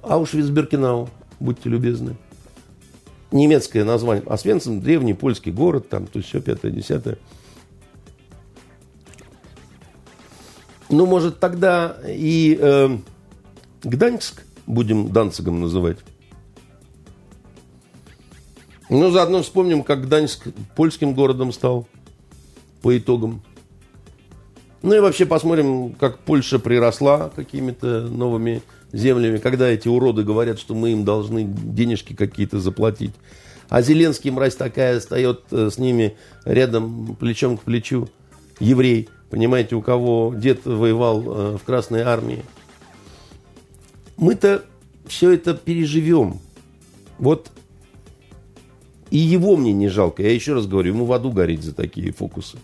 [0.02, 1.09] а Аушвиц-Беркинау,
[1.40, 2.16] будьте любезны.
[3.32, 4.24] Немецкое название.
[4.27, 7.18] Освенцим– древний польский город, там, то есть все пятое, десятое.
[10.89, 12.98] Ну, может, тогда и э,
[13.82, 15.98] Гданьск будем Данцигом называть.
[18.89, 20.47] Ну, заодно вспомним, как Гданьск
[20.77, 21.89] польским городом стал
[22.82, 23.43] по итогам.
[24.82, 28.62] Ну и вообще посмотрим, как Польша приросла какими-то новыми
[28.93, 33.12] землями, когда эти уроды говорят, что мы им должны денежки какие-то заплатить.
[33.69, 38.09] А Зеленский, мразь такая, встает э, с ними рядом, плечом к плечу,
[38.61, 42.44] еврей, понимаете, у кого дед воевал э, в Красной Армии.
[44.16, 44.65] Мы-то
[45.07, 46.39] все это переживем.
[47.19, 47.51] Вот
[49.11, 50.23] и его мне не жалко.
[50.23, 52.59] Я еще раз говорю, ему в аду гореть за такие фокусы.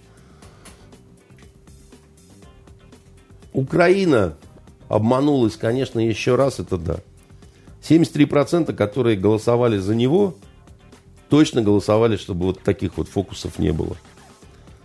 [3.53, 4.35] Украина
[4.89, 6.97] обманулась, конечно, еще раз, это да.
[7.83, 10.35] 73%, которые голосовали за него,
[11.29, 13.97] точно голосовали, чтобы вот таких вот фокусов не было.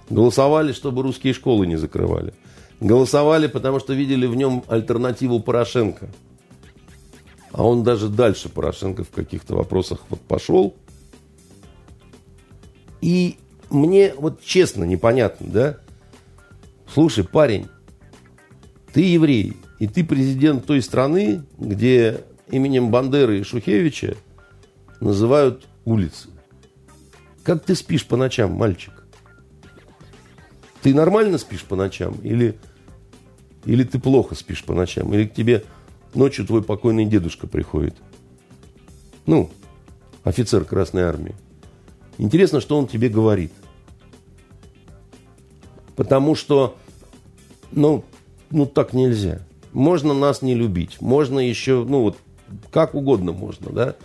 [0.09, 2.33] Голосовали, чтобы русские школы не закрывали.
[2.79, 6.09] Голосовали, потому что видели в нем альтернативу Порошенко.
[7.51, 10.75] А он даже дальше Порошенко в каких-то вопросах вот пошел–
[13.01, 13.37] и
[13.69, 15.77] мне вот честно непонятно, да?
[16.93, 17.67] Слушай, парень,
[18.93, 24.17] ты еврей, и ты президент той страны, где именем Бандеры и Шухевича
[24.99, 26.29] называют улицы.
[27.43, 28.93] Как ты спишь по ночам, мальчик?
[30.81, 32.15] Ты нормально спишь по ночам?
[32.23, 32.57] Или,
[33.65, 35.13] или ты плохо спишь по ночам?
[35.13, 35.63] Или к тебе
[36.13, 37.95] ночью твой покойный дедушка приходит?
[39.25, 39.51] Ну,
[40.23, 41.35] офицер Красной Армии.
[42.17, 43.51] Интересно, что он тебе говорит.
[45.95, 46.77] Потому что,
[47.71, 48.03] ну,
[48.51, 49.41] ну так нельзя.
[49.73, 51.01] Можно нас не любить.
[51.01, 52.17] Можно еще, ну вот,
[52.71, 53.95] как угодно можно, да.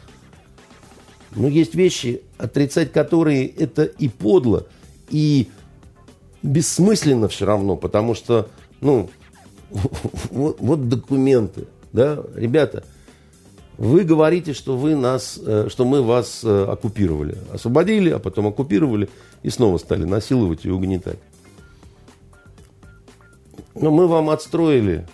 [1.35, 4.67] Но есть вещи, отрицать которые это и подло,
[5.09, 5.49] и
[6.43, 8.49] бессмысленно все равно, потому что,
[8.81, 9.09] ну,
[10.31, 12.85] вот, вот документы, да, ребята,
[13.79, 17.39] вы говорите, что, вы нас, э, что мы вас э, оккупировали.
[17.53, 19.09] Освободили, а потом оккупировали
[19.43, 21.19] и снова стали насиловать и угнетать.
[23.75, 25.07] Но мы вам отстроили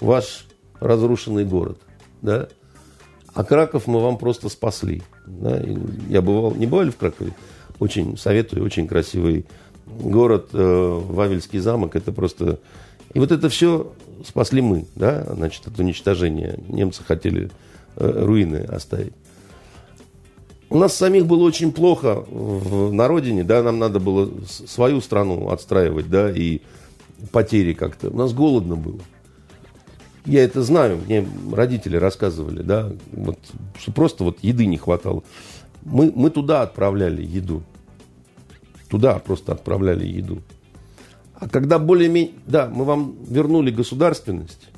[0.00, 0.46] ваш
[0.80, 1.78] разрушенный город.
[2.22, 2.48] Да?
[3.32, 5.02] А Краков мы вам просто спасли.
[5.26, 5.60] Да?
[6.08, 7.32] Я бывал, не бывали в Кракове?
[7.78, 9.46] Очень советую, очень красивый
[9.86, 11.96] город, э, Вавельский замок.
[11.96, 12.60] Это просто...
[13.12, 13.92] И вот это все
[14.24, 16.58] спасли мы, да, значит, от уничтожения.
[16.68, 17.50] Немцы хотели
[17.96, 19.12] э, руины оставить.
[20.70, 25.50] У нас самих было очень плохо в, на родине, да, нам надо было свою страну
[25.50, 26.62] отстраивать, да, и
[27.32, 28.10] потери как-то.
[28.10, 29.00] У нас голодно было.
[30.26, 33.38] Я это знаю, мне родители рассказывали, да, вот,
[33.78, 35.22] что просто вот еды не хватало.
[35.82, 37.62] Мы, мы туда отправляли еду.
[38.88, 40.42] Туда просто отправляли еду.
[41.34, 42.32] А когда более-менее...
[42.46, 44.68] Да, мы вам вернули государственность,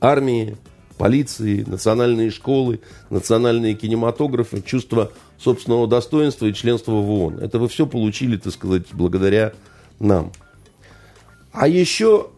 [0.00, 0.56] армии,
[0.96, 2.80] полиции, национальные школы,
[3.10, 7.40] национальные кинематографы, чувство собственного достоинства и членства в ООН.
[7.40, 9.52] Это вы все получили, так сказать, благодаря
[9.98, 10.32] нам.
[11.52, 12.30] А еще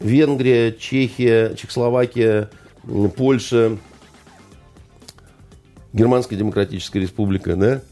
[0.00, 2.50] Венгрия, Чехия, Чехословакия,
[3.16, 3.78] Польша,
[5.92, 7.82] Германская Демократическая Республика, да,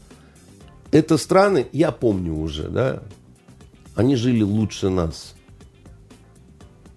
[0.91, 3.03] это страны, я помню уже, да,
[3.95, 5.35] они жили лучше нас.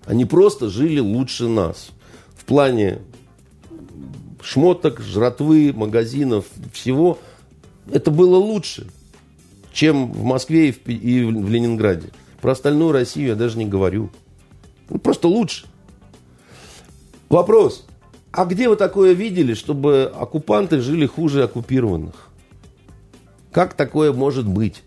[0.05, 1.91] Они просто жили лучше нас.
[2.35, 3.01] В плане
[4.43, 7.19] шмоток, жратвы, магазинов, всего.
[7.93, 8.87] Это было лучше,
[9.73, 12.11] чем в Москве и в, и в Ленинграде.
[12.40, 14.10] Про остальную Россию я даже не говорю.
[14.89, 15.66] Ну, просто лучше.
[17.28, 17.86] Вопрос.
[18.31, 22.28] А где вы такое видели, чтобы оккупанты жили хуже оккупированных?
[23.52, 24.82] Как такое может быть?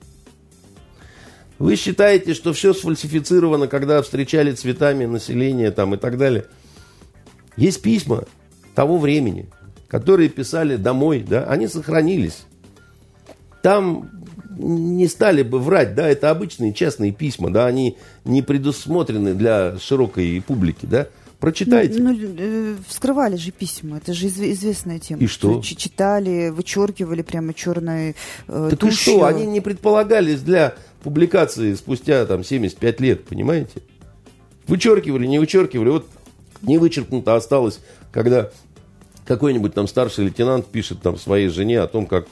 [1.59, 6.45] Вы считаете, что все сфальсифицировано, когда встречали цветами население там и так далее?
[7.57, 8.23] Есть письма
[8.73, 9.49] того времени,
[9.87, 12.45] которые писали домой, да, они сохранились.
[13.61, 14.09] Там
[14.57, 20.41] не стали бы врать, да, это обычные частные письма, да, они не предусмотрены для широкой
[20.45, 21.07] публики, да.
[21.39, 21.99] Прочитайте.
[21.99, 25.21] Ну, ну э, вскрывали же письма, это же изв- известная тема.
[25.23, 25.59] И что?
[25.61, 28.15] Ч- читали, вычеркивали прямо черной
[28.47, 29.13] э, Так тушью.
[29.13, 33.81] и что, они не предполагались для публикации спустя там 75 лет, понимаете?
[34.67, 36.07] Вычеркивали, не вычеркивали, вот
[36.61, 37.79] не вычеркнуто осталось,
[38.11, 38.51] когда
[39.25, 42.27] какой-нибудь там старший лейтенант пишет там своей жене о том, как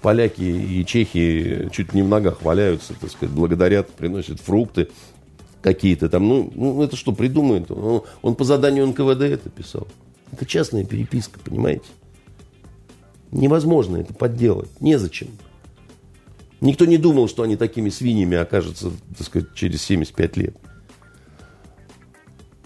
[0.00, 4.88] поляки и чехи чуть не в ногах валяются, так сказать, благодарят, приносят фрукты
[5.60, 6.28] какие-то там.
[6.28, 7.70] Ну, ну это что, придумает?
[7.70, 9.86] Он, он по заданию НКВД это писал.
[10.32, 11.84] Это частная переписка, понимаете?
[13.30, 14.70] Невозможно это подделать.
[14.80, 15.28] Незачем.
[16.60, 20.56] Никто не думал, что они такими свиньями окажутся, так сказать, через 75 лет.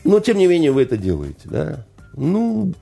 [0.04, 1.86] Но, тем не менее, вы это делаете, да?
[2.14, 2.74] Ну,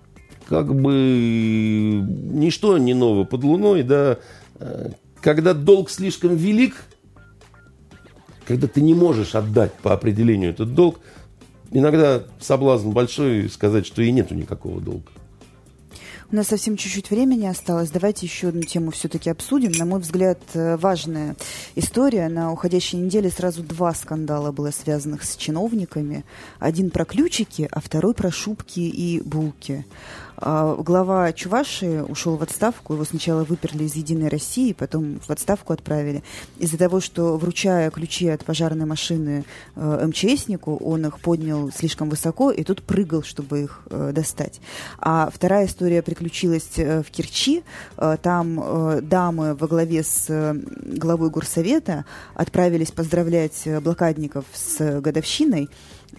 [0.48, 4.18] как бы ничто не ново под луной, да.
[4.56, 4.90] Э,
[5.20, 6.76] Когда долг слишком велик,
[8.46, 11.00] когда ты не можешь отдать по определению этот долг,
[11.70, 15.10] иногда соблазн большой сказать, что и нету никакого долга.
[16.32, 17.90] У нас совсем чуть-чуть времени осталось.
[17.90, 19.72] Давайте еще одну тему все-таки обсудим.
[19.72, 21.36] На мой взгляд, э, важная
[21.76, 22.28] история.
[22.28, 26.24] На уходящей неделе сразу два скандала было связанных с чиновниками.
[26.58, 29.84] Один про ключики, а второй про шубки и булки.
[30.46, 32.92] А, Глава Чувашии ушел в отставку.
[32.92, 36.22] Его сначала выперли из «Единой России», потом в отставку отправили.
[36.58, 42.50] Из-за того, что, вручая ключи от пожарной машины э, МЧСнику, он их поднял слишком высоко
[42.50, 44.60] и тут прыгал, чтобы их э, достать.
[44.98, 47.62] А вторая история приключилась э, в Керчи.
[48.22, 50.28] Там дамы во главе с
[50.74, 52.04] главой горсовета
[52.34, 55.70] отправились поздравлять блокадников с годовщиной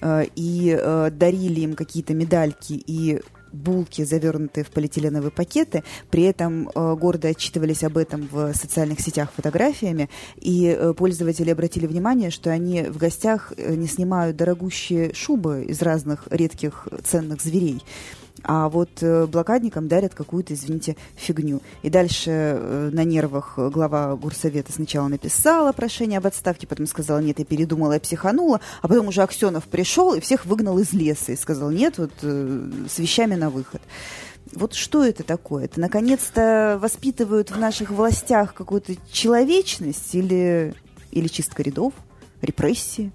[0.04, 3.22] и дарили им какие-то медальки и
[3.56, 5.84] булки, завернутые в полиэтиленовые пакеты.
[6.10, 10.10] При этом э, гордо отчитывались об этом в социальных сетях фотографиями.
[10.36, 15.82] И э, пользователи обратили внимание, что они в гостях э, не снимают дорогущие шубы из
[15.82, 17.82] разных редких ценных зверей.
[18.44, 21.62] А вот э, блокадникам дарят какую-то, извините, фигню.
[21.84, 27.40] И дальше э, на нервах глава горсовета сначала написала прошение об отставке, потом сказала, нет,
[27.40, 31.38] я передумала, я психанула, а потом уже Аксенов пришел и всех выгнал из леса и
[31.38, 33.82] сказал, нет, вот э, с вещами на выход.
[34.54, 35.66] Вот что это такое?
[35.66, 40.74] Это наконец-то воспитывают в наших властях какую-то человечность или,
[41.12, 41.94] или чистка рядов,
[42.42, 43.12] репрессии?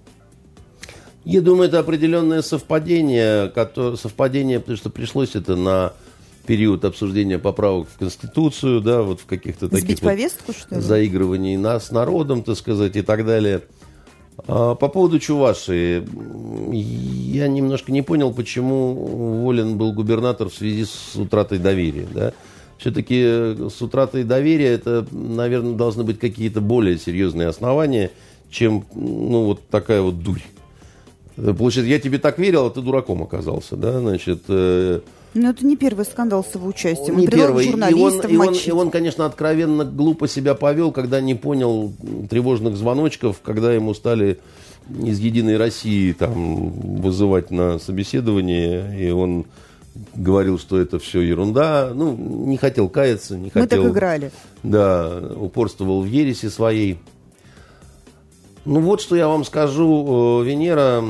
[1.25, 5.93] Я думаю, это определенное совпадение, которое, совпадение, потому что пришлось это на
[6.47, 10.81] период обсуждения поправок в Конституцию, да, вот в каких-то таких Сбить вот повестку, что ли?
[10.81, 13.63] заигрываний нас народом, так сказать, и так далее.
[14.49, 16.03] А, По поводу Чувашии,
[16.73, 22.33] я немножко не понял, почему уволен был губернатор в связи с утратой доверия, да.
[22.79, 28.11] Все-таки с утратой доверия это, наверное, должны быть какие-то более серьезные основания,
[28.51, 30.41] чем, ну, вот такая вот дурь.
[31.37, 34.43] Получается, я тебе так верил, а ты дураком оказался, да, значит...
[34.49, 35.01] э,
[35.35, 37.17] Ну, это не первый скандал с его участием.
[37.17, 37.91] не он предлагал первый.
[37.91, 41.93] И он, и, он, и он, конечно, откровенно глупо себя повел, когда не понял
[42.29, 44.39] тревожных звоночков, когда ему стали
[45.03, 46.71] из «Единой России» там
[47.01, 49.47] вызывать на собеседование, и он
[50.15, 51.93] говорил, что это все ерунда.
[51.95, 53.85] Ну, не хотел каяться, не Мы хотел...
[53.85, 54.31] так играли.
[54.63, 56.99] Да, упорствовал в ереси своей.
[58.65, 61.05] Ну вот что я вам скажу, э, Венера,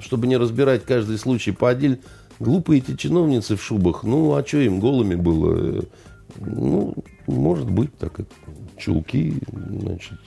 [0.00, 1.98] чтобы не разбирать каждый случай по отдельно,
[2.38, 5.84] глупые эти чиновницы в шубах, ну а что им голыми было?
[6.36, 6.94] Ну,
[7.26, 8.26] может быть, так как
[8.76, 10.18] чулки, значит,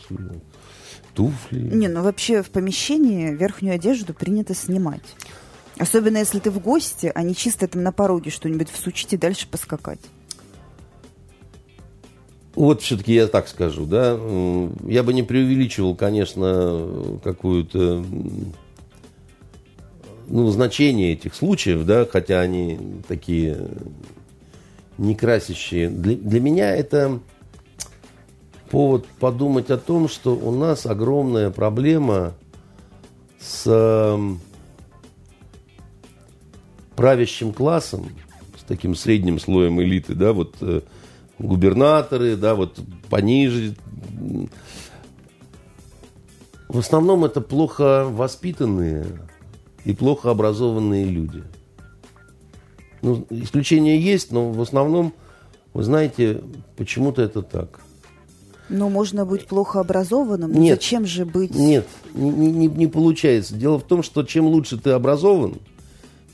[1.13, 1.59] туфли.
[1.59, 5.03] Не, ну вообще в помещении верхнюю одежду принято снимать.
[5.79, 9.47] Особенно если ты в гости, а не чисто там на пороге что-нибудь всучить и дальше
[9.47, 9.99] поскакать.
[12.57, 14.19] Вот все-таки я так скажу, да.
[14.87, 18.03] Я бы не преувеличивал, конечно, какую-то
[20.27, 23.59] ну, значение этих случаев, да, хотя они такие
[24.97, 25.87] не красящие.
[25.89, 27.19] Для, для меня это
[28.71, 32.33] повод подумать о том, что у нас огромная проблема
[33.39, 34.19] с
[36.95, 38.09] правящим классом,
[38.59, 40.81] с таким средним слоем элиты, да, вот э,
[41.39, 43.75] губернаторы, да, вот пониже.
[46.67, 49.05] В основном это плохо воспитанные
[49.85, 51.43] и плохо образованные люди.
[53.01, 55.13] Ну, исключения есть, но в основном,
[55.73, 56.41] вы знаете,
[56.75, 57.79] почему-то это так.
[58.69, 60.51] Но можно быть плохо образованным.
[60.51, 60.81] Нет.
[60.81, 61.55] Зачем же быть...
[61.55, 63.55] Нет, не, не- не получается.
[63.55, 65.59] Дело в том, что чем лучше ты образован,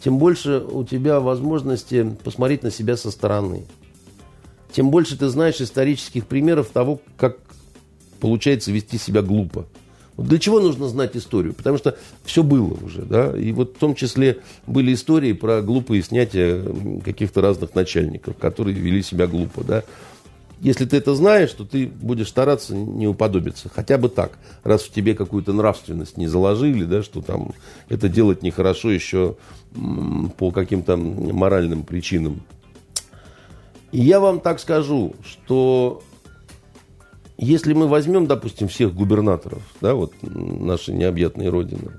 [0.03, 3.65] тем больше у тебя возможности посмотреть на себя со стороны.
[4.73, 7.37] Тем больше ты знаешь исторических примеров того, как
[8.19, 9.65] получается вести себя глупо.
[10.15, 11.53] Вот для чего нужно знать историю?
[11.53, 16.03] Потому что все было уже, да, и вот в том числе были истории про глупые
[16.03, 16.63] снятия
[17.03, 19.83] каких-то разных начальников, которые вели себя глупо, да.
[20.61, 23.69] Если ты это знаешь, то ты будешь стараться не уподобиться.
[23.73, 24.37] Хотя бы так.
[24.63, 27.53] Раз в тебе какую-то нравственность не заложили, да, что там
[27.89, 29.35] это делать нехорошо еще
[30.37, 32.41] по каким-то моральным причинам.
[33.93, 36.01] Я вам так скажу, что
[37.37, 41.91] если мы возьмем, допустим, всех губернаторов, да, вот нашей необъятной родины,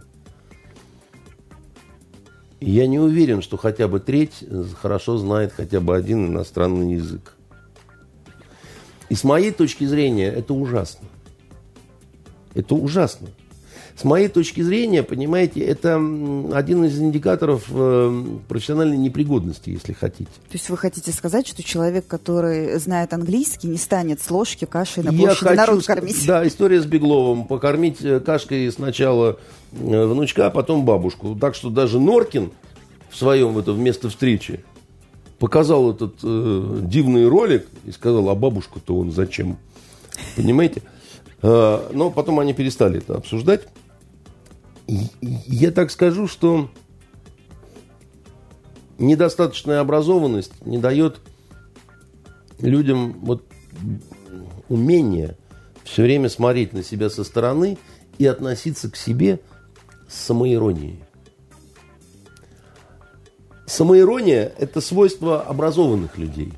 [2.61, 4.43] я не уверен, что хотя бы треть
[4.83, 7.37] хорошо знает хотя бы один иностранный язык.
[9.09, 11.07] И с моей точки зрения это ужасно.
[12.55, 13.29] Это ужасно.
[13.97, 15.95] С моей точки зрения, понимаете, это
[16.53, 20.31] один из индикаторов э, профессиональной непригодности, если хотите.
[20.49, 25.05] То есть вы хотите сказать, что человек, который знает английский, не станет с ложки кашей
[25.05, 26.27] на площади Я народ кормить?
[26.27, 27.45] Да, история с Бегловым.
[27.45, 29.39] Покормить э, кашкой сначала
[29.71, 31.37] э, внучка, а потом бабушку.
[31.37, 32.51] Так что даже Норкин
[33.11, 34.65] в своем это вместо встречи
[35.39, 39.57] показал этот э, дивный ролик и сказал, а бабушку-то он зачем?
[40.35, 40.83] Понимаете?
[41.43, 43.69] Но потом они перестали это обсуждать.
[44.87, 46.71] Я так скажу, что
[48.99, 51.21] недостаточная образованность не дает
[52.59, 53.45] людям вот
[54.69, 55.37] умение
[55.85, 57.79] все время смотреть на себя со стороны
[58.19, 59.41] и относиться к себе
[60.09, 61.03] с самоиронией.
[63.67, 66.53] Самоирония– это свойство образованных людей.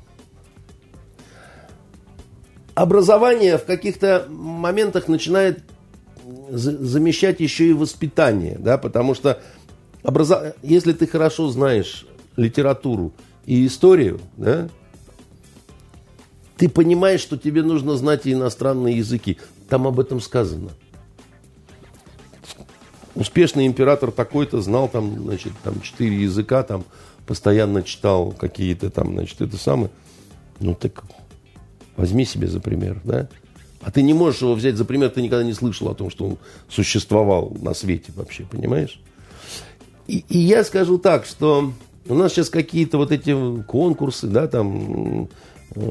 [2.75, 5.63] Образование в каких-то моментах начинает
[6.49, 9.41] замещать еще и воспитание, да, потому что
[10.03, 10.55] образо...
[10.63, 12.05] если ты хорошо знаешь
[12.35, 13.13] литературу
[13.45, 14.69] и историю, да,
[16.57, 19.37] ты понимаешь, что тебе нужно знать и иностранные языки.
[19.69, 20.71] Там об этом сказано–
[23.17, 26.85] успешный император такой-то знал там, значит, там четыре языка, там
[27.25, 29.89] постоянно читал какие-то там, значит, это самое.
[30.59, 31.03] Ну так
[31.95, 33.27] возьми себе за пример, да?
[33.81, 36.25] А ты не можешь его взять за пример, ты никогда не слышал о том, что
[36.25, 36.37] он
[36.69, 38.99] существовал на свете вообще, понимаешь?
[40.07, 41.71] И, и я скажу так, что
[42.07, 45.29] у нас сейчас какие-то вот эти конкурсы, да, там
[45.75, 45.81] Э,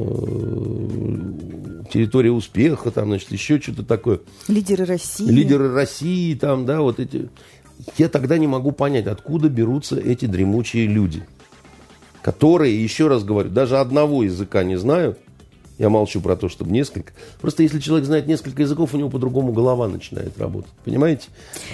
[1.93, 4.21] территория успеха, там, значит, еще что-то такое.
[4.49, 5.27] Лидеры России.
[5.27, 7.29] Лидеры России, там, да, вот эти.
[7.99, 11.23] Я тогда не могу понять, откуда берутся эти дремучие люди,
[12.23, 15.19] которые, еще раз говорю, даже одного языка не знают.
[15.79, 17.13] Я молчу про то, чтобы несколько.
[17.41, 20.73] Просто если человек знает несколько языков, у него по-другому голова начинает работать.
[20.85, 21.29] Понимаете?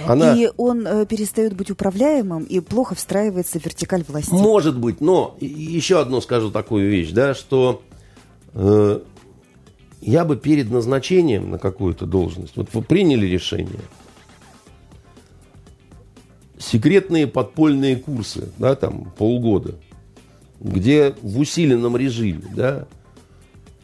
[0.05, 0.35] Она...
[0.35, 4.33] И он э, перестает быть управляемым и плохо встраивается в вертикаль власти.
[4.33, 7.81] Может быть, но еще одно скажу такую вещь, да, что
[8.53, 8.99] Э,
[10.01, 13.79] я бы перед назначением на какую-то должность, вот вы приняли решение,
[16.57, 19.75] секретные подпольные курсы, да, там полгода,
[20.59, 22.87] где в усиленном режиме, да,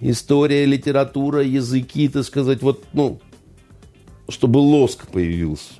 [0.01, 3.19] история, литература, языки, так сказать, вот, ну,
[4.27, 5.73] чтобы лоск появился,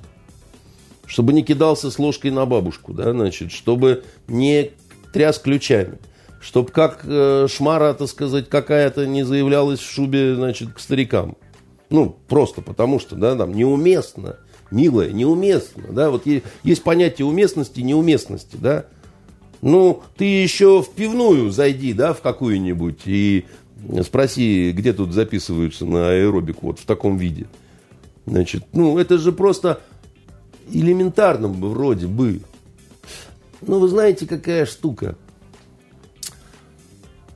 [1.06, 4.72] чтобы не кидался с ложкой на бабушку, да, значит, чтобы не
[5.12, 5.98] тряс ключами
[6.40, 11.36] чтобы как э, шмара, так сказать, какая-то не заявлялась в шубе, значит, к старикам.
[11.90, 14.36] Ну, просто потому что, да, там, неуместно,
[14.70, 18.86] милая, неуместно, да, вот есть, есть понятие уместности неуместности, да.
[19.60, 23.44] Ну, ты еще в пивную зайди, да, в какую-нибудь и
[24.02, 27.46] спроси, где тут записываются на аэробику вот в таком виде.
[28.26, 29.80] Значит, ну, это же просто
[30.70, 32.42] элементарно вроде бы.
[33.60, 35.16] Ну, вы знаете, какая штука–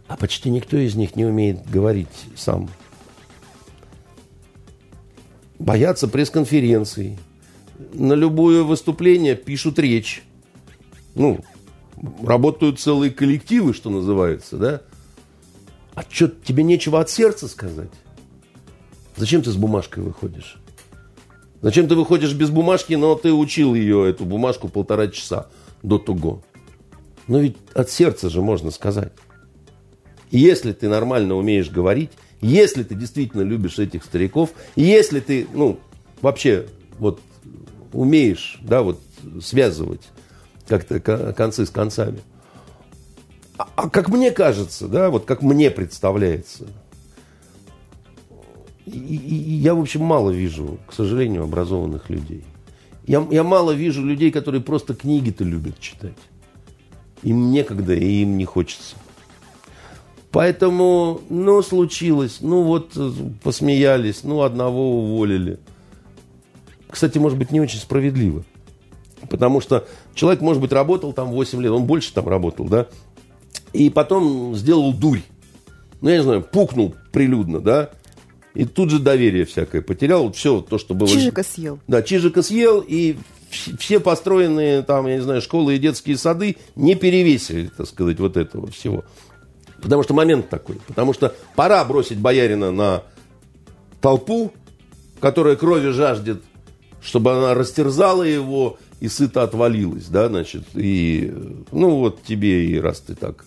[0.07, 2.69] а почти никто из них не умеет говорить сам.
[5.59, 7.19] Боятся пресс-конференций.
[7.93, 10.23] На любое выступление пишут речь.
[11.15, 11.41] Ну,
[12.23, 14.83] работают целые коллективы, что называется, да?
[15.95, 17.91] А что, тебе нечего от сердца сказать?
[19.16, 20.57] Зачем ты с бумажкой выходишь?
[21.62, 25.47] Зачем ты выходишь без бумажки, но ты учил ее, эту бумажку, полтора часа
[25.83, 26.43] до того?
[27.27, 29.12] Но ведь от сердца же можно сказать.
[30.31, 32.11] Если ты нормально умеешь говорить,
[32.41, 35.79] если ты действительно любишь этих стариков, если ты, ну,
[36.21, 36.66] вообще
[36.99, 37.21] вот
[37.93, 39.01] умеешь, да, вот
[39.41, 40.03] связывать
[40.66, 41.01] как-то
[41.33, 42.19] концы с концами.
[43.57, 46.67] А, а как мне кажется, да, вот как мне представляется,
[48.87, 52.45] и, и, я, в общем, мало вижу, к сожалению, образованных людей.
[53.07, 56.17] Я, я мало вижу людей, которые просто книги-то любят читать.
[57.23, 58.97] Им некогда, и им не хочется.
[60.31, 63.11] Поэтому, ну, случилось, ну, вот, э,
[63.43, 65.59] посмеялись, ну, одного уволили.
[66.91, 68.45] Кстати, может быть, не очень справедливо.
[69.31, 72.89] Потому что человек, может быть, работал там 8 лет, он больше там работал, да,
[73.75, 75.21] и потом сделал дурь.
[76.01, 77.91] Ну, я не знаю, пукнул прилюдно, да,
[78.55, 80.25] и тут же доверие всякое потерял.
[80.25, 81.09] Вот все то, что было...
[81.09, 81.81] Чижика съел.
[81.89, 83.17] Да, Чижика съел, и
[83.51, 88.37] все построенные там, я не знаю, школы и детские сады не перевесили, так сказать, вот
[88.37, 89.05] этого всего.
[89.83, 90.77] Потому что момент такой.
[90.87, 93.03] Потому что пора бросить боярина на
[94.01, 94.53] толпу,
[95.21, 96.43] которая крови жаждет,
[97.03, 101.35] чтобы она растерзала его и сыто отвалилась, да, значит, и,
[101.73, 103.45] ну, вот тебе и раз ты так,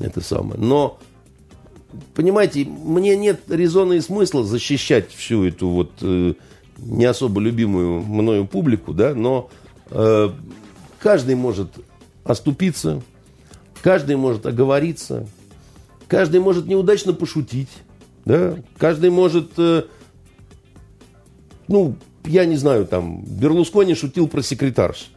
[0.00, 0.60] это самое.
[0.60, 0.98] Но,
[2.14, 6.34] понимаете, мне нет резона и смысла защищать всю эту вот э,
[6.78, 9.50] не особо любимую мною публику, да, но
[9.90, 10.30] э,
[11.00, 11.70] каждый может
[12.24, 13.02] оступиться,
[13.82, 15.26] каждый может оговориться,
[16.06, 17.70] каждый может неудачно пошутить,
[18.24, 19.84] да, каждый может, э,
[21.66, 25.10] ну, я не знаю, там, Берлускони шутил про секретарш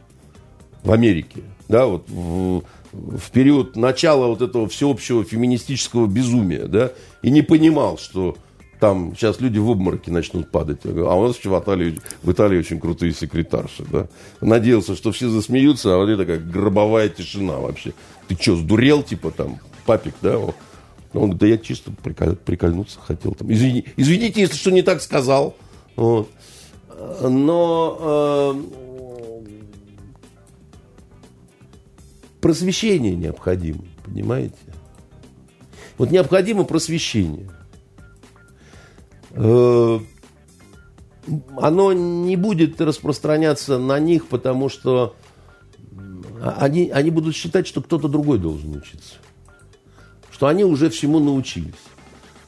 [0.82, 2.62] в Америке, да, вот в,
[2.92, 6.92] в период начала вот этого всеобщего феминистического безумия, да,
[7.22, 8.36] и не понимал, что
[8.82, 10.80] там сейчас люди в обмороке начнут падать.
[10.84, 13.84] а у нас в Италии, в Италии очень крутые секретарши.
[13.88, 14.08] Да?
[14.40, 17.92] Надеялся, что все засмеются, а вот это как гробовая тишина вообще.
[18.26, 20.36] Ты что, сдурел, типа там, папик, да?
[20.36, 20.50] Он
[21.12, 23.36] говорит, да я чисто приколь, прикольнуться хотел.
[23.36, 23.52] Там.
[23.52, 25.54] Извини, извините, если что не так сказал.
[25.94, 26.28] Вот.
[27.20, 28.91] Но э,
[32.42, 34.58] просвещение необходимо, понимаете?
[35.96, 37.48] Вот необходимо просвещение–
[39.34, 40.00] Э,
[41.56, 45.14] оно не будет распространяться на них, потому что
[46.40, 49.14] они, они будут считать, что кто-то другой должен учиться.
[50.30, 51.74] Что они уже всему научились.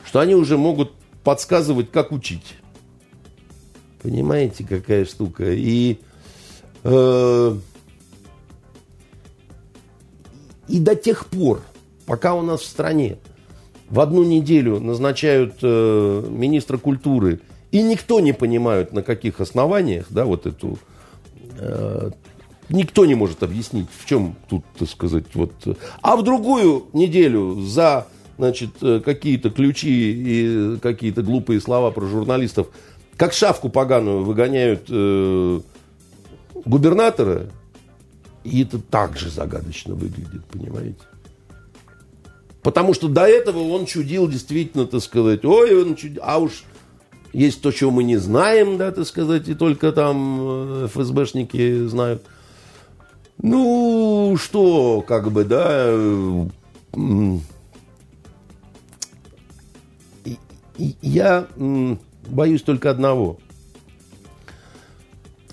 [0.05, 0.93] Что они уже могут
[1.23, 2.57] подсказывать, как учить.
[4.03, 5.53] Понимаете, какая штука?
[5.53, 6.01] И,
[6.83, 7.57] э,
[10.69, 11.61] и до тех пор,
[12.07, 13.19] пока у нас в стране
[13.91, 20.25] в одну неделю назначают э, министра культуры, и никто не понимает, на каких основаниях, да,
[20.25, 20.79] вот эту...
[21.59, 22.11] Э,
[22.69, 25.53] никто не может объяснить, в чем тут, так сказать, вот...
[26.01, 28.07] А в другую неделю за,
[28.39, 32.69] значит, э, какие-то ключи и какие-то глупые слова про журналистов,
[33.17, 35.61] как шавку поганую выгоняют э,
[36.65, 37.51] губернатора,
[38.45, 41.01] и это также загадочно выглядит, понимаете?
[42.63, 46.65] Потому что до этого он чудил действительно, так сказать, ой, он чудил, а уж
[47.33, 50.39] есть то, чего мы не знаем, да, так сказать, и только там
[50.85, 52.23] э, ФСБшники знают.
[53.39, 55.93] Ну, что, как бы, да,
[61.03, 61.47] я
[62.29, 63.39] боюсь только одного.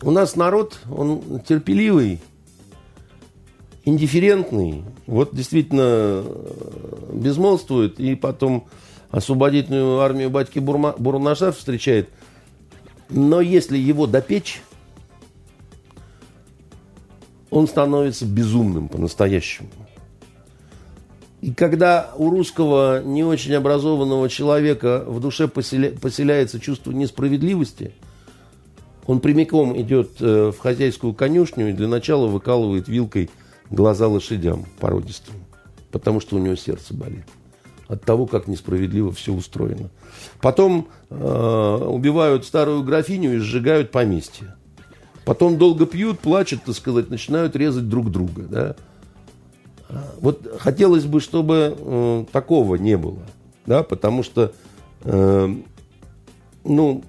[0.04, 2.20] У нас народ, он терпеливый,
[3.86, 8.68] индифферентный, вот действительно э, безмолвствует, и потом
[9.10, 12.10] освободительную армию батьки Бурма, Бурнаша встречает.
[13.10, 14.62] Но если его допечь,
[17.50, 19.70] он становится безумным по-настоящему.
[21.42, 27.94] И когда у русского не очень образованного человека в душе поселя, поселяется чувство несправедливости,
[29.08, 33.32] он прямиком идет э, в хозяйскую конюшню и для начала выкалывает вилкой–
[33.72, 35.36] глаза лошадям породистым,
[35.92, 37.26] потому что у него сердце болит
[37.88, 39.90] от того, как несправедливо все устроено.
[40.40, 44.56] Потом э, убивают старую графиню и сжигают поместье.
[45.26, 48.44] Потом долго пьют, плачут, так сказать, начинают резать друг друга.
[48.44, 48.76] Да?
[50.22, 53.20] Вот хотелось бы, чтобы э, такого не было.
[53.66, 53.84] Да?
[53.84, 54.54] Потому что
[55.04, 55.56] э,
[56.64, 57.04] ну,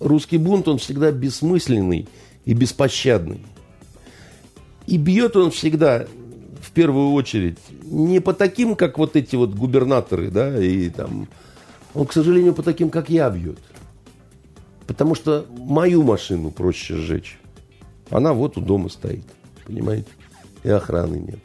[0.00, 2.08] русский бунт, он всегда бессмысленный
[2.44, 3.40] и беспощадный.
[4.86, 6.06] И бьет он всегда,
[6.60, 11.28] в первую очередь, не по таким, как вот эти вот губернаторы, да, и там...
[11.92, 13.58] Он, к сожалению, по таким, как я, бьет.
[14.86, 17.38] Потому что мою машину проще сжечь.
[18.10, 19.24] Она вот у дома стоит,
[19.66, 20.08] понимаете?
[20.62, 21.38] И охраны нет.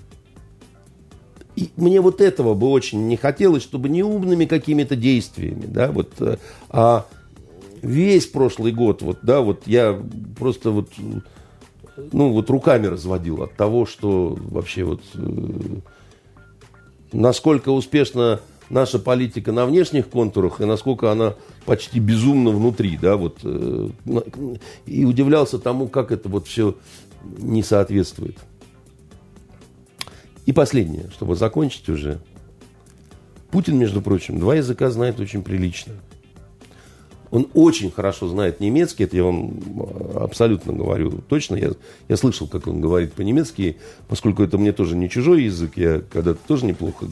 [1.56, 6.12] И мне вот этого бы очень не хотелось, чтобы не умными какими-то действиями, да, вот,
[6.20, 6.38] э,
[6.70, 7.06] а
[7.82, 9.98] весь прошлый год, вот, да, вот я
[10.38, 10.90] просто вот
[11.98, 15.20] ну, вот руками разводил от того, что вообще вот э,
[17.12, 21.36] насколько успешна наша политика на внешних контурах и насколько она
[21.66, 23.90] почти безумна внутри, да, вот, э,
[24.86, 26.76] и удивлялся тому, как это вот все
[27.38, 28.38] не соответствует.
[30.46, 32.20] И последнее, чтобы закончить уже.
[33.50, 35.94] Путин, между прочим, два языка знает очень прилично.
[37.36, 39.60] Он очень хорошо знает немецкий, это я вам
[40.16, 41.58] абсолютно говорю точно.
[41.58, 41.72] Я,
[42.08, 43.76] я слышал, как он говорит по-немецки,
[44.08, 47.08] поскольку это мне тоже не чужой язык, я когда-то тоже неплохо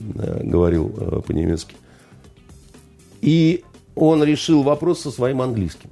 [0.00, 1.76] э, говорил э, по-немецки.
[3.22, 3.64] И
[3.94, 5.88] он решил вопрос со своим английским.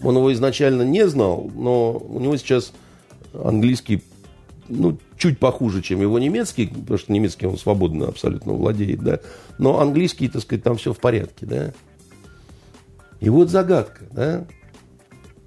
[0.00, 2.72] Он его изначально не знал, но у него сейчас
[3.34, 4.02] английский
[4.70, 9.20] ну, чуть похуже, чем его немецкий, потому что немецкий он свободно абсолютно владеет, да.
[9.58, 11.74] Но английский, так сказать, там все в порядке, да.
[13.20, 14.46] И вот загадка, да.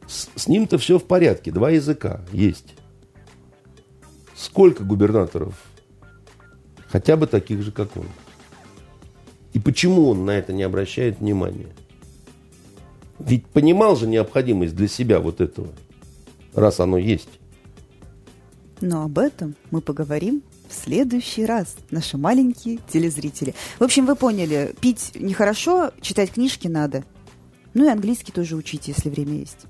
[0.07, 2.75] С, с ним-то все в порядке, два языка есть.
[4.35, 5.53] Сколько губернаторов,
[6.87, 8.07] хотя бы таких же, как он?
[9.53, 11.67] И почему он на это не обращает внимания?
[13.19, 15.69] Ведь понимал же необходимость для себя вот этого,
[16.53, 17.29] раз оно есть.
[18.81, 23.53] Но об этом мы поговорим в следующий раз, наши маленькие телезрители.
[23.77, 27.03] В общем, вы поняли, пить нехорошо, читать книжки надо.
[27.73, 29.65] Ну и английский тоже учите, если время есть.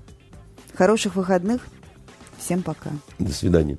[0.74, 1.66] Хороших выходных.
[2.38, 2.90] Всем пока.
[3.18, 3.78] До свидания.